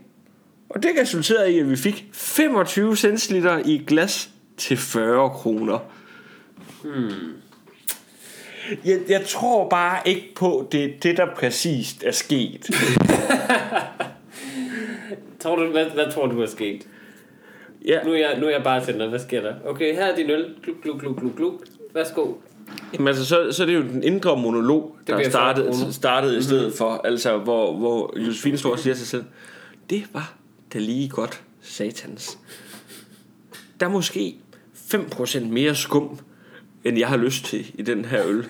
Og 0.69 0.83
det 0.83 0.91
resulterede 1.01 1.53
i, 1.53 1.59
at 1.59 1.71
vi 1.71 1.77
fik 1.77 2.05
25 2.13 2.97
centiliter 2.97 3.59
i 3.65 3.85
glas 3.87 4.31
til 4.57 4.77
40 4.77 5.31
kroner. 5.31 5.79
Hmm. 6.85 7.33
Jeg, 8.85 9.01
jeg 9.09 9.25
tror 9.27 9.69
bare 9.69 10.09
ikke 10.09 10.33
på, 10.37 10.69
det 10.73 11.03
det, 11.03 11.17
der 11.17 11.27
præcist 11.35 12.05
er 12.05 12.11
sket. 12.13 12.71
Tror 15.41 15.57
du, 15.57 15.71
hvad, 15.71 15.85
hvad 15.85 16.13
tror 16.13 16.27
du 16.27 16.43
er 16.43 16.47
sket? 16.47 16.87
Ja, 17.87 18.03
Nu 18.05 18.13
er 18.13 18.17
jeg, 18.17 18.39
nu 18.41 18.47
er 18.47 18.51
jeg 18.51 18.63
bare 18.63 18.85
tænder. 18.85 19.09
Hvad 19.09 19.19
sker 19.19 19.41
der? 19.41 19.55
Okay, 19.65 19.95
her 19.95 20.05
er 20.05 20.17
din 20.17 20.31
øl. 20.31 20.55
Gluk, 20.63 20.83
gluk, 20.83 21.01
gluk, 21.01 21.17
gluk, 21.17 21.37
gluk. 21.37 21.65
Værsgo. 21.95 22.33
Men 22.99 23.09
altså, 23.09 23.25
så, 23.25 23.53
så 23.53 23.63
er 23.63 23.67
det 23.67 23.75
jo 23.75 23.83
den 23.83 24.03
indre 24.03 24.37
monolog, 24.37 24.97
der 25.07 25.17
bliver 25.17 25.31
40 25.31 25.31
startede, 25.31 25.71
kroner. 25.71 25.91
startede 25.91 26.39
i 26.39 26.43
stedet 26.43 26.75
for, 26.75 27.01
altså 27.05 27.39
hvor, 27.39 27.77
hvor 27.77 28.19
Josefine 28.27 28.59
står 28.59 28.73
og 28.73 28.79
siger 28.79 28.95
sig 28.95 29.07
selv, 29.07 29.25
det 29.91 30.05
var 30.13 30.35
da 30.73 30.79
lige 30.79 31.09
godt 31.09 31.43
satans. 31.63 32.39
Der 33.81 33.87
er 33.87 33.91
måske 33.91 34.37
5% 34.95 35.45
mere 35.45 35.75
skum, 35.75 36.19
end 36.85 36.99
jeg 36.99 37.09
har 37.09 37.17
lyst 37.17 37.45
til 37.45 37.71
i 37.75 37.83
den 37.83 38.05
her 38.05 38.27
øl. 38.27 38.47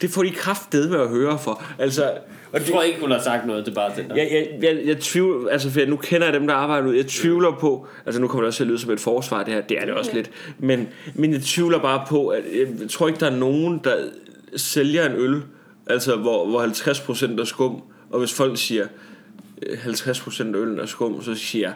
Det 0.00 0.10
får 0.10 0.22
de 0.22 0.30
kraftedet 0.30 0.90
med 0.90 1.00
at 1.00 1.08
høre 1.08 1.38
for. 1.38 1.62
Altså, 1.78 2.12
og 2.52 2.58
Jeg 2.58 2.66
tror 2.66 2.82
ikke, 2.82 3.00
hun 3.00 3.10
har 3.10 3.20
sagt 3.22 3.46
noget 3.46 3.64
til 3.64 3.72
bartender. 3.72 4.16
jeg, 4.16 4.28
jeg, 4.32 4.48
jeg, 4.62 4.86
jeg 4.86 4.98
tvivler, 4.98 5.50
altså 5.50 5.70
for 5.70 5.80
jeg, 5.80 5.88
nu 5.88 5.96
kender 5.96 6.26
jeg 6.26 6.34
dem, 6.34 6.46
der 6.46 6.54
arbejder 6.54 6.88
ud, 6.88 6.94
jeg 6.94 7.06
tvivler 7.06 7.52
på, 7.60 7.86
altså 8.06 8.20
nu 8.20 8.28
kommer 8.28 8.42
det 8.42 8.46
også 8.46 8.56
til 8.56 8.64
at 8.64 8.68
lyde 8.68 8.78
som 8.78 8.90
et 8.90 9.00
forsvar 9.00 9.42
det 9.42 9.54
her, 9.54 9.60
det 9.60 9.80
er 9.80 9.84
det 9.84 9.94
også 9.94 10.10
lidt, 10.14 10.30
men, 10.58 10.88
men 11.14 11.32
jeg 11.32 11.40
tvivler 11.42 11.78
bare 11.78 12.04
på, 12.08 12.28
at 12.28 12.42
jeg 12.80 12.90
tror 12.90 13.08
ikke, 13.08 13.20
der 13.20 13.30
er 13.30 13.36
nogen, 13.36 13.80
der 13.84 13.96
sælger 14.56 15.06
en 15.06 15.16
øl, 15.16 15.42
altså 15.86 16.16
hvor, 16.16 16.46
hvor 16.46 16.62
50% 16.62 17.40
er 17.40 17.44
skum, 17.44 17.82
og 18.10 18.18
hvis 18.18 18.34
folk 18.34 18.58
siger, 18.58 18.86
øh, 19.66 19.78
50% 19.86 20.42
af 20.42 20.58
øllen 20.58 20.78
er 20.80 20.86
skum, 20.86 21.22
så 21.22 21.34
siger 21.34 21.68
jeg, 21.68 21.74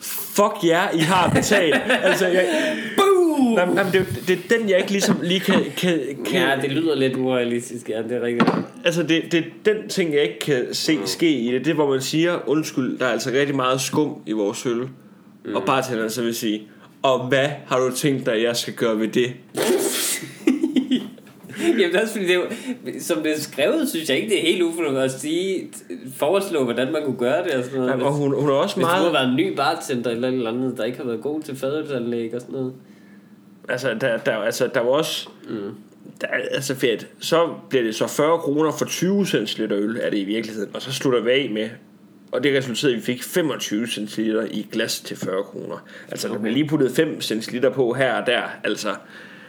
fuck 0.00 0.64
jer, 0.64 0.90
I 0.90 0.98
har 0.98 1.30
betalt. 1.30 1.82
altså, 2.02 2.26
jeg! 2.26 2.46
Nej, 3.54 3.74
nej, 3.74 3.84
men 3.84 3.92
det, 3.92 4.00
er 4.00 4.04
det 4.26 4.38
er 4.38 4.58
den, 4.58 4.68
jeg 4.68 4.78
ikke 4.78 4.90
ligesom 4.90 5.16
lige 5.22 5.40
kan, 5.40 5.60
kan, 5.76 5.98
kan 6.26 6.40
Ja, 6.40 6.56
det 6.62 6.70
lyder 6.70 6.94
lidt 6.94 7.16
urealistisk, 7.16 7.88
ja, 7.88 8.02
det 8.02 8.12
er 8.12 8.22
rigtigt. 8.22 8.50
Altså 8.84 9.02
det, 9.02 9.22
det 9.32 9.38
er 9.38 9.74
den 9.74 9.88
ting 9.88 10.14
jeg 10.14 10.22
ikke 10.22 10.38
kan 10.38 10.66
se 10.72 10.98
ske 11.04 11.30
i 11.30 11.52
det 11.52 11.64
Det 11.64 11.70
er 11.70 11.74
hvor 11.74 11.90
man 11.90 12.00
siger 12.00 12.48
Undskyld 12.48 12.98
der 12.98 13.06
er 13.06 13.10
altså 13.10 13.30
rigtig 13.30 13.56
meget 13.56 13.80
skum 13.80 14.16
i 14.26 14.32
vores 14.32 14.66
øl 14.66 14.88
mm. 15.44 15.54
Og 15.54 15.62
bartenderen 15.66 16.10
så 16.10 16.22
vil 16.22 16.34
sige 16.34 16.62
Og 17.02 17.28
hvad 17.28 17.48
har 17.66 17.78
du 17.78 17.96
tænkt 17.96 18.26
dig 18.26 18.42
jeg 18.42 18.56
skal 18.56 18.74
gøre 18.74 18.98
ved 18.98 19.08
det 19.08 19.32
Jamen 21.78 21.96
er 21.96 22.00
også 22.00 22.12
fordi, 22.12 22.26
det 22.26 22.34
jo, 22.34 22.42
som 23.00 23.22
det 23.22 23.32
er 23.32 23.40
skrevet, 23.40 23.88
synes 23.88 24.08
jeg 24.08 24.16
ikke, 24.16 24.28
det 24.28 24.38
er 24.38 24.46
helt 24.46 24.62
ufornuftigt 24.62 25.04
at 25.04 25.10
sige, 25.10 25.68
foreslå, 26.16 26.64
hvordan 26.64 26.92
man 26.92 27.02
kunne 27.04 27.16
gøre 27.16 27.44
det 27.44 27.54
og 27.54 27.64
sådan 27.64 27.78
noget. 27.78 27.90
Jamen, 27.90 28.06
Og 28.06 28.12
hun, 28.12 28.40
hun 28.40 28.48
er 28.48 28.52
også 28.52 28.76
Hvis 28.76 28.84
du 28.84 28.90
har 28.90 29.00
meget 29.00 29.12
været 29.12 29.28
en 29.28 29.36
ny 29.36 29.56
bartender 29.56 30.10
eller 30.10 30.28
eller 30.28 30.50
andet, 30.50 30.74
der 30.76 30.84
ikke 30.84 30.98
har 30.98 31.04
været 31.04 31.20
god 31.20 31.42
til 31.42 31.56
fadelsanlæg 31.56 32.34
og 32.34 32.40
sådan 32.40 32.54
noget. 32.54 32.72
Altså 33.72 33.94
der, 34.00 34.16
der, 34.18 34.36
altså, 34.36 34.70
der 34.74 34.80
var 34.80 34.88
også 34.90 35.28
mm. 35.48 35.74
der, 36.20 36.26
er- 36.26 36.48
Altså 36.54 36.74
fedt 36.74 37.06
Så 37.20 37.54
bliver 37.68 37.84
det 37.84 37.94
så 37.94 38.06
40 38.06 38.38
kroner 38.38 38.72
for 38.72 38.84
20 38.84 39.26
centiliter 39.26 39.78
øl 39.78 39.98
Er 40.02 40.10
det 40.10 40.18
i 40.18 40.24
virkeligheden 40.24 40.70
Og 40.74 40.82
så 40.82 40.92
slutter 40.92 41.20
vi 41.20 41.30
af 41.30 41.50
med 41.52 41.68
og 42.32 42.44
det 42.44 42.58
resulterede, 42.58 42.94
at 42.96 43.00
vi 43.00 43.04
fik 43.04 43.22
25 43.22 43.86
centiliter 43.86 44.46
i 44.50 44.66
glas 44.72 45.00
til 45.00 45.16
40 45.16 45.42
kroner. 45.44 45.86
Altså, 46.10 46.28
der 46.28 46.38
blev 46.38 46.52
lige 46.52 46.68
puttet 46.68 46.92
5 46.92 47.20
centiliter 47.20 47.70
på 47.70 47.92
her 47.92 48.14
og 48.14 48.26
der. 48.26 48.42
Altså, 48.64 48.94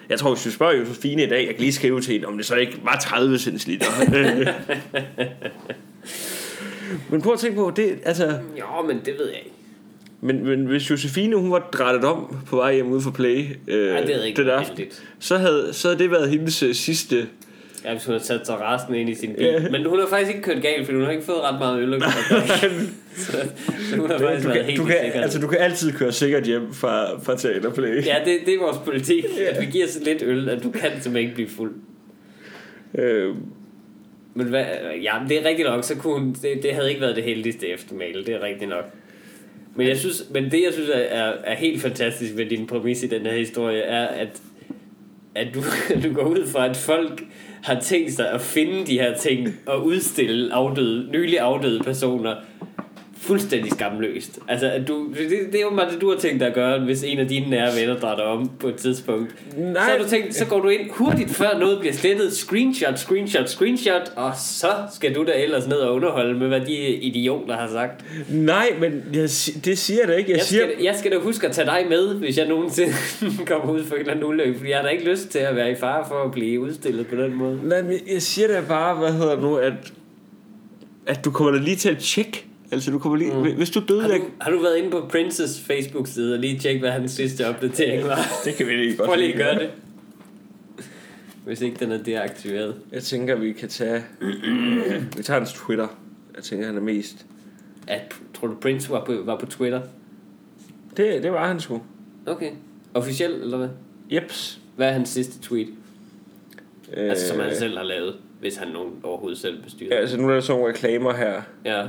jeg 0.09 0.19
tror, 0.19 0.33
hvis 0.35 0.45
vi 0.45 0.51
spørger 0.51 0.73
Josefine 0.73 1.23
i 1.23 1.27
dag, 1.27 1.39
jeg 1.45 1.55
kan 1.55 1.59
lige 1.59 1.73
skrive 1.73 2.01
til 2.01 2.13
hende, 2.13 2.27
om 2.27 2.37
det 2.37 2.45
så 2.45 2.55
ikke 2.55 2.79
var 2.83 2.99
30 3.03 3.37
centiliter. 3.39 3.85
men 7.11 7.21
prøv 7.21 7.33
at 7.33 7.39
tænke 7.39 7.55
på, 7.57 7.71
det, 7.75 7.99
altså, 8.05 8.25
Jo, 8.59 8.81
men 8.87 8.97
det 9.05 9.13
ved 9.19 9.27
jeg 9.27 9.37
ikke. 9.37 9.51
Men, 10.23 10.45
men 10.45 10.65
hvis 10.65 10.89
Josefine, 10.91 11.35
hun 11.35 11.51
var 11.51 11.69
drættet 11.73 12.03
om 12.03 12.37
på 12.47 12.55
vej 12.55 12.73
hjem 12.73 12.87
ude 12.91 13.01
for 13.01 13.11
Play, 13.11 13.45
øh, 13.67 13.95
Ej, 13.95 14.01
det 14.01 14.15
er 14.15 14.23
ikke 14.23 14.41
den 14.41 14.49
aften, 14.49 14.85
så 15.19 15.37
havde, 15.37 15.69
så 15.71 15.87
havde 15.87 15.99
det 16.03 16.11
været 16.11 16.29
hendes 16.29 16.63
øh, 16.63 16.75
sidste... 16.75 17.27
Ja, 17.85 17.91
hvis 17.91 18.05
hun 18.05 18.13
har 18.13 18.21
sat 18.21 18.45
sig 18.45 18.55
resten 18.61 18.95
ind 18.95 19.09
i 19.09 19.15
sin 19.15 19.33
bil. 19.37 19.45
Ja. 19.45 19.69
Men 19.71 19.85
hun 19.85 19.99
har 19.99 20.07
faktisk 20.07 20.29
ikke 20.35 20.41
kørt 20.41 20.61
galt, 20.61 20.85
for 20.85 20.93
hun 20.93 21.03
har 21.03 21.11
ikke 21.11 21.23
fået 21.23 21.41
ret 21.41 21.59
meget 21.59 21.81
øl. 21.81 22.01
så, 23.15 23.31
så 23.89 23.97
hun 23.97 24.09
har 24.11 24.19
faktisk 24.19 24.43
Du 24.43 24.47
været 24.47 24.57
kan, 24.57 24.65
helt 24.65 24.79
du, 24.79 24.85
kan, 24.85 24.95
altså, 25.13 25.39
du 25.39 25.47
kan 25.47 25.59
altid 25.59 25.91
køre 25.91 26.11
sikkert 26.11 26.43
hjem 26.43 26.73
fra, 26.73 27.19
fra 27.19 27.37
Teater 27.37 27.73
Play. 27.73 28.05
Ja, 28.05 28.15
det, 28.25 28.39
det 28.45 28.53
er 28.53 28.59
vores 28.59 28.77
politik. 28.85 29.25
At 29.49 29.61
vi 29.61 29.65
giver 29.65 29.87
så 29.87 29.99
lidt 30.03 30.21
øl, 30.21 30.49
at 30.49 30.63
du 30.63 30.71
kan 30.71 30.81
simpelthen 30.81 31.17
ikke 31.17 31.33
blive 31.33 31.49
fuld. 31.49 31.71
Øh, 32.95 33.35
Men 34.33 34.47
hvad, 34.47 34.65
ja, 35.03 35.13
det 35.29 35.41
er 35.41 35.49
rigtigt 35.49 35.67
nok, 35.67 35.83
så 35.83 35.95
kunne 35.95 36.19
hun, 36.19 36.35
det, 36.41 36.63
det 36.63 36.73
havde 36.73 36.89
ikke 36.89 37.01
været 37.01 37.15
det 37.15 37.23
heldigste 37.23 37.67
eftermæle, 37.67 38.25
det 38.25 38.33
er 38.33 38.41
rigtigt 38.43 38.69
nok. 38.69 38.85
Men, 39.75 39.87
jeg 39.87 39.97
synes, 39.97 40.23
men 40.33 40.51
det, 40.51 40.63
jeg 40.63 40.73
synes 40.73 40.89
er, 40.89 40.99
er, 40.99 41.33
er 41.43 41.55
helt 41.55 41.81
fantastisk 41.81 42.37
ved 42.37 42.45
din 42.45 42.67
præmis 42.67 43.03
i 43.03 43.07
den 43.07 43.21
her 43.21 43.37
historie, 43.37 43.81
er, 43.81 44.07
at 44.07 44.41
at 45.35 45.47
du, 45.53 45.61
du 46.07 46.13
går 46.13 46.23
ud 46.23 46.47
fra, 46.47 46.69
at 46.69 46.77
folk 46.77 47.23
har 47.63 47.79
tænkt 47.79 48.13
sig 48.13 48.31
at 48.31 48.41
finde 48.41 48.85
de 48.87 48.99
her 48.99 49.17
ting 49.17 49.59
og 49.65 49.85
udstille 49.85 50.53
afdøde, 50.53 51.11
nylig 51.11 51.39
afdøde 51.39 51.79
personer 51.79 52.35
fuldstændig 53.23 53.71
skamløst. 53.71 54.39
Altså, 54.47 54.69
at 54.69 54.87
du, 54.87 55.07
det, 55.17 55.29
det 55.51 55.55
er 55.55 55.61
jo 55.61 55.69
meget 55.69 55.93
det, 55.93 56.01
du 56.01 56.09
har 56.09 56.17
tænkt 56.17 56.39
dig 56.39 56.47
at 56.47 56.53
gøre, 56.53 56.79
hvis 56.79 57.03
en 57.03 57.19
af 57.19 57.27
dine 57.27 57.49
nære 57.49 57.69
venner 57.81 57.99
drager 57.99 58.15
dig 58.15 58.25
om 58.25 58.51
på 58.59 58.67
et 58.67 58.75
tidspunkt. 58.75 59.35
Nej. 59.57 59.73
Så 59.73 59.79
har 59.79 59.97
du 59.97 60.09
tænkt, 60.09 60.35
så 60.35 60.45
går 60.45 60.59
du 60.59 60.69
ind 60.69 60.89
hurtigt, 60.91 61.29
før 61.29 61.59
noget 61.59 61.79
bliver 61.79 61.93
slettet, 61.93 62.33
screenshot, 62.33 62.99
screenshot, 62.99 63.49
screenshot, 63.49 64.11
og 64.15 64.31
så 64.37 64.67
skal 64.93 65.15
du 65.15 65.23
da 65.23 65.31
ellers 65.35 65.67
ned 65.67 65.77
og 65.77 65.95
underholde 65.95 66.39
med, 66.39 66.47
hvad 66.47 66.61
de 66.61 66.73
idioter 66.95 67.55
har 67.55 67.67
sagt. 67.67 68.05
Nej, 68.29 68.67
men 68.79 68.91
jeg, 69.13 69.29
det 69.65 69.77
siger 69.77 69.99
jeg 69.99 70.07
da 70.07 70.13
ikke. 70.13 70.31
Jeg, 70.31 70.37
Jeg 70.37 70.45
siger, 70.45 70.63
skal, 70.63 70.83
jeg 70.83 70.95
skal 70.95 71.11
da 71.11 71.17
huske 71.17 71.47
at 71.47 71.53
tage 71.53 71.67
dig 71.67 71.85
med, 71.89 72.15
hvis 72.15 72.37
jeg 72.37 72.47
nogensinde 72.47 72.93
kommer 73.47 73.73
ud 73.73 73.83
for 73.83 73.95
en 73.95 73.99
eller 74.01 74.13
anden 74.13 74.25
ulykke, 74.29 74.53
fordi 74.57 74.69
jeg 74.69 74.77
har 74.77 74.83
da 74.83 74.89
ikke 74.89 75.09
lyst 75.09 75.29
til 75.29 75.39
at 75.39 75.55
være 75.55 75.71
i 75.71 75.75
fare 75.75 76.05
for 76.07 76.23
at 76.25 76.31
blive 76.31 76.59
udstillet 76.61 77.07
på 77.07 77.15
den 77.15 77.33
måde. 77.33 77.59
nej, 77.63 77.81
men 77.81 77.99
jeg 78.13 78.21
siger 78.21 78.47
da 78.47 78.61
bare, 78.67 78.95
hvad 78.95 79.11
hedder 79.11 79.41
nu, 79.41 79.55
at, 79.55 79.73
at 81.07 81.25
du 81.25 81.31
kommer 81.31 81.51
da 81.53 81.59
lige 81.59 81.75
til 81.75 81.89
at 81.89 81.97
tjekke. 81.97 82.45
Altså, 82.71 82.91
du 82.91 82.99
kommer 82.99 83.17
lige... 83.17 83.33
Mm. 83.33 83.55
Hvis 83.55 83.69
du 83.69 83.81
døde... 83.87 84.01
Har 84.01 84.07
du, 84.07 84.23
har 84.41 84.51
du 84.51 84.59
været 84.61 84.77
inde 84.77 84.89
på 84.89 85.07
Princes 85.09 85.59
Facebook-side 85.59 86.33
og 86.33 86.39
lige 86.39 86.59
tjekke, 86.59 86.79
hvad 86.79 86.91
hans 86.91 87.11
sidste 87.11 87.47
opdatering 87.47 88.03
var? 88.03 88.19
Det 88.45 88.55
kan 88.55 88.67
vi 88.67 88.71
lige 88.71 88.97
godt 88.97 89.07
Prøv 89.07 89.17
lige 89.17 89.33
at 89.33 89.37
gøre 89.37 89.59
det. 89.59 89.69
Hvis 91.45 91.61
ikke 91.61 91.77
den 91.79 91.91
er 91.91 92.03
deaktiveret. 92.03 92.75
Jeg 92.91 93.03
tænker, 93.03 93.35
vi 93.35 93.51
kan 93.53 93.69
tage... 93.69 94.03
vi 95.17 95.23
tager 95.23 95.39
hans 95.39 95.53
Twitter. 95.53 95.87
Jeg 96.35 96.43
tænker, 96.43 96.65
han 96.65 96.77
er 96.77 96.81
mest... 96.81 97.25
At, 97.87 98.01
tror 98.33 98.47
du 98.47 98.55
Prince 98.61 98.89
var 98.89 99.05
på, 99.05 99.13
var 99.25 99.37
på 99.39 99.45
Twitter? 99.45 99.81
Det, 100.97 101.23
det 101.23 101.31
var 101.31 101.47
han 101.47 101.59
sgu. 101.59 101.81
Okay. 102.25 102.51
Officiel, 102.93 103.31
eller 103.31 103.57
hvad? 103.57 103.69
Jeps. 104.11 104.59
Hvad 104.75 104.87
er 104.87 104.91
hans 104.91 105.09
sidste 105.09 105.41
tweet? 105.41 105.67
Øh, 106.93 107.09
Altså, 107.09 107.27
som 107.27 107.39
han 107.39 107.55
selv 107.55 107.77
har 107.77 107.83
lavet, 107.83 108.15
hvis 108.39 108.55
han 108.55 108.67
nogen 108.67 108.91
overhovedet 109.03 109.39
selv 109.39 109.63
bestyrer. 109.63 109.95
Ja, 109.95 110.01
altså 110.01 110.17
nu 110.17 110.29
er 110.29 110.33
der 110.33 110.41
sådan 110.41 110.59
nogle 110.59 110.73
reklamer 110.73 111.13
her. 111.13 111.41
Ja. 111.65 111.83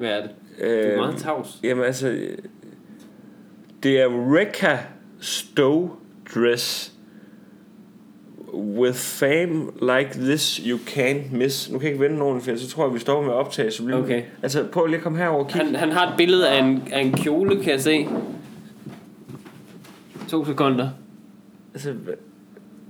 Hvad 0.00 0.10
er 0.10 0.22
det? 0.22 0.30
Øh, 0.60 0.92
er 0.92 0.96
meget 0.96 1.16
tavs. 1.16 1.60
Jamen 1.62 1.84
altså... 1.84 2.18
Det 3.82 4.00
er 4.00 4.36
Rekka 4.36 4.76
Stowe 5.20 5.90
Dress. 6.34 6.92
With 8.54 8.96
fame 8.96 9.64
like 9.80 10.10
this, 10.14 10.56
you 10.56 10.78
can't 10.78 11.36
miss. 11.36 11.70
Nu 11.70 11.78
kan 11.78 11.86
jeg 11.86 11.92
ikke 11.92 12.04
vende 12.04 12.18
nogen, 12.18 12.40
for 12.40 12.56
så 12.56 12.68
tror 12.68 12.86
jeg, 12.86 12.94
vi 12.94 12.98
stopper 12.98 13.22
med 13.22 13.32
at 13.32 13.38
optage. 13.38 13.70
Så 13.70 13.90
Okay. 13.94 14.22
Altså, 14.42 14.66
prøv 14.72 14.86
lige 14.86 14.96
at 14.96 15.02
komme 15.02 15.18
herover 15.18 15.44
og 15.44 15.50
kigge. 15.50 15.66
Han, 15.66 15.74
han 15.74 15.92
har 15.92 16.10
et 16.10 16.14
billede 16.16 16.48
af 16.48 16.62
en, 16.62 16.82
af 16.92 17.00
en 17.00 17.12
kjole, 17.12 17.62
kan 17.62 17.72
jeg 17.72 17.80
se. 17.80 18.08
To 20.28 20.44
sekunder. 20.44 20.90
Altså, 21.74 21.94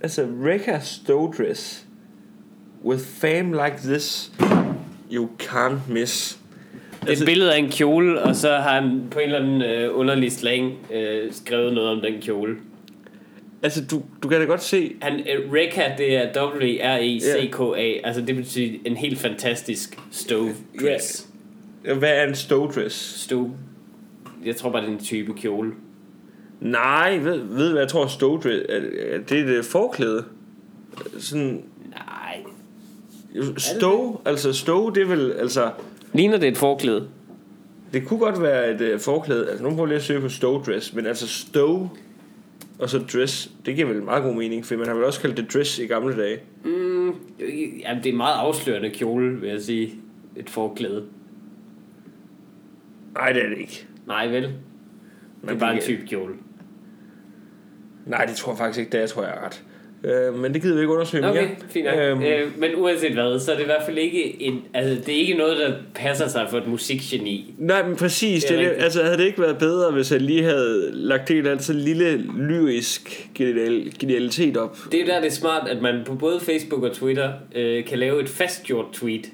altså 0.00 0.28
Rekka 0.44 0.78
Stowe 0.80 1.32
Dress. 1.32 1.86
With 2.84 3.02
fame 3.02 3.64
like 3.64 3.76
this, 3.76 4.32
you 5.12 5.28
can't 5.42 5.92
miss. 5.92 6.39
Det 7.00 7.08
er 7.08 7.12
et 7.12 7.26
billede 7.26 7.54
af 7.54 7.58
en 7.58 7.70
kjole, 7.70 8.22
og 8.22 8.36
så 8.36 8.48
har 8.56 8.80
han 8.80 9.02
på 9.10 9.18
en 9.18 9.24
eller 9.24 9.38
anden 9.38 9.62
øh, 9.62 9.98
underlig 9.98 10.32
slang 10.32 10.72
øh, 10.92 11.32
skrevet 11.32 11.74
noget 11.74 11.90
om 11.90 12.00
den 12.00 12.20
kjole. 12.20 12.56
Altså, 13.62 13.84
du, 13.90 14.02
du 14.22 14.28
kan 14.28 14.40
da 14.40 14.46
godt 14.46 14.62
se... 14.62 14.92
Han, 15.02 15.20
øh, 15.20 15.52
Rekka, 15.52 15.82
det 15.98 16.16
er 16.16 16.46
W-R-E-C-K-A. 16.46 18.06
Altså, 18.06 18.22
det 18.22 18.36
betyder 18.36 18.78
en 18.84 18.96
helt 18.96 19.18
fantastisk 19.18 19.98
stove 20.10 20.50
dress. 20.80 21.28
Hvad 21.82 22.10
er 22.16 22.28
en 22.28 22.34
Stowe 22.34 22.72
Dress? 22.72 23.20
Stove. 23.20 23.52
Jeg 24.44 24.56
tror 24.56 24.70
bare, 24.70 24.82
det 24.82 24.88
er 24.88 24.92
en 24.92 24.98
type 24.98 25.34
kjole. 25.34 25.72
Nej, 26.60 27.16
ved, 27.16 27.38
ved 27.38 27.70
hvad 27.70 27.80
jeg 27.80 27.88
tror 27.88 28.06
Stowe 28.06 28.40
Dress 28.40 28.66
er? 28.68 28.80
det 29.28 29.38
er 29.38 29.44
et 29.44 29.48
øh, 29.48 29.64
forklæde. 29.64 30.24
Sådan... 31.18 31.64
Nej. 31.90 32.36
Stowe, 33.56 34.16
altså 34.24 34.52
Stowe, 34.52 34.94
det 34.94 35.02
er 35.02 35.06
vel... 35.06 35.32
Altså, 35.32 35.70
Ligner 36.12 36.38
det 36.38 36.48
et 36.48 36.56
forklæde? 36.58 37.08
det 37.92 38.06
kunne 38.06 38.18
godt 38.20 38.42
være 38.42 38.70
et 38.74 38.94
uh, 38.94 39.00
forklæde. 39.00 39.48
Altså, 39.50 39.64
nu 39.64 39.70
prøver 39.70 39.86
lige 39.86 39.96
at 39.96 40.02
søge 40.02 40.20
på 40.20 40.28
Stowe 40.28 40.62
Dress. 40.66 40.94
Men 40.94 41.06
altså 41.06 41.28
Stowe 41.28 41.90
og 42.78 42.90
så 42.90 42.98
dress, 42.98 43.50
det 43.66 43.74
giver 43.76 43.88
vel 43.88 44.02
meget 44.02 44.22
god 44.22 44.34
mening. 44.34 44.64
For 44.66 44.76
man 44.76 44.86
har 44.86 44.94
vel 44.94 45.04
også 45.04 45.20
kaldt 45.20 45.36
det 45.36 45.52
dress 45.54 45.78
i 45.78 45.86
gamle 45.86 46.16
dage. 46.22 46.38
Mm, 46.64 47.06
jamen, 47.80 48.02
det 48.02 48.06
er 48.06 48.10
en 48.10 48.16
meget 48.16 48.34
afslørende 48.34 48.90
kjole, 48.90 49.40
vil 49.40 49.48
jeg 49.50 49.60
sige. 49.60 49.94
Et 50.36 50.50
forklæde. 50.50 51.04
Nej, 53.14 53.32
det 53.32 53.44
er 53.44 53.48
det 53.48 53.58
ikke. 53.58 53.86
Nej, 54.06 54.26
vel? 54.28 54.42
Det 54.42 54.50
er 55.42 55.50
Men 55.50 55.58
bare 55.58 55.70
en 55.70 55.76
det- 55.76 55.84
type 55.84 56.06
kjole. 56.06 56.34
Nej, 58.06 58.24
det 58.24 58.36
tror 58.36 58.52
jeg 58.52 58.58
faktisk 58.58 58.78
ikke, 58.80 58.92
det 58.92 59.02
er, 59.02 59.06
tror 59.06 59.22
jeg 59.22 59.32
er 59.36 59.46
ret. 59.46 59.64
Øh, 60.04 60.38
men 60.38 60.54
det 60.54 60.62
gider 60.62 60.74
vi 60.74 60.80
ikke 60.80 60.92
undersøge 60.92 61.20
mere. 61.22 61.30
Okay, 61.30 61.48
fint 61.70 61.84
nok. 61.86 61.94
Øhm, 61.98 62.22
Øh, 62.22 62.58
men 62.58 62.70
uanset 62.76 63.12
hvad, 63.12 63.38
så 63.40 63.52
er 63.52 63.56
det 63.56 63.62
i 63.62 63.66
hvert 63.66 63.82
fald 63.86 63.98
ikke 63.98 64.42
en, 64.42 64.62
altså, 64.74 65.04
det 65.06 65.14
er 65.14 65.18
ikke 65.18 65.34
noget, 65.34 65.56
der 65.58 65.72
passer 65.94 66.28
sig 66.28 66.46
for 66.50 66.58
et 66.58 66.66
musikgeni. 66.66 67.54
Nej, 67.58 67.86
men 67.88 67.96
præcis. 67.96 68.44
Det 68.44 68.50
Det 68.50 68.58
det, 68.58 68.66
rigtigt. 68.66 68.84
altså, 68.84 69.02
havde 69.02 69.16
det 69.18 69.24
ikke 69.24 69.40
været 69.40 69.58
bedre, 69.58 69.92
hvis 69.92 70.08
han 70.08 70.20
lige 70.20 70.42
havde 70.42 70.90
lagt 70.92 71.30
en 71.30 71.36
eller 71.36 71.50
anden 71.50 71.64
sådan 71.64 71.80
lille 71.80 72.16
lyrisk 72.38 73.30
genial, 73.34 73.92
genialitet 73.98 74.56
op? 74.56 74.78
Det 74.92 75.00
er 75.00 75.04
der, 75.04 75.20
det 75.20 75.26
er 75.26 75.30
smart, 75.30 75.68
at 75.68 75.82
man 75.82 75.94
på 76.06 76.14
både 76.14 76.40
Facebook 76.40 76.82
og 76.82 76.92
Twitter 76.92 77.32
øh, 77.54 77.84
kan 77.84 77.98
lave 77.98 78.22
et 78.22 78.28
fastgjort 78.28 78.86
tweet, 78.92 79.26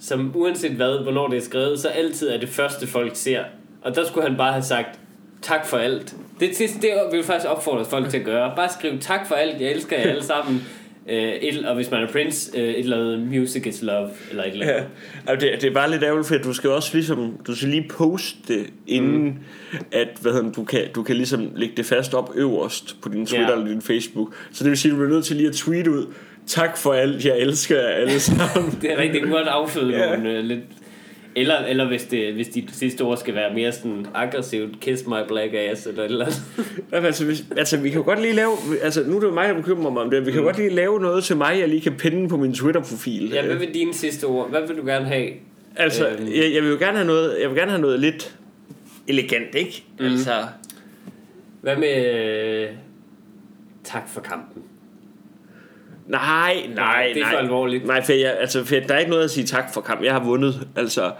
som 0.00 0.32
uanset 0.34 0.70
hvad, 0.72 1.02
hvornår 1.02 1.28
det 1.28 1.36
er 1.36 1.40
skrevet, 1.42 1.78
så 1.78 1.88
altid 1.88 2.28
er 2.28 2.38
det 2.40 2.48
første, 2.48 2.86
folk 2.86 3.10
ser. 3.14 3.40
Og 3.82 3.94
der 3.96 4.04
skulle 4.06 4.28
han 4.28 4.36
bare 4.36 4.52
have 4.52 4.62
sagt, 4.62 5.00
tak 5.42 5.66
for 5.66 5.76
alt. 5.76 6.14
Det, 6.40 6.50
det, 6.58 6.70
det 6.82 6.90
vil 7.10 7.16
jeg 7.16 7.24
faktisk 7.24 7.50
opfordre 7.50 7.84
folk 7.84 8.10
til 8.10 8.18
at 8.18 8.24
gøre. 8.24 8.52
Bare 8.56 8.68
skriv 8.78 8.98
tak 9.00 9.28
for 9.28 9.34
alt, 9.34 9.60
jeg 9.60 9.70
elsker 9.70 9.96
jer 9.96 10.10
alle 10.10 10.24
sammen. 10.24 10.62
Øh, 11.08 11.32
et, 11.32 11.66
og 11.66 11.74
hvis 11.74 11.90
man 11.90 12.02
er 12.02 12.06
Prince, 12.06 12.58
øh, 12.58 12.68
et 12.68 12.78
eller 12.78 12.96
andet 12.96 13.20
music 13.20 13.66
is 13.66 13.82
love, 13.82 14.08
eller 14.30 14.44
et 14.44 14.52
eller 14.52 14.66
andet. 14.66 14.76
Ja, 15.26 15.32
altså, 15.32 15.46
det, 15.46 15.62
det 15.62 15.70
er 15.70 15.74
bare 15.74 15.90
lidt 15.90 16.02
ærgerligt, 16.02 16.28
for 16.28 16.34
du 16.36 16.52
skal 16.52 16.70
også 16.70 16.90
ligesom, 16.94 17.38
du 17.46 17.56
skal 17.56 17.68
lige 17.68 17.88
poste 17.90 18.38
det, 18.48 18.66
inden 18.86 19.24
mm. 19.24 19.78
at, 19.92 20.08
hvad 20.20 20.32
hedder, 20.32 20.52
du, 20.52 20.64
kan, 20.64 20.80
du 20.94 21.02
kan 21.02 21.16
ligesom 21.16 21.52
lægge 21.56 21.76
det 21.76 21.86
fast 21.86 22.14
op 22.14 22.30
øverst 22.34 22.96
på 23.02 23.08
din 23.08 23.26
Twitter 23.26 23.48
Ja. 23.48 23.52
eller 23.52 23.68
din 23.68 23.82
Facebook. 23.82 24.34
Så 24.52 24.64
det 24.64 24.70
vil 24.70 24.78
sige, 24.78 24.90
at 24.90 24.92
du 24.92 24.96
bliver 24.98 25.14
nødt 25.14 25.24
til 25.24 25.36
lige 25.36 25.48
at 25.48 25.54
tweete 25.54 25.90
ud, 25.90 26.06
tak 26.46 26.76
for 26.76 26.92
alt, 26.92 27.24
jeg 27.24 27.38
elsker 27.38 27.76
jer 27.80 27.88
alle 27.88 28.20
sammen. 28.30 28.78
Det 28.82 28.92
er 28.92 29.20
kunne 29.20 29.32
godt 29.32 29.48
afføde 29.48 29.98
ja. 29.98 30.16
nogle 30.16 30.30
øh, 30.30 30.44
lidt... 30.44 30.60
Eller, 31.40 31.58
eller 31.58 31.86
hvis, 31.88 32.04
det, 32.04 32.34
hvis 32.34 32.48
de 32.48 32.64
sidste 32.72 33.02
ord 33.02 33.16
skal 33.16 33.34
være 33.34 33.54
mere 33.54 33.72
sådan 33.72 34.06
aggressivt, 34.14 34.80
kiss 34.80 35.06
my 35.06 35.26
black 35.28 35.54
ass, 35.54 35.86
eller 35.86 36.04
eller 36.04 36.24
andet. 36.24 36.42
Altså, 37.06 37.24
hvis, 37.24 37.44
altså, 37.56 37.76
vi 37.76 37.88
kan 37.90 37.98
jo 37.98 38.04
godt 38.04 38.20
lige 38.20 38.34
lave, 38.34 38.50
altså 38.82 39.02
nu 39.06 39.16
er 39.16 39.20
det 39.20 39.26
jo 39.26 39.34
mig, 39.34 39.48
der 39.48 39.54
bekymrer 39.54 39.90
mig 39.90 40.02
om 40.02 40.10
det, 40.10 40.26
vi 40.26 40.32
kan 40.32 40.40
mm. 40.40 40.44
godt 40.44 40.56
lige 40.56 40.70
lave 40.70 41.00
noget 41.00 41.24
til 41.24 41.36
mig, 41.36 41.58
jeg 41.60 41.68
lige 41.68 41.80
kan 41.80 41.92
pinde 41.94 42.28
på 42.28 42.36
min 42.36 42.54
Twitter-profil. 42.54 43.30
Ja, 43.30 43.46
hvad 43.46 43.56
vil 43.56 43.74
dine 43.74 43.94
sidste 43.94 44.24
ord? 44.24 44.50
Hvad 44.50 44.60
vil 44.66 44.76
du 44.76 44.86
gerne 44.86 45.06
have? 45.06 45.28
Altså, 45.76 46.08
Øhm. 46.08 46.26
jeg, 46.26 46.54
jeg 46.54 46.62
vil 46.62 46.70
jo 46.70 46.76
gerne 46.78 46.96
have 46.96 47.06
noget, 47.06 47.36
jeg 47.40 47.48
vil 47.50 47.58
gerne 47.58 47.70
have 47.70 47.80
noget 47.80 48.00
lidt 48.00 48.36
elegant, 49.08 49.54
ikke? 49.54 49.84
Mm. 49.98 50.04
Altså, 50.06 50.32
Hvad 51.60 51.76
med... 51.76 52.14
Øh, 52.62 52.68
tak 53.84 54.08
for 54.08 54.20
kampen. 54.20 54.62
Nej, 56.08 56.66
nej, 56.74 57.10
det 57.14 57.20
er 57.20 57.24
nej. 57.24 57.32
for 57.32 57.38
alvorligt. 57.38 57.86
Nej, 57.86 58.04
for, 58.04 58.12
jeg, 58.12 58.36
altså, 58.40 58.64
for 58.64 58.74
der 58.74 58.94
er 58.94 58.98
ikke 58.98 59.10
noget 59.10 59.24
at 59.24 59.30
sige 59.30 59.46
tak 59.46 59.74
for 59.74 59.80
kamp. 59.80 60.04
Jeg 60.04 60.12
har 60.12 60.24
vundet, 60.24 60.68
altså. 60.76 61.12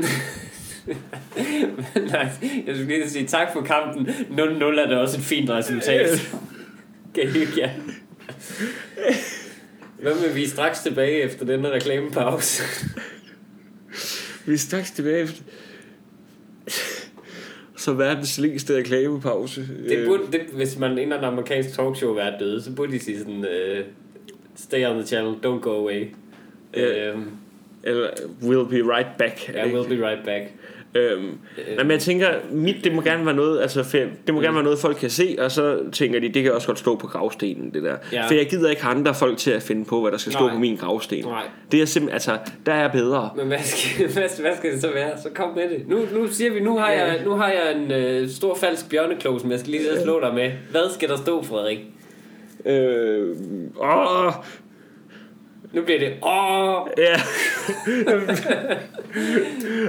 Nej, 2.13 2.29
jeg 2.67 2.75
skulle 2.75 2.87
lige 2.87 3.11
sige 3.11 3.27
tak 3.27 3.53
for 3.53 3.61
kampen. 3.61 4.09
0-0 4.09 4.41
er 4.65 4.87
det 4.89 4.99
også 4.99 5.17
et 5.19 5.25
fint 5.25 5.51
resultat. 5.51 6.35
Kan 7.15 7.25
I 7.25 7.61
jer? 7.61 7.71
Hvad 10.03 10.15
med, 10.15 10.35
vi 10.35 10.45
er 10.45 10.49
straks 10.49 10.81
tilbage 10.81 11.23
efter 11.23 11.47
denne 11.47 11.71
reklamepause? 11.71 12.63
Vi 14.47 14.55
er 14.55 14.59
straks 14.59 14.91
tilbage 14.91 15.23
efter. 15.23 15.43
Så 17.77 17.93
verdens 17.93 18.39
længste 18.39 18.77
reklamepause. 18.77 19.69
Det 19.89 20.07
burde, 20.07 20.23
det, 20.33 20.41
hvis 20.53 20.79
man 20.79 20.91
inden 20.91 21.13
en 21.13 21.25
amerikansk 21.25 21.75
talkshow 21.75 22.15
være 22.15 22.39
døde, 22.41 22.63
så 22.63 22.73
burde 22.73 22.93
de 22.93 22.99
sige 22.99 23.19
sådan, 23.19 23.39
uh, 23.39 23.85
stay 24.59 24.87
on 24.87 24.97
the 24.99 25.07
channel, 25.07 25.35
don't 25.47 25.61
go 25.61 25.71
away. 25.71 26.07
Ja. 26.77 27.09
Øhm, 27.11 27.25
Eller 27.85 28.09
we'll 28.43 28.69
be 28.71 28.97
right 28.97 29.17
back. 29.19 29.49
ja, 29.55 29.65
we'll 29.65 29.89
be 29.89 30.09
right 30.09 30.25
back. 30.25 30.43
Øhm, 30.95 31.23
nej, 31.77 31.85
men 31.85 31.91
jeg 31.91 32.01
tænker, 32.01 32.27
mit, 32.51 32.77
det 32.85 32.95
må 32.95 33.01
gerne 33.03 33.27
være 33.27 33.35
noget, 33.35 33.61
altså, 33.61 33.83
for, 33.83 33.99
det 34.27 34.35
må 34.35 34.41
gerne 34.41 34.55
være 34.55 34.65
noget, 34.65 34.79
folk 34.79 34.97
kan 34.97 35.11
se, 35.11 35.37
og 35.39 35.51
så 35.51 35.79
tænker 35.93 36.21
de, 36.21 36.29
det 36.29 36.43
kan 36.43 36.53
også 36.53 36.67
godt 36.67 36.79
stå 36.79 36.97
på 36.97 37.07
gravstenen, 37.07 37.75
det 37.75 37.83
der. 37.83 37.97
Ja. 38.13 38.27
For 38.27 38.35
jeg 38.35 38.47
gider 38.51 38.71
ikke 38.71 38.83
andre 38.83 39.15
folk 39.15 39.39
til 39.39 39.51
at 39.51 39.63
finde 39.63 39.85
på, 39.85 40.01
hvad 40.01 40.13
der 40.13 40.19
skal 40.19 40.33
stå 40.33 40.45
Nej. 40.45 40.53
på 40.55 40.59
min 40.59 40.77
gravsten. 40.77 41.25
Nej. 41.25 41.43
Det 41.73 41.83
er 41.83 41.85
simpelthen, 41.85 42.15
altså, 42.15 42.39
der 42.67 42.73
er 42.73 42.89
bedre. 42.93 43.31
Men 43.37 43.47
hvad 43.47 43.59
skal, 43.63 44.07
hvad, 44.13 44.41
hvad 44.41 44.57
skal 44.57 44.73
det 44.73 44.81
så 44.81 44.93
være? 44.93 45.11
Så 45.23 45.29
kom 45.35 45.55
med 45.57 45.69
det. 45.71 45.89
Nu, 45.89 45.99
nu 46.13 46.29
siger 46.29 46.53
vi, 46.53 46.61
nu 46.61 46.79
har 46.79 46.91
Ja. 46.93 47.05
jeg, 47.07 47.21
nu 47.25 47.31
har 47.31 47.49
jeg 47.49 47.77
en 47.77 47.91
øh, 47.93 48.29
stor 48.29 48.55
falsk 48.55 48.91
bjørneklog, 48.91 49.41
som 49.41 49.51
jeg 49.51 49.59
skal 49.61 49.71
lige 49.71 49.85
slå 50.03 50.21
dig 50.21 50.35
med. 50.35 50.51
Hvad 50.71 50.91
skal 50.95 51.09
der 51.09 51.17
stå, 51.17 51.43
Frederik? 51.43 51.79
Øh, 52.69 53.37
åh, 53.81 54.33
Nu 55.73 55.83
bliver 55.83 55.99
det, 55.99 56.13
åh, 56.23 56.87
ja. 56.99 57.17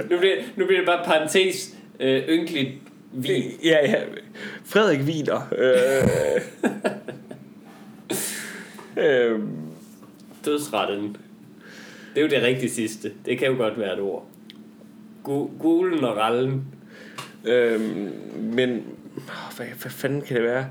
nu 0.10 0.18
bliver, 0.18 0.36
nu 0.56 0.66
bliver 0.66 0.78
det 0.80 0.86
bare 0.86 1.04
parentes, 1.04 1.76
øh, 2.00 2.22
ynkeligt 2.28 2.68
Vin. 3.12 3.42
Ja, 3.64 3.78
ja. 3.90 4.02
Frederik 4.64 5.00
Wiener. 5.00 5.40
Øh, 5.58 6.08
øh, 9.04 9.40
Dødsretten. 10.44 11.16
Det 12.14 12.20
er 12.20 12.22
jo 12.22 12.28
det 12.28 12.42
rigtige 12.42 12.70
sidste. 12.70 13.12
Det 13.26 13.38
kan 13.38 13.48
jo 13.48 13.56
godt 13.56 13.78
være 13.78 13.92
et 13.94 14.00
ord. 14.00 14.26
Gu- 15.24 15.58
Gulen 15.58 16.04
og 16.04 16.16
rallen. 16.16 16.64
øh, 17.44 17.80
men 18.36 18.84
hvad, 19.56 19.66
hvad 19.66 19.90
fanden 19.90 20.20
kan 20.22 20.36
det 20.36 20.44
være? 20.44 20.66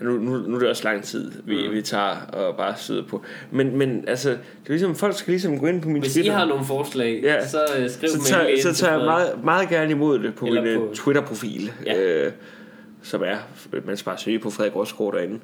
Nu, 0.00 0.10
nu, 0.12 0.36
nu 0.38 0.54
er 0.54 0.58
det 0.58 0.68
også 0.68 0.84
lang 0.84 1.02
tid, 1.04 1.30
vi, 1.44 1.68
Mm. 1.68 1.74
vi 1.74 1.82
tager 1.82 2.16
og 2.32 2.56
bare 2.56 2.74
sidder 2.76 3.02
på. 3.02 3.22
Men, 3.50 3.76
men 3.76 4.04
altså, 4.08 4.30
det 4.30 4.36
er 4.66 4.70
ligesom, 4.70 4.94
folk 4.94 5.18
skal 5.18 5.30
ligesom 5.30 5.58
gå 5.60 5.66
ind 5.66 5.82
på 5.82 5.88
min 5.88 6.02
Hvis 6.02 6.16
I 6.16 6.18
Twitter. 6.20 6.32
har 6.32 6.44
nogle 6.44 6.64
forslag, 6.64 7.20
Ja. 7.22 7.46
så 7.48 7.58
uh, 7.84 7.90
skriv 7.90 8.08
så 8.10 8.16
dem 8.16 8.24
tager, 8.24 8.42
endelig 8.42 8.62
så 8.62 8.74
tager 8.74 8.92
jeg 8.96 9.04
meget, 9.04 9.44
meget 9.44 9.68
gerne 9.68 9.90
imod 9.90 10.18
det 10.18 10.34
på 10.34 10.46
Eller 10.46 10.62
min 10.62 10.74
på- 10.74 10.86
på... 10.86 10.94
Twitter-profil, 10.94 11.72
Ja. 11.86 12.02
øh, 12.26 12.32
som 13.02 13.22
er, 13.22 13.36
man 13.86 13.96
skal 13.96 14.04
bare 14.10 14.18
søge 14.18 14.38
på 14.38 14.50
Frederik 14.50 14.76
Rosgaard 14.76 15.14
derinde. 15.14 15.38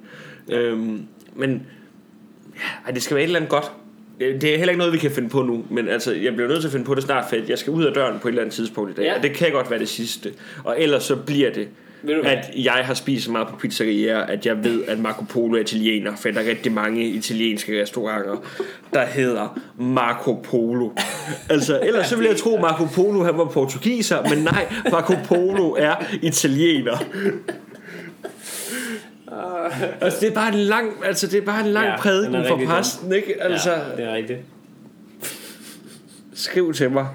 Ja. 0.48 0.58
Øhm, 0.60 1.02
men 1.34 1.66
ja, 2.88 2.92
det 2.92 3.02
skal 3.02 3.14
være 3.14 3.22
et 3.24 3.26
eller 3.26 3.38
andet 3.38 3.50
godt. 3.50 3.72
Det 4.20 4.40
det 4.42 4.54
er 4.54 4.58
heller 4.58 4.70
ikke 4.72 4.78
noget, 4.78 4.92
vi 4.92 4.98
kan 4.98 5.10
finde 5.10 5.28
på 5.28 5.42
nu, 5.42 5.64
men 5.70 5.88
altså, 5.88 6.14
jeg 6.14 6.34
bliver 6.34 6.48
nødt 6.48 6.60
til 6.60 6.68
at 6.68 6.72
finde 6.72 6.86
på 6.86 6.94
det 6.94 7.02
snart, 7.02 7.24
for 7.28 7.36
jeg 7.48 7.58
skal 7.58 7.70
ud 7.72 7.84
af 7.84 7.94
døren 7.94 8.18
på 8.18 8.28
et 8.28 8.32
eller 8.32 8.42
andet 8.42 8.54
tidspunkt 8.54 8.90
i 8.90 8.94
dag, 8.94 9.04
Ja. 9.04 9.16
og 9.16 9.22
det 9.22 9.32
kan 9.32 9.52
godt 9.52 9.70
være 9.70 9.78
det 9.80 9.88
sidste. 9.88 10.32
Og 10.64 10.76
ellers 10.82 11.02
så 11.02 11.16
bliver 11.16 11.52
det? 11.52 11.68
At 12.24 12.50
jeg 12.56 12.72
har 12.72 12.94
spist 12.94 13.24
så 13.24 13.30
meget 13.30 13.48
på 13.48 13.56
pizzeria, 13.56 14.32
at 14.32 14.46
jeg 14.46 14.64
ved, 14.64 14.84
at 14.84 14.98
Marco 14.98 15.24
Polo 15.24 15.56
er 15.56 15.60
italiener, 15.60 16.16
for 16.16 16.28
der 16.28 16.40
er 16.40 16.48
rigtig 16.48 16.72
mange 16.72 17.04
italienske 17.04 17.82
restauranter, 17.82 18.36
der 18.92 19.06
hedder 19.06 19.58
Marco 19.78 20.32
Polo. 20.34 20.90
Altså, 21.50 21.80
ellers 21.82 22.06
så 22.06 22.16
ville 22.16 22.30
jeg 22.30 22.38
tro, 22.38 22.54
at 22.54 22.60
Marco 22.60 22.86
Polo 22.94 23.24
han 23.24 23.38
var 23.38 23.44
portugiser, 23.44 24.22
men 24.34 24.44
nej, 24.44 24.66
Marco 24.90 25.14
Polo 25.24 25.74
er 25.78 25.94
italiener. 26.22 26.96
Altså, 30.00 30.20
det 30.20 30.28
er 30.28 30.34
bare 30.34 30.48
en 30.48 30.58
lang, 30.58 30.92
altså, 31.04 31.26
det 31.26 31.38
er 31.38 31.44
bare 31.46 31.60
en 31.60 31.72
lang 31.72 31.86
Ja, 31.86 31.96
prædiken 31.96 32.44
for 32.48 32.60
præsten, 32.66 33.12
ikke? 33.12 33.42
Altså, 33.42 33.70
ja. 33.70 33.96
det 33.96 34.04
er 34.04 34.14
rigtigt. 34.14 34.38
skriv 36.34 36.72
til 36.72 36.90
mig. 36.90 37.06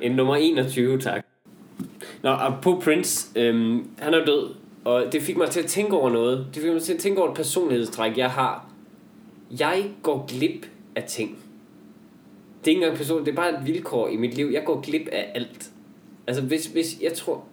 En 0.00 0.12
nummer 0.12 0.36
21, 0.36 1.00
tak. 1.00 1.24
Nå, 2.24 2.36
på 2.62 2.80
Prince, 2.84 3.40
øhm, 3.40 3.88
han 3.98 4.14
er 4.14 4.24
død, 4.24 4.48
og 4.84 5.12
det 5.12 5.22
fik 5.22 5.36
mig 5.36 5.50
til 5.50 5.60
at 5.60 5.66
tænke 5.66 5.96
over 5.96 6.10
noget. 6.10 6.46
Det 6.54 6.62
fik 6.62 6.72
mig 6.72 6.82
til 6.82 6.92
at 6.92 6.98
tænke 7.00 7.20
over 7.20 7.30
et 7.30 7.36
personlighedstræk, 7.36 8.18
jeg 8.18 8.30
har. 8.30 8.66
Jeg 9.60 9.84
går 10.02 10.24
glip 10.28 10.66
af 10.96 11.02
ting. 11.04 11.38
Det 12.64 12.70
er 12.70 12.74
ikke 12.74 12.82
engang 12.82 12.96
person, 12.96 13.24
det 13.24 13.30
er 13.32 13.36
bare 13.36 13.50
et 13.60 13.66
vilkår 13.66 14.08
i 14.08 14.16
mit 14.16 14.34
liv. 14.34 14.50
Jeg 14.52 14.62
går 14.66 14.80
glip 14.80 15.08
af 15.12 15.32
alt. 15.34 15.70
Altså, 16.26 16.42
hvis, 16.42 16.66
hvis 16.66 17.00
jeg 17.02 17.12
tror... 17.12 17.44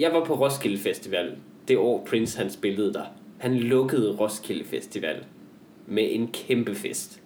Jeg 0.00 0.12
var 0.12 0.24
på 0.24 0.34
Roskilde 0.34 0.78
Festival, 0.78 1.36
det 1.68 1.78
år 1.78 2.06
Prince 2.10 2.38
han 2.38 2.50
spillede 2.50 2.92
der. 2.92 3.02
Han 3.38 3.54
lukkede 3.56 4.16
Roskilde 4.20 4.64
Festival 4.64 5.16
med 5.86 6.08
en 6.10 6.28
kæmpe 6.32 6.74
fest. 6.74 7.20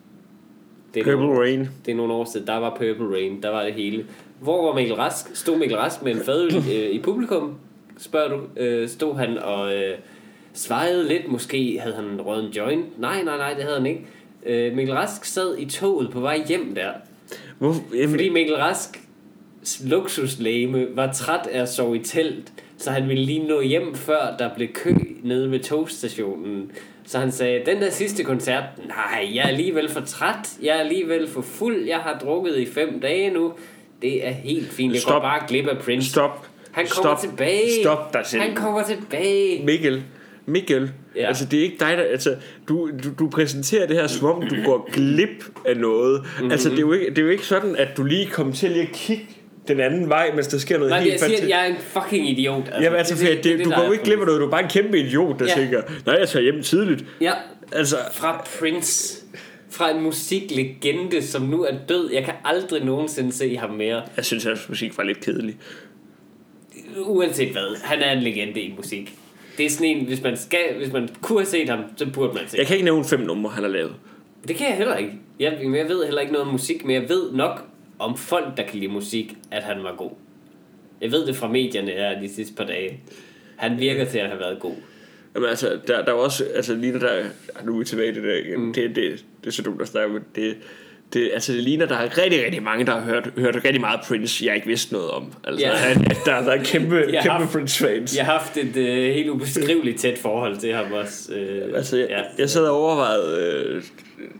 Det 0.94 1.00
er 1.00 1.04
Purple 1.04 1.26
nogle- 1.26 1.40
Rain. 1.40 1.68
det 1.86 1.92
er 1.92 1.96
nogle 1.96 2.12
år 2.12 2.24
siden, 2.24 2.46
der 2.46 2.56
var 2.56 2.70
Purple 2.70 3.12
Rain, 3.16 3.42
der 3.42 3.48
var 3.50 3.64
det 3.64 3.74
hele. 3.74 4.06
Hvor 4.42 4.66
var 4.66 4.74
Mikkel 4.74 4.96
Rask? 4.96 5.36
Stod 5.36 5.58
Mikkel 5.58 5.78
Rask 5.78 6.02
med 6.02 6.12
en 6.14 6.20
fadøl 6.20 6.54
øh, 6.56 6.90
i 6.90 7.00
publikum? 7.02 7.54
Spørger 7.98 8.28
du? 8.28 8.40
Øh, 8.56 8.88
stod 8.88 9.16
han 9.16 9.38
og 9.38 9.74
øh, 9.74 9.98
svejede 10.52 11.08
lidt? 11.08 11.28
Måske 11.28 11.78
havde 11.82 11.94
han 11.94 12.20
røget 12.20 12.44
en 12.44 12.50
joint? 12.50 13.00
Nej, 13.00 13.22
nej, 13.22 13.36
nej, 13.36 13.54
det 13.54 13.62
havde 13.62 13.76
han 13.76 13.86
ikke. 13.86 14.06
Øh, 14.46 14.76
Mikkel 14.76 14.94
Rask 14.94 15.24
sad 15.24 15.58
i 15.58 15.64
toget 15.64 16.10
på 16.10 16.20
vej 16.20 16.42
hjem 16.48 16.74
der. 16.74 16.90
Hvor, 17.58 17.74
jamen, 17.94 18.10
Fordi 18.10 18.28
Mikkel 18.28 18.56
Rask 18.56 19.00
luksuslæme 19.84 20.86
var 20.96 21.12
træt 21.12 21.46
af 21.52 21.62
at 21.62 21.68
sove 21.68 21.96
i 21.96 22.02
telt, 22.02 22.52
så 22.76 22.90
han 22.90 23.08
ville 23.08 23.24
lige 23.24 23.46
nå 23.46 23.60
hjem, 23.60 23.94
før 23.94 24.36
der 24.38 24.54
blev 24.54 24.68
kø 24.68 24.94
nede 25.22 25.50
ved 25.50 25.60
togstationen. 25.60 26.70
Så 27.06 27.18
han 27.18 27.32
sagde, 27.32 27.62
den 27.66 27.82
der 27.82 27.90
sidste 27.90 28.24
koncert, 28.24 28.64
nej, 28.86 29.30
jeg 29.34 29.42
er 29.42 29.48
alligevel 29.48 29.88
for 29.88 30.00
træt, 30.00 30.58
jeg 30.62 30.76
er 30.76 30.80
alligevel 30.80 31.28
for 31.28 31.40
fuld, 31.40 31.84
jeg 31.84 31.98
har 31.98 32.18
drukket 32.18 32.58
i 32.58 32.66
fem 32.66 33.00
dage 33.00 33.30
nu. 33.30 33.52
Det 34.02 34.26
er 34.26 34.30
helt 34.30 34.72
fint, 34.72 34.94
jeg 34.94 35.02
går 35.02 35.10
Stop. 35.10 35.22
bare 35.22 35.40
glip 35.48 35.66
af 35.66 35.78
Prince. 35.78 36.10
Stop. 36.10 36.46
Han 36.72 36.86
kommer 36.90 37.16
Stop. 37.16 37.30
tilbage. 37.30 37.82
Stop 37.82 38.12
dig 38.12 38.22
selv. 38.26 38.42
Han 38.42 38.54
kommer 38.54 38.82
tilbage. 38.82 39.64
Mikkel, 39.64 40.02
Mikkel, 40.46 40.90
Ja. 41.16 41.26
altså 41.28 41.44
det 41.46 41.58
er 41.58 41.62
ikke 41.62 41.76
dig, 41.80 41.96
der, 41.96 42.02
altså 42.02 42.34
du, 42.68 42.90
du, 43.04 43.08
du 43.18 43.30
præsenterer 43.30 43.86
det 43.86 43.96
her 43.96 44.06
som 44.06 44.28
om 44.28 44.42
du 44.48 44.56
går 44.64 44.88
glip 44.92 45.44
af 45.66 45.76
noget. 45.76 46.20
Mhm. 46.20 46.28
Mm-hmm. 46.36 46.50
Altså 46.50 46.68
det 46.68 46.76
er, 46.76 46.80
jo 46.80 46.92
ikke, 46.92 47.10
det 47.10 47.18
er 47.18 47.22
jo 47.22 47.28
ikke 47.28 47.46
sådan, 47.46 47.76
at 47.76 47.88
du 47.96 48.04
lige 48.04 48.26
kommer 48.26 48.52
til 48.52 48.70
lige 48.70 48.82
at 48.82 48.92
kigge 48.92 49.26
den 49.68 49.80
anden 49.80 50.08
vej, 50.08 50.30
mens 50.34 50.46
der 50.46 50.58
sker 50.58 50.78
noget 50.78 50.90
Nej, 50.90 51.00
helt 51.00 51.12
jeg 51.12 51.18
siger, 51.20 51.26
at 51.26 51.30
fantastisk. 51.30 51.50
jeg 51.50 51.60
er 51.68 51.74
en 51.74 51.76
fucking 52.02 52.30
idiot. 52.30 52.62
Altså, 52.66 52.82
Jamen 52.82 52.98
altså, 52.98 53.14
det, 53.14 53.22
det, 53.28 53.44
det, 53.44 53.58
det, 53.58 53.64
du 53.66 53.70
går 53.70 53.84
jo 53.84 53.92
ikke 53.92 54.04
glip 54.04 54.18
af 54.20 54.26
noget, 54.26 54.40
du 54.40 54.46
er 54.46 54.50
bare 54.50 54.62
en 54.62 54.68
kæmpe 54.68 54.98
idiot, 54.98 55.38
der 55.38 55.46
ja. 55.46 55.54
tænker, 55.54 55.82
nej, 56.06 56.16
jeg 56.18 56.28
tager 56.28 56.42
hjem 56.42 56.62
tidligt. 56.62 57.04
Ja, 57.20 57.32
Altså, 57.72 57.96
fra 58.12 58.46
Prince. 58.60 59.22
Fra 59.72 59.90
en 59.90 60.02
musiklegende, 60.02 61.22
som 61.22 61.42
nu 61.42 61.64
er 61.64 61.74
død. 61.88 62.10
Jeg 62.12 62.24
kan 62.24 62.34
aldrig 62.44 62.84
nogensinde 62.84 63.32
se 63.32 63.56
ham 63.56 63.70
mere. 63.70 64.02
jeg 64.16 64.24
synes, 64.24 64.44
hans 64.44 64.68
musik 64.68 64.98
var 64.98 65.04
lidt 65.04 65.20
kedelig. 65.20 65.56
Uanset 66.98 67.52
hvad. 67.52 67.76
Han 67.84 68.00
er 68.00 68.12
en 68.12 68.22
legende 68.22 68.60
i 68.60 68.74
musik. 68.76 69.14
Det 69.58 69.66
er 69.66 69.70
sådan 69.70 69.86
en, 69.86 70.06
hvis 70.06 70.22
man, 70.22 70.36
skal, 70.36 70.76
hvis 70.76 70.92
man 70.92 71.08
kunne 71.22 71.38
have 71.38 71.46
set 71.46 71.68
ham, 71.68 71.80
så 71.96 72.10
burde 72.14 72.34
man 72.34 72.42
se 72.48 72.58
Jeg 72.58 72.66
kan 72.66 72.76
ikke 72.76 72.84
nævne 72.84 73.04
fem 73.04 73.20
numre, 73.20 73.50
han 73.50 73.62
har 73.62 73.70
lavet. 73.70 73.94
Det 74.48 74.56
kan 74.56 74.68
jeg 74.68 74.76
heller 74.76 74.96
ikke. 74.96 75.12
Jeg, 75.40 75.58
jeg 75.62 75.88
ved 75.88 76.04
heller 76.04 76.20
ikke 76.20 76.32
noget 76.32 76.46
om 76.46 76.52
musik, 76.52 76.84
men 76.84 76.94
jeg 76.94 77.08
ved 77.08 77.32
nok 77.32 77.64
om 77.98 78.16
folk, 78.16 78.56
der 78.56 78.62
kan 78.62 78.78
lide 78.78 78.92
musik, 78.92 79.36
at 79.50 79.62
han 79.62 79.82
var 79.82 79.94
god. 79.96 80.10
Jeg 81.00 81.12
ved 81.12 81.26
det 81.26 81.36
fra 81.36 81.48
medierne 81.48 81.90
her 81.90 82.20
de 82.20 82.34
sidste 82.34 82.54
par 82.54 82.64
dage. 82.64 83.00
Han 83.56 83.78
virker 83.78 84.04
til 84.04 84.18
at 84.18 84.28
have 84.28 84.40
været 84.40 84.60
god. 84.60 84.74
Jamen 85.34 85.48
altså, 85.48 85.78
der, 85.86 86.04
der 86.04 86.12
er 86.12 86.16
også, 86.16 86.44
altså 86.54 86.74
lige 86.74 86.92
når 86.92 86.98
der, 86.98 87.24
nu 87.64 87.74
er 87.74 87.78
vi 87.78 87.84
tilbage 87.84 88.10
i 88.10 88.14
det 88.14 88.22
der 88.22 88.36
igen, 88.36 88.60
mm. 88.60 88.72
det, 88.72 88.96
det, 88.96 89.24
det 89.44 89.58
er 89.58 89.72
at 89.82 89.88
snakke, 89.88 90.12
men 90.12 90.22
det, 90.36 90.56
det, 91.12 91.30
altså 91.34 91.52
det 91.52 91.62
ligner, 91.62 91.86
der 91.86 91.96
er 91.96 92.18
rigtig, 92.24 92.44
rigtig 92.44 92.62
mange, 92.62 92.86
der 92.86 92.92
har 92.92 93.00
hørt, 93.00 93.30
hørt 93.36 93.54
rigtig 93.64 93.80
meget 93.80 94.00
Prince, 94.08 94.46
jeg 94.46 94.54
ikke 94.54 94.66
vidste 94.66 94.92
noget 94.92 95.10
om. 95.10 95.32
Altså, 95.44 95.66
yeah. 95.66 95.96
der, 96.26 96.42
der 96.44 96.52
er 96.52 96.64
kæmpe, 96.64 96.96
kæmpe 97.12 97.28
haft- 97.30 97.52
Prince-fans. 97.52 98.16
Jeg 98.16 98.24
har 98.24 98.32
haft 98.32 98.56
et 98.56 98.76
øh, 98.76 99.14
helt 99.14 99.28
ubeskriveligt 99.30 100.00
tæt 100.00 100.18
forhold 100.18 100.56
til 100.56 100.72
ham 100.72 100.92
også. 100.92 101.32
Øh, 101.32 101.74
Altså, 101.74 101.96
jeg, 101.96 102.06
ja. 102.10 102.22
jeg 102.38 102.50
sad 102.50 102.64
og 102.66 102.76
overvejede, 102.82 103.62
øh, 103.74 103.82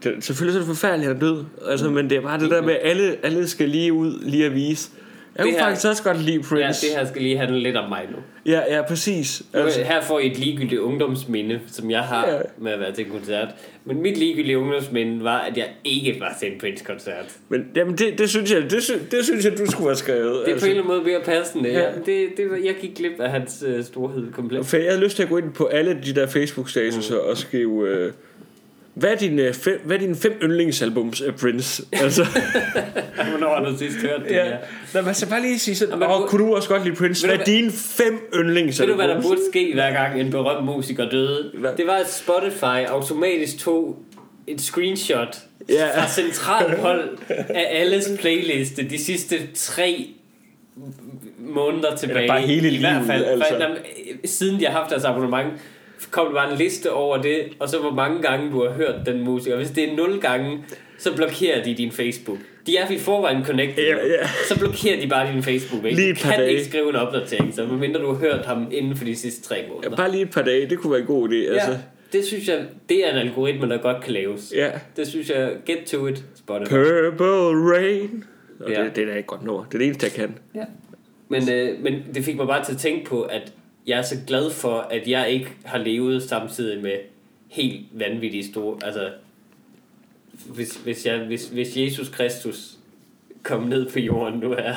det, 0.04 0.24
selvfølgelig 0.24 0.52
så 0.52 0.58
er 0.58 0.62
det 0.62 0.76
forfærdeligt, 0.76 1.10
at 1.10 1.16
han 1.16 1.22
er 1.28 1.32
død, 1.34 1.44
altså, 1.68 1.90
men 1.90 2.10
det 2.10 2.16
er 2.18 2.22
bare 2.22 2.40
det 2.40 2.50
der 2.50 2.62
med, 2.62 2.74
at 2.74 2.80
alle, 2.90 3.16
alle 3.22 3.48
skal 3.48 3.68
lige 3.68 3.92
ud, 3.92 4.18
lige 4.24 4.46
at 4.46 4.54
vise. 4.54 4.90
Jeg 5.36 5.44
Det 5.44 5.52
kunne 5.52 5.60
her- 5.60 5.66
faktisk 5.68 5.86
også 5.88 6.02
godt 6.02 6.22
lide 6.22 6.36
Ja, 6.36 6.42
Prince. 6.48 6.86
det 6.86 6.96
her 6.96 7.06
skal 7.06 7.22
lige 7.22 7.38
handle 7.38 7.60
lidt 7.62 7.76
om 7.76 7.88
mig 7.88 8.02
nu. 8.10 8.16
Ja, 8.52 8.60
ja, 8.76 8.82
præcis. 8.82 9.42
Altså, 9.54 9.82
Her 9.82 10.02
får 10.02 10.18
I 10.18 10.30
et 10.30 10.38
ligegyldigt 10.38 10.80
ungdomsminde, 10.80 11.60
som 11.66 11.90
jeg 11.90 12.00
har 12.00 12.28
Ja. 12.30 12.36
med 12.58 12.72
at 12.72 12.80
være 12.80 12.92
til 12.92 13.04
en 13.06 13.10
koncert. 13.10 13.48
Men 13.84 14.02
mit 14.02 14.16
ligegyldige 14.18 14.58
ungdomsminde 14.58 15.24
var, 15.24 15.38
at 15.38 15.56
jeg 15.56 15.66
ikke 15.84 16.16
var 16.20 16.36
til 16.40 16.52
en 16.52 16.58
Prince-koncert. 16.60 17.24
men 17.48 17.66
jamen, 17.76 17.94
det, 17.98 18.18
det, 18.18 18.30
synes 18.30 18.52
jeg, 18.52 18.62
det, 18.70 18.82
synes, 18.82 19.02
det 19.10 19.24
synes 19.24 19.44
jeg, 19.44 19.58
du 19.58 19.66
skulle 19.70 19.88
have 19.88 19.96
skrevet. 19.96 20.42
Det 20.46 20.54
er 20.54 20.58
på 20.58 20.64
en 20.64 20.70
eller 20.70 20.82
anden 20.82 20.86
måde 20.96 21.02
mere 21.02 21.20
passende. 21.24 21.70
Ja. 21.70 21.80
Ja. 21.80 21.88
Det, 22.06 22.28
det, 22.36 22.50
var- 22.50 22.56
jeg 22.64 22.74
gik 22.80 22.94
glip 22.96 23.20
af 23.20 23.30
hans 23.30 23.64
øh, 23.66 23.84
storhed 23.84 24.32
komplet. 24.32 24.66
For 24.66 24.76
jeg 24.76 24.86
havde 24.90 25.04
lyst 25.04 25.16
til 25.16 25.22
at 25.22 25.28
gå 25.28 25.36
ind 25.38 25.52
på 25.52 25.66
alle 25.66 25.98
de 26.04 26.14
der 26.14 26.26
Facebook-status 26.26 27.10
mm. 27.10 27.16
og 27.30 27.36
skrive... 27.36 27.88
Øh, 27.88 28.12
hvad 28.94 29.10
er, 29.10 29.14
dine 29.16 29.52
fem, 29.52 29.80
hvad 29.84 29.96
er 29.96 30.00
dine 30.00 30.16
fem 30.16 30.32
yndlingsalbums 30.42 31.20
af 31.20 31.34
Prince? 31.36 31.82
Altså, 31.92 32.24
Hvornår 33.30 33.54
har 33.54 33.64
du 33.70 33.78
sidst 33.78 33.96
hørt 33.96 34.20
det 34.28 34.30
ja. 34.30 34.44
her? 34.44 34.56
Nå, 34.94 35.00
man 35.02 35.14
skal 35.14 35.28
bare 35.28 35.40
lige 35.42 35.58
sige 35.58 35.74
sådan, 35.74 35.94
Åh, 35.94 35.98
hvor- 35.98 36.26
kunne 36.26 36.46
du 36.46 36.54
også 36.56 36.68
godt 36.68 36.84
lide 36.84 36.96
Prince? 36.96 37.26
Hvad 37.26 37.38
er 37.38 37.44
dine 37.44 37.70
fem 37.72 38.12
Ved 38.12 38.20
du, 38.32 38.38
yndlingsalbums? 38.44 38.96
hvad 38.96 39.08
der 39.08 39.22
burde 39.22 39.40
ske 39.50 39.70
hver 39.74 39.92
gang 39.92 40.20
en 40.20 40.30
berømt 40.30 40.64
musiker 40.64 41.08
døde? 41.10 41.50
Hvad? 41.54 41.70
Det 41.76 41.86
var, 41.86 41.92
at 41.96 42.10
Spotify 42.12 42.86
automatisk 42.88 43.58
tog 43.58 43.98
et 44.46 44.60
screenshot 44.60 45.38
Ja. 45.68 46.00
fra 46.00 46.08
centralt 46.08 46.78
hold 46.78 47.18
af 47.48 47.66
alles 47.70 48.10
playliste 48.20 48.88
de 48.90 48.98
sidste 49.04 49.36
tre 49.54 50.06
måneder 51.38 51.96
tilbage. 51.96 52.28
bare 52.28 52.40
hele 52.40 52.70
I 52.70 52.80
hvert 52.80 52.92
livet, 52.92 53.06
fald, 53.06 53.24
altså. 53.24 53.56
jamen, 53.60 53.76
siden 54.24 54.60
de 54.60 54.64
har 54.66 54.72
haft 54.72 54.90
deres 54.90 55.04
abonnement, 55.04 55.52
kom 56.10 56.26
der 56.26 56.32
bare 56.34 56.52
en 56.52 56.58
liste 56.58 56.92
over 56.92 57.22
det, 57.22 57.42
og 57.58 57.68
så 57.68 57.78
hvor 57.78 57.90
mange 57.90 58.22
gange 58.22 58.50
du 58.50 58.62
har 58.64 58.70
hørt 58.72 58.94
den 59.06 59.24
musiker. 59.24 59.56
Hvis 59.56 59.70
det 59.70 59.92
er 59.92 59.96
0 59.96 60.20
gange, 60.20 60.64
så 60.98 61.16
blokerer 61.16 61.62
de 61.64 61.74
din 61.74 61.92
Facebook. 61.92 62.38
De 62.66 62.76
er 62.76 62.90
i 62.90 62.98
forvejen 62.98 63.44
connected, 63.44 63.84
Ja, 63.84 63.96
ja. 64.06 64.26
så 64.48 64.58
blokerer 64.58 65.00
de 65.00 65.08
bare 65.08 65.32
din 65.32 65.42
Facebook. 65.42 65.84
Ikke? 65.84 65.96
Lige 65.96 66.10
et 66.10 66.16
du 66.16 66.28
kan 66.28 66.38
dage. 66.38 66.50
ikke 66.50 66.64
skrive 66.64 66.88
en 66.88 66.96
opdatering, 66.96 67.54
så 67.54 67.66
medmindre 67.66 68.00
du 68.00 68.06
har 68.06 68.14
hørt 68.14 68.46
ham 68.46 68.66
inden 68.72 68.96
for 68.96 69.04
de 69.04 69.16
sidste 69.16 69.42
tre 69.48 69.64
måneder. 69.68 69.90
Ja, 69.90 69.96
bare 69.96 70.10
lige 70.10 70.22
et 70.22 70.30
par 70.30 70.42
dage, 70.42 70.66
det 70.70 70.78
kunne 70.78 70.90
være 70.90 71.00
en 71.00 71.06
god 71.06 71.28
idé. 71.28 71.34
Altså. 71.52 71.70
Ja, 71.70 71.76
det 72.12 72.24
synes 72.24 72.48
jeg, 72.48 72.64
det 72.88 73.06
er 73.06 73.10
en 73.10 73.16
algoritme, 73.18 73.68
der 73.68 73.78
godt 73.78 74.04
kan 74.04 74.12
laves. 74.12 74.52
Ja. 74.56 74.70
Det 74.96 75.06
synes 75.06 75.30
jeg, 75.30 75.50
get 75.66 75.78
to 75.86 76.06
it, 76.06 76.24
Spotify. 76.34 76.68
Purple 76.70 77.72
Rain. 77.76 78.24
Og 78.60 78.70
Ja. 78.70 78.84
det, 78.84 78.96
det 78.96 79.02
er 79.02 79.06
da 79.08 79.16
ikke 79.16 79.26
godt 79.26 79.44
nummer. 79.44 79.64
Det 79.64 79.74
er 79.74 79.78
det 79.78 79.84
eneste, 79.86 80.04
jeg 80.04 80.12
kan. 80.12 80.34
Ja. 80.54 80.64
Men, 81.28 81.50
øh, 81.52 81.82
men 81.82 81.94
det 82.14 82.24
fik 82.24 82.36
mig 82.36 82.46
bare 82.46 82.64
til 82.64 82.72
at 82.72 82.78
tænke 82.78 83.04
på, 83.06 83.22
at 83.22 83.52
jeg 83.86 83.98
er 83.98 84.02
så 84.02 84.14
glad 84.26 84.50
for, 84.50 84.78
at 84.78 85.08
jeg 85.08 85.30
ikke 85.30 85.48
har 85.64 85.78
levet 85.78 86.22
samtidig 86.22 86.82
med 86.82 86.96
helt 87.48 87.86
vanvittige 87.92 88.52
store... 88.52 88.78
Altså, 88.84 89.10
hvis, 90.46 90.76
hvis, 90.76 91.06
jeg, 91.06 91.18
hvis, 91.18 91.48
hvis 91.48 91.76
Jesus 91.76 92.08
Kristus 92.08 92.70
kom 93.42 93.62
ned 93.62 93.90
på 93.90 93.98
jorden 93.98 94.38
nu 94.40 94.48
her... 94.54 94.74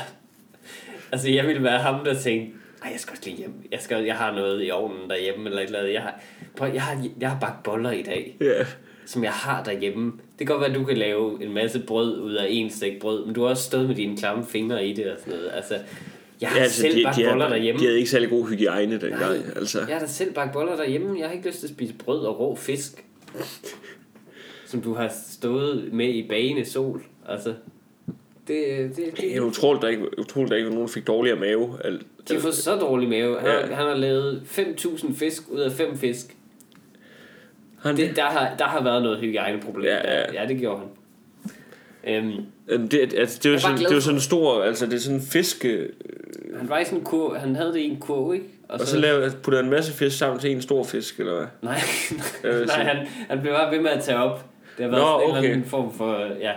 Altså, 1.11 1.29
jeg 1.29 1.47
ville 1.47 1.63
være 1.63 1.79
ham, 1.79 2.05
der 2.05 2.13
tænkte, 2.13 2.57
Ej, 2.83 2.91
jeg 2.91 2.99
skal 2.99 3.11
også 3.11 3.23
lige 3.25 3.37
hjem. 3.37 3.53
Jeg, 3.71 3.79
skal, 3.81 4.03
jeg 4.03 4.15
har 4.15 4.35
noget 4.35 4.67
i 4.67 4.71
ovnen 4.71 5.09
derhjemme, 5.09 5.45
eller 5.49 5.61
et 5.61 5.65
eller 5.65 5.79
andet. 5.79 5.93
Jeg 5.93 6.01
har, 6.01 6.19
prøv, 6.57 6.73
jeg 6.73 6.81
har, 6.81 7.05
jeg 7.19 7.29
har 7.29 7.39
bagt 7.39 7.63
boller 7.63 7.91
i 7.91 8.01
dag, 8.03 8.37
Ja. 8.41 8.65
som 9.05 9.23
jeg 9.23 9.31
har 9.31 9.63
derhjemme. 9.63 10.11
Det 10.39 10.47
kan 10.47 10.55
godt 10.55 10.61
være, 10.61 10.69
at 10.69 10.75
du 10.75 10.83
kan 10.85 10.97
lave 10.97 11.43
en 11.43 11.53
masse 11.53 11.79
brød 11.79 12.21
ud 12.21 12.33
af 12.33 12.47
en 12.49 12.69
stik 12.69 12.99
brød, 12.99 13.25
men 13.25 13.35
du 13.35 13.41
har 13.41 13.49
også 13.49 13.63
stået 13.63 13.87
med 13.87 13.95
dine 13.95 14.17
klamme 14.17 14.45
fingre 14.45 14.87
i 14.87 14.93
det 14.93 15.11
og 15.11 15.19
sådan 15.19 15.33
noget. 15.33 15.51
Altså, 15.53 15.79
jeg 16.41 16.49
har 16.49 16.57
Ja, 16.57 16.63
altså, 16.63 16.81
selv 16.81 16.95
de, 16.97 17.03
bagt 17.03 17.17
de, 17.17 17.25
boller 17.29 17.49
derhjemme. 17.49 17.79
de 17.79 17.85
havde 17.85 17.97
ikke 17.97 18.09
særlig 18.09 18.29
god 18.29 18.47
hygiejne 18.49 18.91
dengang. 19.01 19.19
Nej. 19.37 19.37
Altså. 19.55 19.79
Jeg 19.79 19.95
har 19.95 19.99
da 19.99 20.07
selv 20.07 20.33
bagt 20.33 20.53
boller 20.53 20.75
derhjemme. 20.75 21.19
Jeg 21.19 21.27
har 21.27 21.33
ikke 21.33 21.47
lyst 21.47 21.59
til 21.59 21.67
at 21.67 21.71
spise 21.73 21.93
brød 21.93 22.19
og 22.25 22.39
rå 22.39 22.55
fisk. 22.55 23.05
som 24.67 24.81
du 24.81 24.93
har 24.93 25.11
stået 25.29 25.89
med 25.93 26.07
i 26.13 26.27
bagende 26.27 26.65
sol. 26.65 27.03
Altså, 27.29 27.53
det, 28.47 28.57
det, 28.67 28.95
det, 28.95 29.17
Det 29.21 29.35
er 29.35 29.41
utroligt, 29.41 29.81
der 29.81 29.87
ikke, 29.87 30.19
utroligt, 30.19 30.51
der 30.51 30.57
ikke 30.57 30.69
nogen, 30.69 30.89
fik 30.89 31.07
dårligere 31.07 31.39
mave. 31.39 31.77
Al, 31.83 31.99
de 32.27 32.33
har 32.33 32.39
fået 32.41 32.53
så 32.53 32.75
dårlig 32.75 33.09
mave. 33.09 33.39
Han, 33.39 33.49
Ja. 33.49 33.65
han 33.75 33.85
har 33.85 33.95
lavet 33.95 34.41
5.000 34.45 35.15
fisk 35.15 35.43
ud 35.49 35.59
af 35.59 35.71
5 35.71 35.97
fisk. 35.97 36.35
han, 37.83 37.97
Det, 37.97 38.15
der, 38.15 38.23
har, 38.23 38.55
der 38.59 38.65
har 38.65 38.83
været 38.83 39.03
noget 39.03 39.19
hygiejneproblem. 39.19 39.85
Ja, 39.85 39.95
ja. 40.17 40.23
der. 40.23 40.41
ja, 40.41 40.47
det 40.47 40.59
gjorde 40.59 40.79
han. 40.79 40.89
Øhm, 42.07 42.89
det, 42.89 43.13
altså, 43.13 43.39
det 43.43 43.49
er 43.51 43.55
er 43.55 43.59
sådan, 43.59 43.77
det 43.77 43.91
er 43.91 43.99
sådan 43.99 44.15
en 44.17 44.21
stor, 44.21 44.63
altså 44.63 44.85
det 44.85 44.93
er 44.93 44.97
sådan 44.99 45.19
en 45.19 45.25
fiske, 45.25 45.87
han 46.57 46.69
var 46.69 46.79
i 46.79 46.85
sådan 46.85 46.99
en 46.99 47.05
kurv, 47.05 47.37
han 47.37 47.55
havde 47.55 47.73
det 47.73 47.79
i 47.79 47.89
en 47.89 47.99
kurv, 47.99 48.33
ikke? 48.33 48.45
og 48.69 48.79
så 48.79 48.99
lavede, 48.99 49.31
puttede 49.43 49.63
han 49.63 49.65
en 49.65 49.71
masse 49.71 49.93
fisk 49.93 50.17
sammen 50.17 50.39
til 50.39 50.51
en 50.51 50.61
stor 50.61 50.83
fisk, 50.83 51.19
eller 51.19 51.33
hvad? 51.35 51.47
Nej, 51.61 51.79
nej 52.67 52.83
han, 52.83 53.07
han 53.29 53.41
blev 53.41 53.53
bare 53.53 53.71
ved 53.71 53.81
med 53.81 53.89
at 53.89 54.03
tage 54.03 54.17
op. 54.17 54.45
Det 54.77 54.85
har 54.85 54.91
været 54.91 55.03
Nå, 55.03 55.07
sådan 55.07 55.23
en 55.23 55.29
okay. 55.29 55.37
eller 55.37 55.53
anden 55.55 55.69
form 55.69 55.93
for, 55.93 56.19
ja. 56.39 56.51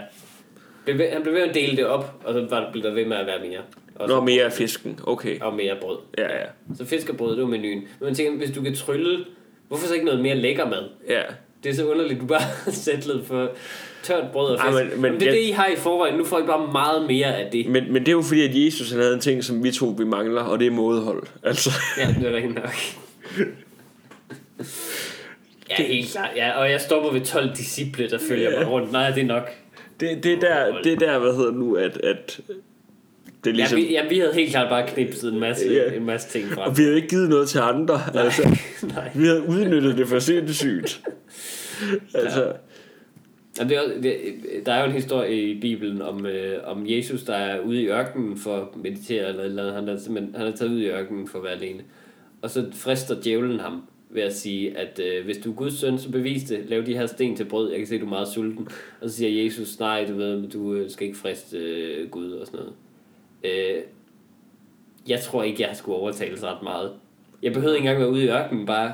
Han 0.86 1.22
blev 1.22 1.34
ved 1.34 1.40
med 1.40 1.48
at 1.48 1.54
dele 1.54 1.76
det 1.76 1.86
op, 1.86 2.14
og 2.24 2.34
så 2.34 2.46
var 2.50 2.60
der, 2.60 2.72
blev 2.72 2.84
der 2.84 2.94
ved 2.94 3.06
med 3.06 3.16
at 3.16 3.26
være 3.26 3.40
mere. 3.48 3.60
Og, 3.94 4.08
Nå, 4.08 4.14
så, 4.14 4.20
mere 4.20 4.44
af 4.44 4.52
fisken, 4.52 5.00
okay. 5.06 5.40
og 5.40 5.54
mere 5.54 5.76
brød. 5.80 5.98
Ja, 6.18 6.38
ja, 6.38 6.44
Så 6.76 6.84
fisk 6.84 7.08
og 7.08 7.16
brød, 7.16 7.36
det 7.36 7.42
var 7.42 7.48
menuen. 7.48 7.78
Men 7.78 7.88
man 8.00 8.14
tænker, 8.14 8.38
hvis 8.38 8.56
du 8.56 8.62
kan 8.62 8.74
trylle, 8.74 9.24
hvorfor 9.68 9.86
så 9.86 9.94
ikke 9.94 10.06
noget 10.06 10.20
mere 10.20 10.34
lækker 10.34 10.68
mad? 10.68 10.88
ja. 11.08 11.22
Det 11.64 11.70
er 11.70 11.74
så 11.74 11.86
underligt, 11.90 12.20
du 12.20 12.26
bare 12.26 12.40
har 12.40 12.70
sætlet 12.86 13.24
for 13.26 13.50
tørt 14.02 14.24
brød 14.32 14.50
og 14.50 14.58
Ej, 14.58 14.70
fisk. 14.84 14.92
men- 14.92 15.02
men 15.02 15.12
men, 15.12 15.20
det 15.20 15.28
er 15.28 15.32
jeg- 15.32 15.40
det, 15.40 15.48
I 15.48 15.50
har 15.50 15.66
i 15.66 15.76
forvejen. 15.76 16.14
Nu 16.18 16.24
får 16.24 16.38
I 16.38 16.42
bare 16.42 16.72
meget 16.72 17.06
mere 17.06 17.36
af 17.36 17.50
det. 17.52 17.66
Men, 17.66 17.92
men 17.92 18.02
det 18.02 18.08
er 18.08 18.12
jo 18.12 18.22
fordi, 18.22 18.40
at 18.44 18.66
Jesus 18.66 18.90
han 18.90 19.00
havde 19.00 19.14
en 19.14 19.20
ting, 19.20 19.44
som 19.44 19.64
vi 19.64 19.70
to 19.70 19.86
vi 19.98 20.04
mangler, 20.04 20.42
og 20.42 20.58
det 20.58 20.66
er 20.66 20.70
mådehold. 20.70 21.22
Altså, 21.42 21.70
Ja, 21.98 22.14
det 22.20 22.28
er 22.28 22.36
rigtigt 22.36 22.54
nok. 22.54 22.74
Ja, 25.70 25.82
helt 25.84 26.10
klart. 26.12 26.30
Ja, 26.36 26.50
og 26.58 26.70
jeg 26.70 26.80
stopper 26.80 27.12
ved 27.12 27.20
12 27.20 27.56
disciple, 27.56 28.10
der 28.10 28.18
følger 28.28 28.58
mig 28.58 28.68
rundt. 28.70 28.92
Nej, 28.92 29.10
det 29.10 29.22
er 29.22 29.26
nok. 29.26 29.50
det, 30.00 30.24
det, 30.24 30.32
er 30.32 30.40
der, 30.40 30.82
det 30.82 30.92
er 30.92 30.96
der, 30.96 31.18
hvad 31.18 31.36
hedder 31.36 31.52
nu, 31.52 31.74
at, 31.74 31.96
at 32.04 32.40
det 33.44 33.50
er 33.50 33.54
Ja, 33.54 33.56
ligesom... 33.56 33.76
vi, 33.78 33.90
ja, 33.92 34.08
vi 34.08 34.18
havde 34.18 34.34
helt 34.34 34.50
klart 34.50 34.68
bare 34.68 34.86
knipset 34.88 35.32
en 35.32 35.40
masse, 35.40 35.72
Ja. 35.72 35.92
en 35.96 36.04
masse 36.06 36.28
ting 36.38 36.48
frem. 36.48 36.70
Og 36.70 36.78
vi 36.78 36.82
havde 36.82 36.96
ikke 36.96 37.08
givet 37.08 37.28
noget 37.28 37.48
til 37.48 37.58
andre. 37.58 38.00
Altså, 38.14 38.42
Nej. 38.94 39.10
vi 39.14 39.24
havde 39.26 39.42
udnyttet 39.48 39.96
det 39.98 40.08
for 40.08 40.18
sindssygt. 40.18 41.00
Altså, 42.14 42.52
Og 43.60 43.68
det 43.68 43.76
er, 43.76 44.00
det, 44.02 44.14
der 44.66 44.72
er 44.72 44.80
jo 44.80 44.86
en 44.86 44.92
historie 44.92 45.42
i 45.42 45.60
Bibelen 45.60 46.02
om, 46.02 46.26
øh, 46.26 46.58
om 46.64 46.84
Jesus, 46.88 47.22
der 47.22 47.34
er 47.34 47.60
ude 47.60 47.82
i 47.82 47.86
ørkenen 47.88 48.36
for 48.36 48.56
at 48.56 48.66
meditere, 48.82 49.28
eller, 49.28 49.40
et 49.42 49.46
eller 49.46 49.62
andet. 49.62 49.74
Han, 49.74 49.88
er, 49.88 49.98
simpelthen- 49.98 50.34
han 50.36 50.46
er 50.46 50.56
taget 50.56 50.72
ud 50.72 50.80
i 50.80 50.86
ørkenen 50.88 51.28
for 51.28 51.38
at 51.38 51.44
være 51.44 51.52
alene. 51.52 51.80
Og 52.42 52.50
så 52.50 52.64
frister 52.72 53.14
djævlen 53.24 53.60
ham 53.60 53.82
ved 54.10 54.22
at 54.22 54.34
sige, 54.34 54.78
at 54.78 55.00
øh, 55.04 55.24
hvis 55.24 55.36
du 55.38 55.50
er 55.50 55.54
Guds 55.54 55.78
søn, 55.78 55.98
så 55.98 56.10
bevis 56.10 56.42
det. 56.42 56.60
Lav 56.68 56.82
de 56.86 56.94
her 56.94 57.06
sten 57.06 57.36
til 57.36 57.44
brød. 57.44 57.70
Jeg 57.70 57.78
kan 57.78 57.86
se, 57.86 57.98
du 57.98 58.04
er 58.04 58.08
meget 58.08 58.28
sulten. 58.28 58.68
Og 59.00 59.10
så 59.10 59.16
siger 59.16 59.42
Jesus, 59.44 59.78
nej, 59.78 60.04
du 60.08 60.14
ved, 60.16 60.48
du 60.48 60.74
øh, 60.74 60.90
skal 60.90 61.06
ikke 61.06 61.18
friste 61.18 61.58
øh, 61.58 62.08
Gud 62.10 62.30
og 62.32 62.46
sådan 62.46 62.58
noget. 62.58 62.72
Øh, 63.44 63.74
jeg 65.08 65.20
tror 65.20 65.42
ikke, 65.42 65.62
jeg 65.68 65.76
skulle 65.76 65.98
overtales 65.98 66.42
ret 66.44 66.62
meget. 66.62 66.92
Jeg 67.42 67.52
behøvede 67.52 67.76
ikke 67.76 67.86
engang 67.88 68.00
være 68.00 68.10
ude 68.12 68.24
i 68.24 68.28
ørkenen, 68.28 68.66
bare... 68.66 68.92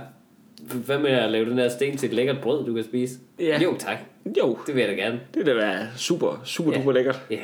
Hvad 0.86 0.98
med 0.98 1.10
at 1.10 1.30
lave 1.30 1.50
den 1.50 1.58
her 1.58 1.68
sten 1.68 1.96
til 1.96 2.06
et 2.08 2.14
lækkert 2.14 2.40
brød, 2.42 2.66
du 2.66 2.74
kan 2.74 2.84
spise? 2.84 3.18
Ja. 3.40 3.60
Jo, 3.62 3.76
tak. 3.78 3.98
jo, 4.38 4.58
Det 4.66 4.74
vil 4.74 4.80
jeg 4.80 4.88
da 4.90 4.94
gerne. 5.02 5.20
det 5.34 5.36
vil 5.36 5.46
da 5.46 5.54
være 5.54 5.86
super, 5.96 6.40
super 6.44 6.72
Ja. 6.72 6.78
duper 6.78 6.92
lækkert. 6.92 7.22
Ja. 7.30 7.38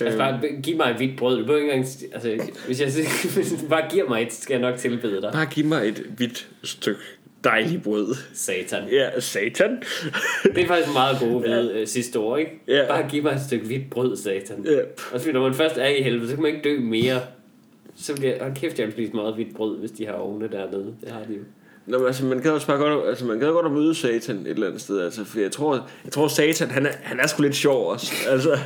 Altså 0.00 0.18
bare 0.18 0.40
giv 0.62 0.76
mig 0.76 0.90
et 0.90 0.96
hvidt 0.96 1.18
brød. 1.18 1.38
Du 1.38 1.44
behøver 1.44 1.60
ikke 1.62 1.72
engang... 1.74 1.94
Altså, 2.12 2.52
hvis, 2.66 2.80
jeg, 2.80 2.88
hvis 3.34 3.52
du 3.62 3.68
bare 3.68 3.88
giver 3.90 4.08
mig 4.08 4.22
et, 4.22 4.32
skal 4.32 4.54
jeg 4.60 4.70
nok 4.70 4.78
tilbede 4.80 5.22
dig. 5.22 5.30
Bare 5.32 5.46
giv 5.46 5.64
mig 5.64 5.88
et 5.88 5.98
hvidt 6.16 6.48
stykke 6.64 7.00
dejligt 7.44 7.82
brød. 7.82 8.14
Satan. 8.34 8.82
Ja, 8.92 9.20
satan. 9.20 9.82
Det 10.44 10.62
er 10.62 10.66
faktisk 10.66 10.92
meget 10.92 11.16
gode 11.20 11.42
ved 11.42 11.72
øh, 11.72 11.86
sidste 11.86 12.18
år, 12.18 12.36
ikke? 12.36 12.50
Ja. 12.68 12.86
Bare 12.88 13.08
giv 13.10 13.22
mig 13.22 13.32
et 13.32 13.40
stykke 13.46 13.66
hvidt 13.66 13.90
brød, 13.90 14.16
satan. 14.16 14.64
ja. 14.64 14.80
Og 15.12 15.20
så 15.20 15.32
når 15.32 15.42
man 15.42 15.54
først 15.54 15.76
er 15.76 15.86
i 15.86 16.02
helvede, 16.02 16.28
så 16.28 16.34
kan 16.34 16.42
man 16.42 16.54
ikke 16.54 16.68
dø 16.68 16.80
mere. 16.80 17.20
Så 17.96 18.14
bliver 18.16 18.42
hold 18.42 18.54
kæft, 18.54 18.78
jeg 18.78 18.86
vil 18.86 18.92
spise 18.92 19.12
meget 19.12 19.34
hvidt 19.34 19.56
brød, 19.56 19.78
hvis 19.78 19.90
de 19.90 20.06
har 20.06 20.12
ovne 20.12 20.48
dernede. 20.48 20.94
Det 21.04 21.12
har 21.12 21.20
de 21.28 21.34
jo. 21.34 21.40
Nå, 21.86 21.98
men 21.98 22.06
altså, 22.06 22.24
man 22.24 22.40
kan 22.40 22.52
også 22.52 22.66
bare 22.66 22.78
godt, 22.78 23.08
altså, 23.08 23.24
man 23.24 23.38
kan 23.40 23.48
godt 23.48 23.66
at 23.66 23.72
møde 23.72 23.94
satan 23.94 24.36
et 24.36 24.46
eller 24.46 24.66
andet 24.66 24.80
sted, 24.80 25.00
altså, 25.00 25.24
for 25.24 25.40
jeg 25.40 25.52
tror, 25.52 25.88
jeg 26.04 26.12
tror 26.12 26.28
satan, 26.28 26.70
han 26.70 26.86
er, 26.86 26.90
han 27.02 27.20
er 27.20 27.26
sgu 27.26 27.42
lidt 27.42 27.54
sjov 27.54 27.86
også, 27.86 28.12
altså, 28.28 28.58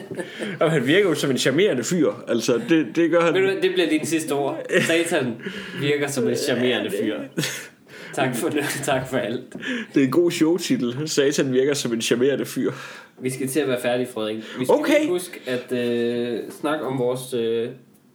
og 0.60 0.70
han 0.70 0.86
virker 0.86 1.08
jo 1.08 1.14
som 1.14 1.30
en 1.30 1.38
charmerende 1.38 1.84
fyr, 1.84 2.12
altså, 2.28 2.60
det, 2.68 2.86
det 2.96 3.10
gør 3.10 3.20
han, 3.20 3.32
hvad, 3.32 3.62
det 3.62 3.72
bliver 3.74 3.88
din 3.88 4.06
sidste 4.06 4.32
ord. 4.32 4.58
Satan 4.80 5.34
virker 5.80 6.08
som 6.08 6.28
en 6.28 6.36
charmerende 6.36 6.90
fyr. 6.90 7.16
Tak 8.14 8.36
for 8.36 8.48
det. 8.48 8.64
Tak 8.84 9.08
for 9.08 9.16
alt. 9.16 9.56
det 9.94 10.00
er 10.00 10.04
en 10.04 10.10
god 10.10 10.30
showtitel, 10.30 11.08
satan 11.08 11.52
virker 11.52 11.74
som 11.74 11.92
en 11.92 12.00
charmerende 12.02 12.44
fyr. 12.46 12.72
Vi 13.20 13.30
skal 13.30 13.48
til 13.48 13.60
at 13.60 13.68
være 13.68 13.80
færdige, 13.80 14.06
Frederik. 14.06 14.36
Vi 14.36 14.64
skal 14.64 14.74
Okay. 14.74 15.08
huske 15.08 15.40
at 15.46 15.72
øh, 15.72 16.40
snakke 16.50 16.84
om 16.84 16.98
vores 16.98 17.34
øh, 17.34 17.68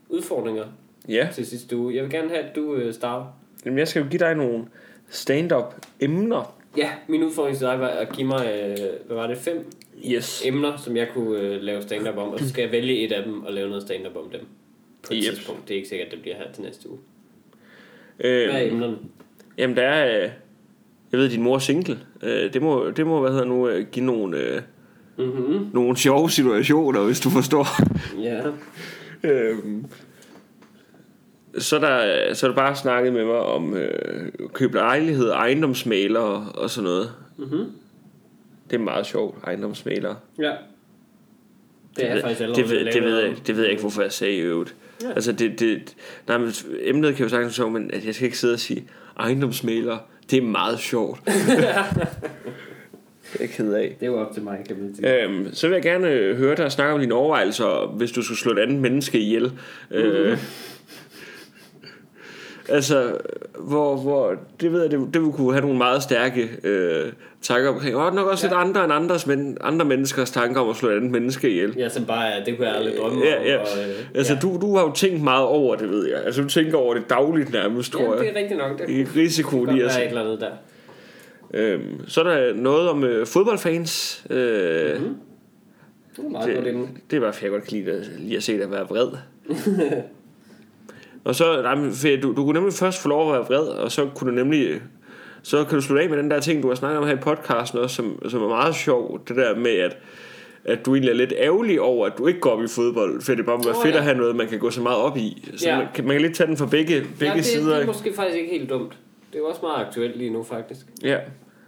udfordringer 0.10 0.64
Ja, 1.10 1.28
til 1.34 1.46
sidste 1.46 1.78
uge. 1.78 1.96
Jeg 1.96 2.04
vil 2.04 2.12
gerne 2.12 2.30
have, 2.30 2.40
at 2.42 2.56
du 2.56 2.76
øh, 2.76 2.94
starter. 2.94 3.26
men 3.66 3.78
jeg 3.78 3.88
skal 3.88 4.02
jo 4.04 4.08
give 4.10 4.20
dig 4.20 4.36
nogle 4.36 4.66
stand-up 5.10 5.76
emner. 6.00 6.54
Ja, 6.78 6.90
min 7.08 7.24
udfordring 7.24 7.58
til 7.58 7.68
dig 7.68 7.80
var 7.80 7.88
at 7.88 8.12
give 8.14 8.28
mig, 8.28 8.46
øh, 8.46 8.78
hvad 9.06 9.16
var 9.18 9.28
det, 9.28 9.38
fem 9.38 9.72
Yes. 10.12 10.42
emner, 10.46 10.78
som 10.78 10.98
jeg 10.98 11.08
kunne 11.14 11.40
øh, 11.40 11.62
lave 11.62 11.82
stand-up 11.82 12.18
om, 12.18 12.30
og 12.30 12.40
så 12.40 12.50
skal 12.50 12.62
jeg 12.62 12.72
vælge 12.72 12.98
et 13.06 13.12
af 13.12 13.24
dem 13.24 13.44
og 13.44 13.54
lave 13.54 13.68
noget 13.70 13.84
stand-up 13.84 14.16
om 14.16 14.30
dem. 14.32 14.40
På 15.08 15.14
et 15.14 15.24
Yep. 15.26 15.34
tidspunkt. 15.36 15.62
Det 15.68 15.74
er 15.74 15.76
ikke 15.76 15.90
sikkert, 15.90 16.06
at 16.08 16.12
det 16.14 16.22
bliver 16.22 16.36
her 16.36 16.52
til 16.54 16.64
næste 16.64 16.90
uge. 16.90 17.00
Hvad 18.18 18.30
er 18.32 18.62
Øh, 18.66 18.68
emnerne? 18.72 18.98
Jamen, 19.58 19.76
der 19.76 19.82
er, 19.84 20.24
øh, 20.24 20.30
jeg 21.12 21.20
ved, 21.20 21.30
din 21.30 21.44
mor 21.44 21.56
er 21.56 21.60
single. 21.60 22.00
Øh, 22.24 22.54
det 22.54 22.62
må, 22.62 22.90
det 22.92 23.08
må, 23.08 23.22
hvad 23.22 23.32
hedder 23.32 23.46
nu, 23.46 23.68
øh, 23.68 23.88
give 23.92 24.06
nogle, 24.06 24.38
øh, 24.38 24.62
Mm-hmm. 25.20 25.68
nogle 25.74 25.98
sjove 25.98 26.30
situationer, 26.30 27.04
hvis 27.06 27.20
du 27.20 27.30
forstår. 27.30 27.68
Ja. 28.24 28.42
Øhm, 29.24 29.86
så 31.58 31.76
er 31.76 31.80
der, 31.80 32.34
så 32.34 32.46
er 32.46 32.50
der 32.50 32.56
bare 32.56 32.76
snakket 32.76 33.14
med 33.14 33.26
mig 33.26 33.36
om 33.36 33.74
øh, 33.74 34.32
køb 34.54 34.74
lejlighed, 34.74 35.30
ejendomsmaler 35.30 36.20
og 36.56 36.70
sådan 36.70 36.84
noget. 36.84 37.12
Mm-hmm. 37.38 37.66
Det 38.70 38.76
er 38.76 38.80
meget 38.84 39.06
sjovt, 39.06 39.38
ejendomsmaler. 39.44 40.16
Ja. 40.40 40.52
Det 41.96 42.10
er 42.10 42.14
ved- 42.14 42.22
faktisk 42.22 42.40
det, 42.56 42.70
ved, 42.70 42.86
det, 42.94 43.04
ved 43.04 43.20
jeg, 43.20 43.36
det 43.48 43.56
ved 43.56 43.64
jeg 43.64 43.72
ikke, 43.72 43.82
hvorfor 43.82 44.02
jeg 44.02 44.12
sagde 44.12 44.34
i 44.36 44.40
øvrigt. 44.40 44.76
Ja. 45.04 45.10
Altså, 45.12 45.32
det, 45.32 45.60
det, 45.60 45.96
nej, 46.28 46.38
men 46.38 46.52
emnet 46.82 47.16
kan 47.16 47.24
jo 47.26 47.30
sagtens 47.30 47.56
sjovt, 47.56 47.74
men 47.74 47.92
at 47.94 48.06
jeg 48.06 48.16
skal 48.16 48.26
ikke 48.26 48.38
sidde 48.38 48.54
og 48.54 48.60
sige, 48.60 48.88
ejendomsmaler, 49.20 49.98
det 50.32 50.38
er 50.38 50.42
meget 50.42 50.80
sjovt. 50.80 51.22
det 51.26 51.68
er 53.34 53.40
jeg 53.40 53.50
ked 53.50 53.74
af. 53.74 53.96
Det 54.00 54.08
jo 54.08 54.20
op 54.20 54.34
til 54.34 54.44
mig, 54.44 54.60
kan 54.68 54.78
man 54.80 54.96
sige. 54.96 55.24
Øhm, 55.24 55.54
så 55.54 55.68
vil 55.68 55.74
jeg 55.74 55.84
gerne 55.84 56.08
øh, 56.08 56.38
høre 56.38 56.56
dig 56.56 56.72
snakke 56.72 56.94
om 56.94 57.00
dine 57.00 57.14
overvejelser, 57.14 57.94
hvis 57.98 58.12
du 58.12 58.22
skulle 58.22 58.38
slå 58.38 58.52
et 58.52 58.60
andet 58.60 58.82
menneske 58.82 59.20
ihjel. 59.20 59.52
Øh, 59.92 60.38
altså, 62.70 63.18
hvor, 63.60 63.96
hvor, 63.96 64.36
det 64.62 64.72
ved 64.72 64.82
jeg, 64.82 64.92
det, 64.92 65.00
det 65.14 65.22
kunne 65.36 65.52
have 65.54 65.62
nogle 65.62 65.78
meget 65.78 66.04
stærke 66.04 66.50
øh, 66.64 67.06
tanker 67.42 67.70
omkring. 67.70 67.96
Og 67.96 68.16
nok 68.16 68.28
også 68.28 68.48
ja. 68.48 68.54
lidt 68.54 68.60
andre 68.70 68.84
end 68.84 68.94
andres, 68.94 69.28
men, 69.28 69.58
andre 69.62 69.86
menneskers 69.86 70.32
tanker 70.32 70.62
om 70.62 70.70
at 70.70 70.76
slå 70.76 70.90
et 70.90 70.96
andet 70.96 71.12
menneske 71.12 71.50
ihjel. 71.50 71.74
Ja, 71.78 71.90
som 71.90 72.06
bare 72.06 72.28
er, 72.34 72.44
det 72.44 72.58
kunne 72.58 72.68
jeg 72.68 72.76
aldrig 72.76 72.94
drømme 73.00 73.26
Ja, 73.26 73.40
om. 73.40 73.46
ja. 73.46 73.58
Og, 73.58 73.66
øh, 73.90 73.96
Altså, 74.16 74.34
ja. 74.34 74.40
du, 74.40 74.58
du 74.62 74.76
har 74.76 74.84
jo 74.84 74.92
tænkt 74.92 75.24
meget 75.24 75.46
over 75.46 75.76
det, 75.76 75.90
ved 75.90 76.08
jeg. 76.10 76.24
Altså, 76.26 76.42
du 76.42 76.48
tænker 76.50 76.78
over 76.78 76.94
det 76.94 77.10
dagligt 77.10 77.52
nærmest, 77.54 77.92
tror 77.94 78.02
ja, 78.04 78.20
det 78.20 78.26
jeg. 78.26 78.34
er 78.36 78.40
rigtigt 78.40 78.58
nok. 78.58 78.80
Det 78.80 78.90
I 78.90 79.04
kunne 79.04 79.22
risiko 79.22 79.58
godt 79.58 79.74
lige 79.74 79.86
være 79.86 80.02
et 80.04 80.08
eller 80.08 80.22
andet 80.22 80.40
der. 80.42 80.52
øhm, 81.54 82.02
Så 82.08 82.22
er 82.22 82.24
der 82.24 82.54
noget 82.54 82.90
om 82.90 83.04
øh, 83.04 83.26
fodboldfans. 83.28 84.24
Øh, 84.30 85.02
mm. 85.02 85.16
Det 86.46 86.58
er 86.58 86.62
det, 86.64 86.88
det 87.12 87.18
er 87.18 87.22
bare, 87.22 87.34
for 87.34 87.46
jeg 87.46 87.52
godt 87.52 87.64
kan 87.64 87.78
lide, 87.78 87.92
at- 87.92 88.10
lige 88.20 88.38
at 88.38 88.44
se 88.44 88.60
dig 88.60 88.72
være 88.72 88.84
vred. 88.90 89.08
og 91.28 91.36
så, 91.36 91.62
nej, 91.62 91.76
for 91.92 92.08
du, 92.22 92.34
du 92.36 92.44
kunne 92.44 92.54
nemlig 92.54 92.74
først 92.74 93.02
få 93.02 93.10
lov 93.10 93.28
at 93.28 93.34
være 93.34 93.46
vred, 93.48 93.68
og 93.68 93.92
så 93.92 94.10
kunne 94.16 94.32
du 94.32 94.36
nemlig, 94.36 94.82
så 95.44 95.64
kan 95.64 95.76
du 95.76 95.82
slutte 95.82 96.04
af 96.04 96.10
med 96.10 96.18
den 96.18 96.32
der 96.32 96.40
ting, 96.40 96.64
du 96.64 96.68
har 96.68 96.76
snakket 96.76 96.98
om 97.00 97.08
her 97.08 97.14
i 97.14 97.20
podcasten 97.20 97.80
også, 97.80 97.96
som, 97.96 98.30
som 98.30 98.44
er 98.44 98.48
meget 98.48 98.76
sjov, 98.76 99.20
det 99.28 99.36
der 99.36 99.56
med, 99.56 99.72
at 99.72 99.98
at 100.66 100.86
du 100.86 100.96
egentlig 100.96 101.10
er 101.12 101.16
lidt 101.16 101.34
ærgerlig 101.38 101.82
over, 101.82 102.06
at 102.08 102.14
du 102.18 102.28
ikke 102.28 102.40
går 102.40 102.50
op 102.50 102.64
i 102.64 102.68
fodbold, 102.68 103.22
for 103.22 103.36
det 103.36 103.46
bare 103.46 103.58
må 103.58 103.64
være 103.64 103.76
Åh, 103.76 103.84
fedt 103.84 103.94
ja. 103.94 103.98
at 103.98 104.04
have 104.04 104.18
noget, 104.18 104.36
man 104.36 104.48
kan 104.48 104.60
gå 104.60 104.70
så 104.70 104.82
meget 104.82 104.98
op 104.98 105.18
i. 105.18 105.52
Så 105.58 105.70
Ja. 105.70 105.78
man, 105.78 105.88
kan, 105.96 106.06
man 106.06 106.14
kan 106.14 106.22
lidt 106.22 106.36
tage 106.36 106.48
den 106.48 106.58
fra 106.58 106.66
begge, 106.66 107.02
begge 107.20 107.26
ja, 107.26 107.34
det, 107.36 107.46
sider. 107.46 107.74
det 107.74 107.82
er 107.82 107.86
måske 107.86 108.14
faktisk 108.16 108.38
ikke 108.38 108.52
helt 108.52 108.70
dumt. 108.70 108.98
Det 109.34 109.40
er 109.40 109.44
også 109.46 109.60
meget 109.64 109.86
aktuelt 109.86 110.18
lige 110.18 110.30
nu, 110.30 110.44
faktisk. 110.44 110.86
Ja. 111.04 111.18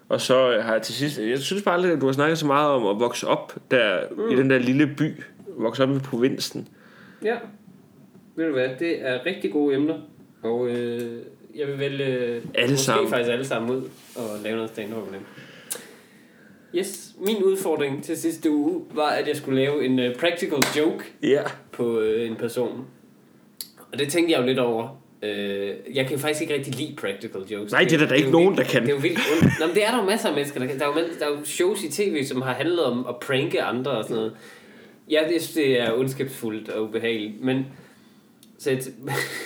Og 0.10 0.22
så 0.22 0.60
har 0.62 0.74
jeg 0.74 0.82
til 0.82 0.94
sidst, 0.94 1.20
jeg 1.20 1.40
synes 1.40 1.64
bare 1.64 1.76
aldrig, 1.76 1.92
at 1.92 2.02
du 2.02 2.06
har 2.06 2.14
snakket 2.14 2.38
så 2.38 2.46
meget 2.48 2.70
om 2.70 2.88
at 2.88 3.00
vokse 3.00 3.28
op 3.28 3.56
der 3.72 4.00
mm. 4.18 4.30
i 4.32 4.36
den 4.36 4.50
der 4.50 4.58
lille 4.60 4.88
by, 4.98 5.24
vokse 5.58 5.84
op 5.84 5.90
i 5.90 6.00
provinsen. 6.00 6.68
Ja. 7.24 7.36
Ved 8.40 8.46
du 8.48 8.54
hvad, 8.54 8.70
det 8.80 9.08
er 9.08 9.26
rigtig 9.26 9.52
gode 9.52 9.76
emner. 9.76 9.98
Og 10.44 10.68
øh, 10.68 11.02
jeg 11.56 11.68
vil 11.68 11.80
vælge 11.80 12.06
Alle 12.06 12.42
måske 12.72 12.78
sammen. 12.78 13.10
faktisk 13.10 13.32
alle 13.32 13.46
sammen 13.46 13.72
ud 13.72 13.82
og 14.16 14.40
lave 14.44 14.56
noget 14.56 14.70
stand 14.72 14.94
over 14.94 15.06
dem. 15.06 15.20
Yes, 16.76 17.12
min 17.26 17.44
udfordring 17.44 18.04
til 18.04 18.18
sidste 18.18 18.50
uge 18.52 18.82
var, 18.94 19.08
at 19.10 19.28
jeg 19.28 19.36
skulle 19.36 19.60
lave 19.62 19.86
en 19.86 20.00
uh, 20.00 20.06
practical 20.20 20.58
joke 20.78 21.04
Ja. 21.24 21.42
på 21.72 22.00
øh, 22.00 22.30
en 22.30 22.36
person. 22.36 22.86
Og 23.92 24.00
det 24.00 24.10
tænkte 24.10 24.34
jeg 24.34 24.42
jo 24.42 24.46
lidt 24.46 24.60
over. 24.60 25.02
Øh, 25.24 25.70
jeg 25.94 26.08
kan 26.08 26.20
faktisk 26.20 26.42
ikke 26.42 26.54
rigtig 26.54 26.76
lide 26.76 26.96
practical 26.98 27.42
jokes. 27.42 27.72
Nej, 27.72 27.84
det 27.84 27.94
er 27.94 27.98
der 27.98 28.08
da 28.08 28.14
ikke 28.14 28.28
jo 28.28 28.32
nogen, 28.32 28.54
vildt- 28.54 28.58
der 28.58 28.64
kan. 28.64 28.82
Det 28.82 28.90
er 28.90 28.94
jo 28.94 29.00
vildt 29.02 29.20
ondt. 29.42 29.60
Nå, 29.60 29.66
men 29.66 29.76
det 29.76 29.86
er 29.86 29.92
der 29.92 29.98
jo 30.00 30.06
masser 30.10 30.30
af 30.30 30.36
mennesker, 30.36 30.60
der 30.60 30.68
kan. 30.68 30.80
Der 30.80 30.86
er 30.86 30.90
jo, 31.00 31.08
der 31.20 31.26
er 31.26 31.30
jo 31.40 31.46
shows 31.46 31.84
i 31.84 31.92
tv, 31.92 32.24
som 32.26 32.42
har 32.42 32.54
handlet 32.54 32.84
om 32.84 33.06
at 33.10 33.16
pranke 33.20 33.62
andre 33.62 33.92
og 33.92 34.04
sådan 34.04 34.16
noget. 34.16 34.34
Ja, 35.12 35.20
det, 35.30 35.52
det 35.56 35.80
er 35.82 35.94
ondskabsfuldt 35.94 36.70
og 36.70 36.84
ubehageligt, 36.84 37.44
men 37.44 37.66
så, 38.60 38.72
et, 38.72 38.94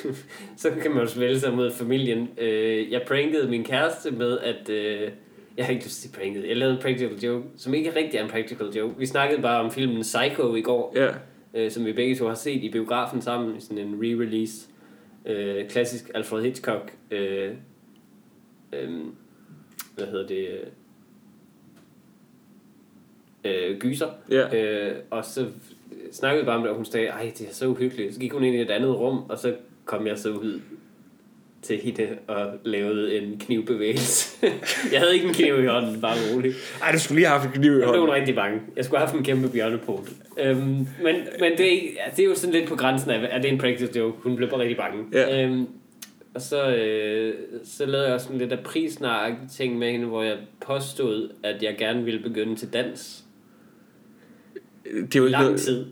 så 0.62 0.72
kan 0.82 0.92
man 0.92 1.04
jo 1.04 1.10
vælge 1.20 1.40
sig 1.40 1.54
mod 1.54 1.72
familien. 1.72 2.30
Øh, 2.38 2.92
jeg 2.92 3.02
prankede 3.08 3.50
min 3.50 3.64
kæreste 3.64 4.12
med, 4.12 4.40
at... 4.40 4.70
Øh, 4.70 5.12
jeg 5.58 5.66
har 5.66 5.74
ikke 5.74 5.86
lyst 5.86 6.02
til 6.02 6.10
at 6.10 6.16
prankede. 6.16 6.48
Jeg 6.48 6.58
lavede 6.58 6.76
en 6.76 6.82
practical 6.82 7.20
joke, 7.20 7.46
som 7.58 7.74
ikke 7.74 7.96
rigtig 7.96 8.18
er 8.18 8.24
en 8.24 8.30
practical 8.30 8.68
joke. 8.68 8.96
Vi 8.98 9.06
snakkede 9.06 9.42
bare 9.42 9.62
om 9.64 9.72
filmen 9.72 10.02
Psycho 10.02 10.56
i 10.56 10.62
går 10.62 10.94
Ja. 10.96 11.10
øh, 11.54 11.72
som 11.72 11.86
vi 11.86 11.94
begge 11.94 12.16
to 12.16 12.28
har 12.28 12.36
set 12.36 12.64
i 12.64 12.70
biografen 12.72 13.22
sammen 13.22 13.58
i 13.58 13.62
sådan 13.62 13.78
en 13.78 13.94
re-release. 14.02 14.70
Øh, 15.26 15.70
klassisk 15.70 16.12
Alfred 16.16 16.44
Hitchcock. 16.44 16.94
Øh, 17.12 17.52
øh, 18.74 18.90
hvad 19.96 20.06
hedder 20.08 20.28
det? 20.28 20.48
Øh, 23.46 23.78
gyser. 23.78 24.10
Ja. 24.30 24.64
Øh, 24.64 24.96
og 25.10 25.26
så 25.26 25.48
snakkede 26.14 26.46
bare 26.46 26.56
om 26.56 26.62
det, 26.62 26.70
og 26.70 26.76
hun 26.76 26.86
sagde, 26.86 27.08
ej, 27.08 27.32
det 27.38 27.48
er 27.50 27.54
så 27.54 27.68
uhyggeligt. 27.68 28.14
Så 28.14 28.20
gik 28.20 28.32
hun 28.34 28.44
ind 28.44 28.56
i 28.56 28.62
et 28.62 28.72
andet 28.72 29.00
rum, 29.00 29.18
og 29.30 29.38
så 29.38 29.54
kom 29.86 30.08
jeg 30.08 30.18
så 30.18 30.30
ud 30.30 30.62
til 31.62 31.78
hende 31.78 32.08
og 32.28 32.52
lavede 32.64 33.18
en 33.22 33.40
knivbevægelse. 33.40 34.46
jeg 34.94 35.00
havde 35.00 35.14
ikke 35.14 35.28
en 35.28 35.34
kniv 35.34 35.64
i 35.64 35.66
hånden, 35.66 36.02
bare 36.02 36.16
roligt. 36.34 36.56
Ej, 36.82 36.92
du 36.92 37.00
skulle 37.00 37.16
lige 37.20 37.28
have 37.28 37.40
haft 37.40 37.56
en 37.56 37.62
kniv 37.62 37.72
i 37.72 37.80
Jeg 37.80 37.88
blev 37.88 38.00
hånden. 38.00 38.16
rigtig 38.16 38.36
bange. 38.36 38.62
Jeg 38.76 38.86
skulle 38.86 39.00
have 39.00 39.08
haft 39.08 39.18
en 39.18 39.24
kæmpe 39.26 39.50
bjørnepol. 39.50 40.08
Øhm, 40.40 40.60
men 41.04 41.16
men 41.40 41.52
det, 41.58 41.84
er, 41.84 42.10
det 42.16 42.20
er 42.20 42.28
jo 42.28 42.36
sådan 42.36 42.54
lidt 42.54 42.68
på 42.70 42.76
grænsen 42.76 43.12
af, 43.12 43.28
er 43.32 43.42
det 43.42 43.52
en 43.52 43.58
practice 43.58 44.00
joke? 44.00 44.18
Hun 44.22 44.36
blev 44.36 44.50
bare 44.50 44.60
rigtig 44.60 44.78
bange. 44.78 45.04
Ja. 45.14 45.44
Øhm, 45.44 45.68
og 46.36 46.42
så, 46.42 46.76
øh, 46.76 47.34
så 47.64 47.86
lavede 47.86 48.06
jeg 48.06 48.14
også 48.14 48.26
sådan 48.26 48.40
lidt 48.40 48.52
af 48.52 48.60
prisnar 48.60 49.36
ting 49.58 49.78
med 49.78 49.92
hende, 49.92 50.06
hvor 50.06 50.24
jeg 50.24 50.38
påstod, 50.66 51.30
at 51.44 51.64
jeg 51.64 51.76
gerne 51.78 52.04
ville 52.04 52.20
begynde 52.20 52.56
til 52.56 52.74
dans. 52.74 53.24
Det 54.84 55.16
er 55.16 55.20
jo 55.20 55.26
ikke 55.26 55.32
Lang 55.32 55.44
noget... 55.46 55.60
tid. 55.62 55.86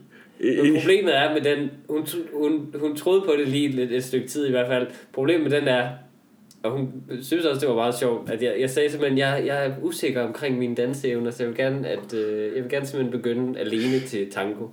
Men 0.44 0.76
problemet 0.80 1.18
er 1.18 1.34
med 1.34 1.42
den, 1.42 1.72
hun, 1.90 2.08
hun, 2.34 2.76
hun 2.80 2.96
troede 2.96 3.22
på 3.22 3.34
det 3.38 3.48
lige 3.48 3.68
lidt 3.68 3.92
et 3.92 4.04
stykke 4.04 4.28
tid 4.28 4.48
i 4.48 4.52
hvert 4.52 4.68
fald. 4.68 4.88
Problemet 5.14 5.52
med 5.52 5.60
den 5.60 5.68
er, 5.68 5.90
og 6.64 6.72
hun 6.72 7.04
synes 7.22 7.46
også, 7.46 7.62
det 7.62 7.70
var 7.70 7.76
meget 7.76 7.96
sjovt, 7.96 8.30
at 8.30 8.44
jeg, 8.44 8.56
jeg 8.60 8.70
sagde 8.70 8.90
simpelthen, 8.90 9.18
jeg, 9.18 9.44
jeg 9.46 9.66
er 9.66 9.72
usikker 9.82 10.22
omkring 10.22 10.58
mine 10.58 10.76
danseevner, 10.76 11.32
så 11.32 11.44
jeg 11.44 11.50
vil 11.50 11.58
gerne, 11.58 11.88
at, 11.88 12.14
øh, 12.14 12.56
jeg 12.56 12.64
vil 12.64 12.72
gerne 12.72 12.86
simpelthen 12.86 13.22
begynde 13.22 13.60
alene 13.60 14.00
til 14.00 14.32
tango. 14.32 14.68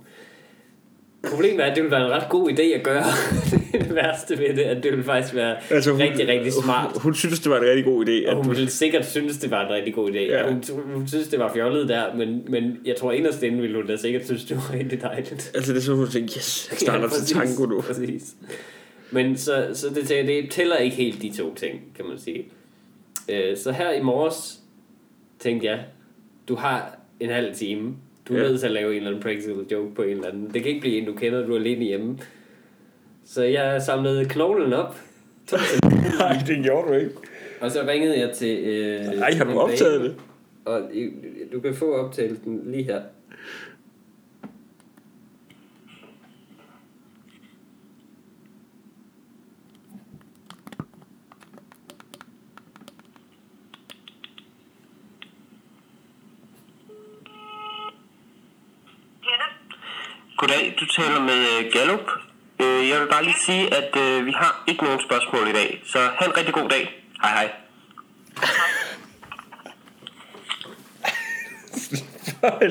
Problemet 1.23 1.59
er, 1.65 1.69
at 1.69 1.75
det 1.75 1.83
vil 1.83 1.91
være 1.91 2.05
en 2.05 2.11
ret 2.11 2.29
god 2.29 2.49
idé 2.51 2.61
at 2.61 2.83
gøre. 2.83 3.03
det 3.85 3.95
værste 3.95 4.37
ved 4.37 4.49
det, 4.55 4.61
at 4.61 4.83
det 4.83 4.91
vil 4.97 5.03
faktisk 5.03 5.35
være 5.35 5.57
Altså, 5.69 5.91
hun- 5.91 6.01
rigtig, 6.01 6.27
rigtig 6.27 6.53
smart. 6.53 6.91
Hun, 6.93 7.01
hun 7.01 7.13
synes, 7.15 7.39
det 7.39 7.51
var 7.51 7.57
en 7.57 7.63
rigtig 7.69 7.85
god 7.85 8.05
idé. 8.05 8.25
Og 8.25 8.29
At 8.31 8.35
hun 8.35 8.43
du, 8.45 8.49
ville 8.49 8.69
sikkert 8.69 9.05
synes, 9.05 9.37
det 9.37 9.51
var 9.51 9.65
en 9.67 9.73
rigtig 9.73 9.93
god 9.93 10.09
idé. 10.11 10.19
Ja. 10.19 10.47
Hun, 10.51 10.63
hun 10.93 11.07
synes, 11.07 11.27
det 11.27 11.39
var 11.39 11.53
fjollet 11.53 11.89
der, 11.89 12.15
men, 12.15 12.45
men 12.49 12.77
jeg 12.85 12.95
tror 12.95 13.11
inderst 13.11 13.43
inde 13.43 13.61
ville 13.61 13.75
hun 13.75 13.87
da 13.87 13.95
sikkert 13.97 14.25
synes, 14.25 14.45
det 14.45 14.57
var 14.57 14.73
rigtig 14.73 15.01
dejligt. 15.01 15.51
altså, 15.55 15.73
det 15.73 15.77
er 15.79 15.83
sådan, 15.83 15.97
hun 15.99 16.07
tænkte, 16.09 16.37
yes, 16.37 16.67
jeg 16.71 16.77
starter 16.79 17.01
Ja, 17.03 17.09
til 17.25 17.35
tango 17.35 17.65
nu. 17.65 17.81
Præcis. 17.81 18.33
Men 19.11 19.37
så, 19.37 19.67
så 19.73 19.87
det, 19.89 20.09
det 20.09 20.51
tæller 20.51 20.75
ikke 20.75 20.95
helt 20.95 21.21
de 21.21 21.37
to 21.37 21.55
ting, 21.55 21.79
kan 21.95 22.05
man 22.05 22.19
sige. 22.19 22.45
Øh, 23.29 23.57
så 23.57 23.71
her 23.71 23.91
i 23.91 24.01
morges 24.01 24.59
tænkte 25.39 25.67
jeg, 25.67 25.79
du 26.47 26.55
har 26.55 26.97
en 27.19 27.29
halv 27.29 27.55
time. 27.55 27.93
Du 28.29 28.33
er 28.33 28.37
Ja. 28.41 28.47
nødt 28.47 28.59
til 28.59 28.67
at 28.67 28.73
lave 28.73 28.89
en 28.91 28.95
eller 28.97 29.07
anden 29.09 29.23
practical 29.23 29.55
joke 29.71 29.95
på 29.95 30.01
en 30.01 30.09
eller 30.09 30.27
anden. 30.27 30.49
Det 30.53 30.61
kan 30.63 30.65
ikke 30.71 30.81
blive 30.81 30.97
en, 30.97 31.05
du 31.05 31.13
kender, 31.13 31.45
du 31.45 31.53
er 31.53 31.59
alene 31.59 31.85
hjemme. 31.85 32.17
Så 33.25 33.43
jeg 33.43 33.81
samlede 33.81 34.25
knoglen 34.25 34.73
op, 34.73 34.95
den, 35.51 35.59
Nej, 36.19 36.37
det 36.47 36.63
gjorde 36.63 36.87
du 36.89 36.93
ikke. 36.93 37.11
og 37.61 37.71
så 37.71 37.83
ringede 37.87 38.19
jeg 38.19 38.31
til... 38.31 38.57
Øh, 38.59 38.99
Ej, 39.05 39.31
har 39.33 39.43
du 39.45 39.59
optaget 39.59 39.93
dame. 39.99 40.03
det? 40.03 40.15
Og 40.65 40.81
I- 40.93 41.09
du 41.53 41.59
kan 41.59 41.73
få 41.75 41.93
optagelsen 41.95 42.61
lige 42.65 42.83
her. 42.83 43.01
Goddag, 60.49 60.75
du 60.79 60.85
taler 60.85 61.19
med 61.21 61.39
øh, 61.65 61.71
Gallup. 61.73 62.05
Øh, 62.61 62.89
Jeg 62.89 63.01
vil 63.01 63.07
bare 63.11 63.23
lige 63.23 63.35
sige, 63.45 63.73
at 63.73 63.91
øh, 64.03 64.25
vi 64.25 64.31
har 64.31 64.63
ikke 64.67 64.83
nogen 64.83 64.99
spørgsmål 65.07 65.47
i 65.47 65.51
dag, 65.53 65.81
så 65.85 65.97
have 65.99 66.29
en 66.29 66.37
rigtig 66.37 66.53
god 66.53 66.69
dag. 66.69 67.03
Hej 67.21 67.31
hej. 67.31 67.49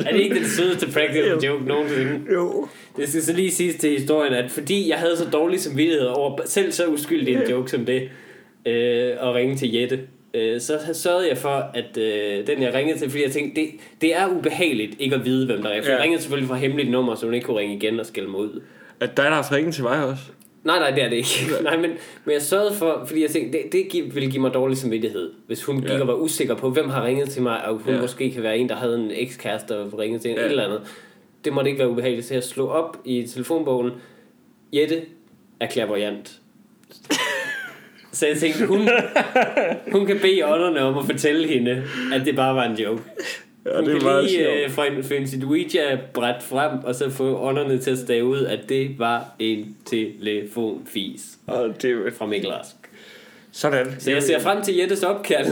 Er 0.07 0.13
det 0.13 0.21
ikke 0.21 0.35
den 0.35 0.49
sødeste 0.49 0.87
practical 0.93 1.39
joke 1.45 1.65
nogensinde? 1.65 2.33
Jo. 2.33 2.69
Det 2.97 3.09
skal 3.09 3.23
så 3.23 3.33
lige 3.33 3.53
siges 3.53 3.77
til 3.77 3.91
historien, 3.91 4.35
at 4.35 4.51
fordi 4.51 4.89
jeg 4.89 4.99
havde 4.99 5.17
så 5.17 5.31
dårlig 5.31 5.61
samvittighed 5.61 6.07
over 6.07 6.39
selv 6.47 6.73
så 6.73 6.87
uskyldig 6.87 7.35
en 7.35 7.51
joke 7.51 7.71
som 7.71 7.87
det, 7.87 8.03
øh, 8.67 9.17
at 9.21 9.35
ringe 9.35 9.57
til 9.57 9.73
Jette, 9.73 10.01
øh, 10.35 10.61
så 10.61 10.79
sørgede 10.93 11.29
jeg 11.29 11.39
for, 11.39 11.71
at 11.75 11.97
øh, 11.97 12.47
den 12.47 12.63
jeg 12.63 12.75
ringede 12.75 12.99
til, 12.99 13.11
fordi 13.11 13.23
jeg 13.23 13.33
tænkte, 13.33 13.61
det, 13.61 13.71
det 14.01 14.17
er 14.17 14.29
ubehageligt 14.29 14.97
ikke 14.99 15.15
at 15.17 15.25
vide, 15.25 15.47
hvem 15.47 15.63
der 15.63 15.69
er. 15.71 15.83
For 15.83 15.89
Ja. 15.91 15.95
jeg 15.95 16.03
ringede 16.03 16.23
selvfølgelig 16.23 16.49
fra 16.49 16.57
hemmeligt 16.57 16.91
nummer, 16.91 17.15
så 17.15 17.27
hun 17.27 17.35
ikke 17.35 17.45
kunne 17.47 17.59
ringe 17.59 17.77
igen 17.77 18.01
og 18.01 18.07
skælde 18.07 18.29
mig 18.31 18.41
ud. 18.41 18.61
At 19.01 19.17
dig, 19.17 19.25
der 19.25 19.31
har 19.31 19.53
ringen 19.53 19.73
til 19.73 19.83
mig 19.83 20.05
også. 20.05 20.23
Nej, 20.65 20.79
nej, 20.79 20.91
det 20.91 21.03
er 21.05 21.09
det 21.09 21.17
ikke. 21.17 21.31
nej, 21.63 21.77
men, 21.77 21.91
men 22.25 22.33
jeg 22.33 22.43
sørgede 22.43 22.75
for, 22.75 23.05
fordi 23.07 23.23
jeg 23.23 23.31
tænkte, 23.31 23.59
det, 23.59 23.73
det 23.73 23.89
gi- 23.89 24.01
ville 24.01 24.31
give 24.31 24.43
mig 24.43 24.55
dårlig 24.55 24.77
samvittighed, 24.79 25.31
hvis 25.47 25.65
hun 25.65 25.81
gik 25.81 25.91
Ja. 25.91 26.01
og 26.01 26.07
var 26.07 26.15
usikker 26.15 26.55
på, 26.55 26.71
hvem 26.71 26.89
har 26.89 27.05
ringet 27.07 27.31
til 27.31 27.43
mig, 27.43 27.65
og 27.65 27.79
hun 27.79 27.95
Ja. 27.95 28.01
måske 28.01 28.31
kan 28.31 28.43
være 28.43 28.59
en, 28.59 28.69
der 28.69 28.75
havde 28.77 28.95
en 28.99 29.11
ekskæreste 29.15 29.79
og 29.79 29.99
ringet 29.99 30.21
til 30.23 30.31
en 30.31 30.37
Ja. 30.37 30.45
eller 30.45 30.65
andet. 30.65 30.81
Det 31.45 31.53
måtte 31.53 31.71
ikke 31.71 31.79
være 31.79 31.91
ubehageligt, 31.91 32.27
så 32.27 32.35
jeg 32.35 32.45
slog 32.45 32.69
op 32.69 32.97
i 33.05 33.27
telefonbogen, 33.27 33.91
Jette 34.73 35.03
er 35.61 35.69
clairvoyant. 35.71 36.41
Så 38.13 38.27
jeg 38.27 38.37
tænkte, 38.39 38.67
hun, 38.67 38.89
hun 39.93 40.07
kan 40.07 40.19
bede 40.19 40.47
ånderne 40.47 40.81
om 40.81 40.99
at 40.99 41.05
fortælle 41.07 41.49
hende, 41.49 41.83
at 42.15 42.23
det 42.25 42.37
bare 42.37 42.55
var 42.55 42.65
en 42.65 42.77
joke. 42.77 43.03
Ja, 43.67 43.77
Hun 43.77 43.85
det 43.89 43.95
kan 43.95 44.03
meget 44.05 44.25
lige 44.25 44.65
øh, 44.65 44.71
finde, 44.71 45.03
finde 45.05 45.29
sit 45.29 45.45
Ouija-bræt 45.45 46.43
frem, 46.43 46.79
og 46.85 46.95
så 46.95 47.11
få 47.11 47.39
ånderne 47.39 47.79
til 47.79 47.91
at 47.91 47.99
stave 47.99 48.25
ud, 48.25 48.45
at 48.45 48.61
det 48.69 48.99
var 48.99 49.25
en 49.39 49.77
telefonfis 49.87 51.23
Og 51.47 51.83
det 51.83 51.91
er 51.91 52.11
fra 52.19 52.27
Mikkel 52.27 52.51
Rask. 52.51 52.75
sådan. 53.53 53.87
Så 53.99 54.11
jeg 54.11 54.23
ser 54.23 54.39
frem 54.41 54.63
til 54.63 54.77
Jettes 54.77 55.03
opkald. 55.03 55.47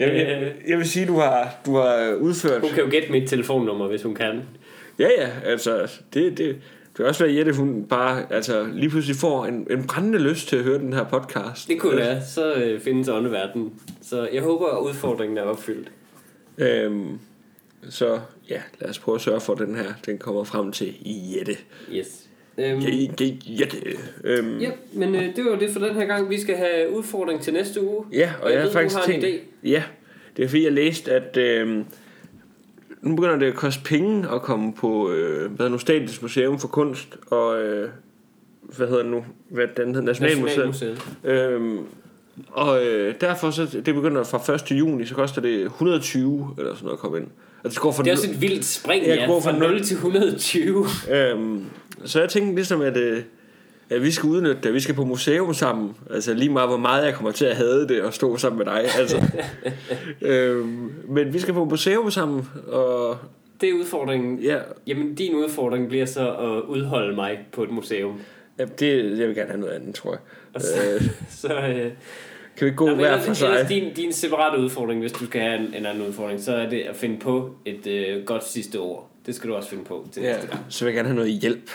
Jeg, 0.00 0.08
Øh, 0.10 0.16
jeg, 0.18 0.52
jeg 0.68 0.78
vil 0.78 0.88
sige, 0.88 1.06
du 1.06 1.16
har, 1.18 1.54
du 1.66 1.76
har 1.76 2.14
udført... 2.20 2.60
hun 2.60 2.70
kan 2.70 2.84
jo 2.84 2.90
gætte 2.90 3.12
mit 3.12 3.28
telefonnummer, 3.28 3.88
hvis 3.88 4.02
hun 4.02 4.14
kan. 4.14 4.42
Ja, 4.98 5.08
ja, 5.18 5.28
altså, 5.50 5.92
det, 6.14 6.38
det, 6.38 6.56
det 6.96 7.02
kan 7.02 7.08
også 7.08 7.24
være, 7.24 7.32
at 7.32 7.38
Jette, 7.38 7.52
hun 7.52 7.86
bare 7.88 8.32
altså, 8.32 8.66
lige 8.72 8.90
pludselig 8.90 9.16
får 9.16 9.46
en, 9.46 9.66
en 9.70 9.86
brændende 9.86 10.18
lyst 10.18 10.48
til 10.48 10.56
at 10.56 10.62
høre 10.62 10.78
den 10.78 10.92
her 10.92 11.04
podcast. 11.04 11.68
Det 11.68 11.80
kunne 11.80 11.96
være, 11.96 12.22
så 12.24 12.54
øh, 12.54 12.80
findes 12.80 13.08
åndeverden. 13.08 13.72
Så 14.02 14.28
jeg 14.32 14.42
håber, 14.42 14.66
at 14.66 14.82
udfordringen 14.82 15.38
er 15.38 15.42
opfyldt. 15.42 15.88
Øhm, 16.58 17.18
så 17.90 18.20
ja, 18.50 18.60
lad 18.80 18.90
os 18.90 18.98
prøve 18.98 19.14
at 19.14 19.20
sørge 19.20 19.40
for, 19.40 19.52
at 19.52 19.58
den 19.58 19.74
her 19.76 19.94
den 20.06 20.18
kommer 20.18 20.44
frem 20.44 20.72
til 20.72 20.94
Jette. 21.04 21.56
Yes. 21.92 22.26
Øhm, 22.58 22.80
Ja, 22.80 23.30
Jette. 23.46 23.76
Øhm, 24.24 24.58
ja, 24.58 24.70
men 24.92 25.14
øh, 25.14 25.36
det 25.36 25.44
var 25.44 25.56
det 25.56 25.70
for 25.70 25.80
den 25.80 25.94
her 25.94 26.04
gang. 26.04 26.30
Vi 26.30 26.40
skal 26.40 26.56
have 26.56 26.90
udfordring 26.90 27.40
til 27.42 27.52
næste 27.52 27.82
uge. 27.82 28.04
Ja, 28.12 28.32
og 28.42 28.50
jeg, 28.50 28.58
ved, 28.58 28.66
har 28.66 28.72
faktisk 28.72 28.96
du 28.96 29.00
har 29.00 29.14
en 29.14 29.20
tænkt... 29.20 29.40
idé. 29.40 29.68
Ja, 29.68 29.82
det 30.36 30.44
er 30.44 30.48
fordi, 30.48 30.64
jeg 30.64 30.72
læste, 30.72 31.12
at 31.12 31.36
øh, 31.36 31.84
nu 33.06 33.16
begynder 33.16 33.36
det 33.36 33.46
at 33.46 33.54
koste 33.54 33.82
penge 33.84 34.28
at 34.34 34.42
komme 34.42 34.72
på 34.72 35.10
øh, 35.10 35.52
hvad 35.52 35.68
nu, 35.68 35.78
Statens 35.78 36.22
Museum 36.22 36.58
for 36.58 36.68
Kunst 36.68 37.08
og 37.26 37.62
øh, 37.62 37.88
hvad 38.76 38.86
hedder 38.88 39.02
det 39.02 39.10
nu, 39.10 39.24
hvad 39.48 39.66
den 39.76 39.94
hedder, 39.94 40.06
Nationalmuseet. 40.06 40.66
Nationalmuseet. 40.66 41.02
Øhm, 41.24 41.78
og 42.50 42.84
øh, 42.84 43.14
derfor 43.20 43.50
så 43.50 43.66
det 43.86 43.94
begynder 43.94 44.24
fra 44.24 44.54
1. 44.54 44.70
juni, 44.78 45.06
så 45.06 45.14
koster 45.14 45.40
det 45.42 45.62
120 45.62 46.54
eller 46.58 46.74
sådan 46.74 46.84
noget 46.84 46.96
at 46.96 47.00
komme 47.00 47.18
ind. 47.18 47.26
Og 47.64 47.70
det 47.70 47.78
går 47.78 47.92
fra 47.92 48.02
Det 48.02 48.10
er 48.10 48.14
også 48.14 48.30
et 48.30 48.40
vildt 48.40 48.64
spring, 48.64 49.04
ja, 49.04 49.26
går 49.26 49.40
fra 49.40 49.52
fra 49.52 49.58
0 49.58 49.68
nul- 49.68 49.84
til 49.84 49.94
120. 49.94 50.86
Øhm, 51.10 51.64
så 52.04 52.20
jeg 52.20 52.28
tænkte 52.28 52.54
ligesom, 52.54 52.80
at, 52.80 52.96
øh, 52.96 53.22
at 53.90 54.02
vi 54.02 54.10
skal 54.10 54.28
udnytte 54.28 54.58
det. 54.62 54.74
Vi 54.74 54.80
skal 54.80 54.94
på 54.94 55.04
museum 55.04 55.54
sammen. 55.54 55.96
Altså 56.10 56.34
lige 56.34 56.52
meget, 56.52 56.68
hvor 56.68 56.76
meget 56.76 57.04
jeg 57.06 57.14
kommer 57.14 57.32
til 57.32 57.44
at 57.44 57.56
have 57.56 57.88
det 57.88 58.02
og 58.02 58.14
stå 58.14 58.36
sammen 58.36 58.58
med 58.58 58.66
dig. 58.66 58.84
Altså. 58.98 59.22
øhm, 60.20 60.92
men 61.08 61.32
vi 61.32 61.38
skal 61.38 61.54
på 61.54 61.64
museum 61.64 62.10
sammen. 62.10 62.48
Og 62.68 63.16
Det 63.60 63.68
er 63.68 63.74
udfordringen. 63.74 64.38
ja, 64.38 64.58
Jamen, 64.86 65.14
din 65.14 65.34
udfordring 65.34 65.88
bliver 65.88 66.06
så 66.06 66.30
at 66.34 66.62
udholde 66.62 67.14
mig 67.14 67.38
på 67.52 67.62
et 67.62 67.70
museum. 67.70 68.20
Ja, 68.58 68.64
det, 68.64 69.18
jeg 69.18 69.28
vil 69.28 69.36
gerne 69.36 69.50
have 69.50 69.60
noget 69.60 69.72
andet, 69.72 69.94
tror 69.94 70.10
jeg. 70.10 70.20
Øh, 70.54 71.02
Så, 71.40 71.54
øh, 71.54 71.90
kan 72.56 72.66
vi 72.66 72.72
gå 72.76 72.84
Nå, 72.84 72.90
men 72.90 73.00
hver 73.00 73.20
for 73.20 73.32
sig? 73.32 73.66
Din, 73.68 73.94
din 73.94 74.12
separate 74.12 74.62
udfordring, 74.62 75.00
hvis 75.00 75.12
du 75.12 75.26
skal 75.26 75.40
have 75.40 75.58
en, 75.60 75.74
en 75.74 75.86
anden 75.86 76.06
udfordring, 76.06 76.40
så 76.40 76.52
er 76.56 76.68
det 76.68 76.80
at 76.80 76.96
finde 76.96 77.18
på 77.18 77.50
et 77.64 77.86
øh, 77.86 78.24
godt 78.24 78.44
sidste 78.44 78.76
ord. 78.78 79.10
Det 79.26 79.34
skal 79.34 79.50
du 79.50 79.54
også 79.54 79.68
finde 79.68 79.84
på 79.84 80.08
til 80.12 80.22
Ja, 80.22 80.32
næste 80.32 80.46
gang. 80.48 80.60
så 80.68 80.84
vil 80.84 80.90
jeg 80.92 80.96
gerne 80.96 81.08
have 81.08 81.16
noget 81.16 81.30
hjælp. 81.32 81.70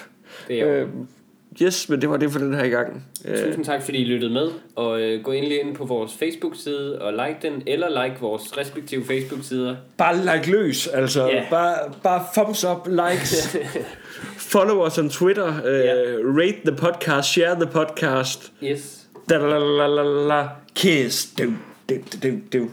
Det 0.47 0.59
er 0.62 0.82
Øh, 0.82 0.88
yes, 1.62 1.89
men 1.89 2.02
det 2.02 2.10
var 2.10 2.18
det 2.18 2.32
for 2.32 2.39
den 2.39 2.54
her 2.54 2.70
gang. 2.70 3.06
Øh, 3.26 3.45
Tusind 3.45 3.66
tak, 3.66 3.82
fordi 3.84 3.97
I 3.97 4.04
lyttede 4.06 4.34
med. 4.34 4.47
Og 4.76 5.02
øh, 5.02 5.24
gå 5.24 5.32
endelig 5.32 5.60
ind 5.60 5.76
på 5.76 5.86
vores 5.86 6.14
Facebook-side 6.14 7.02
og 7.02 7.14
like 7.14 7.38
den, 7.41 7.64
eller 7.68 8.04
like 8.04 8.16
vores 8.22 8.58
respektive 8.58 9.04
Facebook-sider. 9.06 9.76
bare 9.97 10.18
like 10.18 10.52
løs, 10.52 10.88
altså. 10.88 11.28
Ja. 11.28 11.43
Bare, 11.49 11.76
bare 12.04 12.24
thumbs 12.34 12.64
up, 12.66 12.88
likes. 12.88 13.58
Follow 14.54 14.82
os 14.82 14.97
on 14.97 15.10
Twitter. 15.10 15.47
Uh, 15.47 15.66
Ja. 15.66 15.93
Rate 16.41 16.58
the 16.66 16.76
podcast, 16.76 17.30
share 17.30 17.56
the 17.56 17.68
podcast. 17.68 18.52
Yes. 18.64 18.97
Da 19.30 19.38
la 19.38 19.58
la 19.60 19.88
la 19.88 20.04
la 20.04 20.28
la. 20.28 20.47
Kiss. 20.76 21.26
Du, 21.39 21.54
du, 21.89 21.95
du, 22.24 22.39
du. 22.54 22.70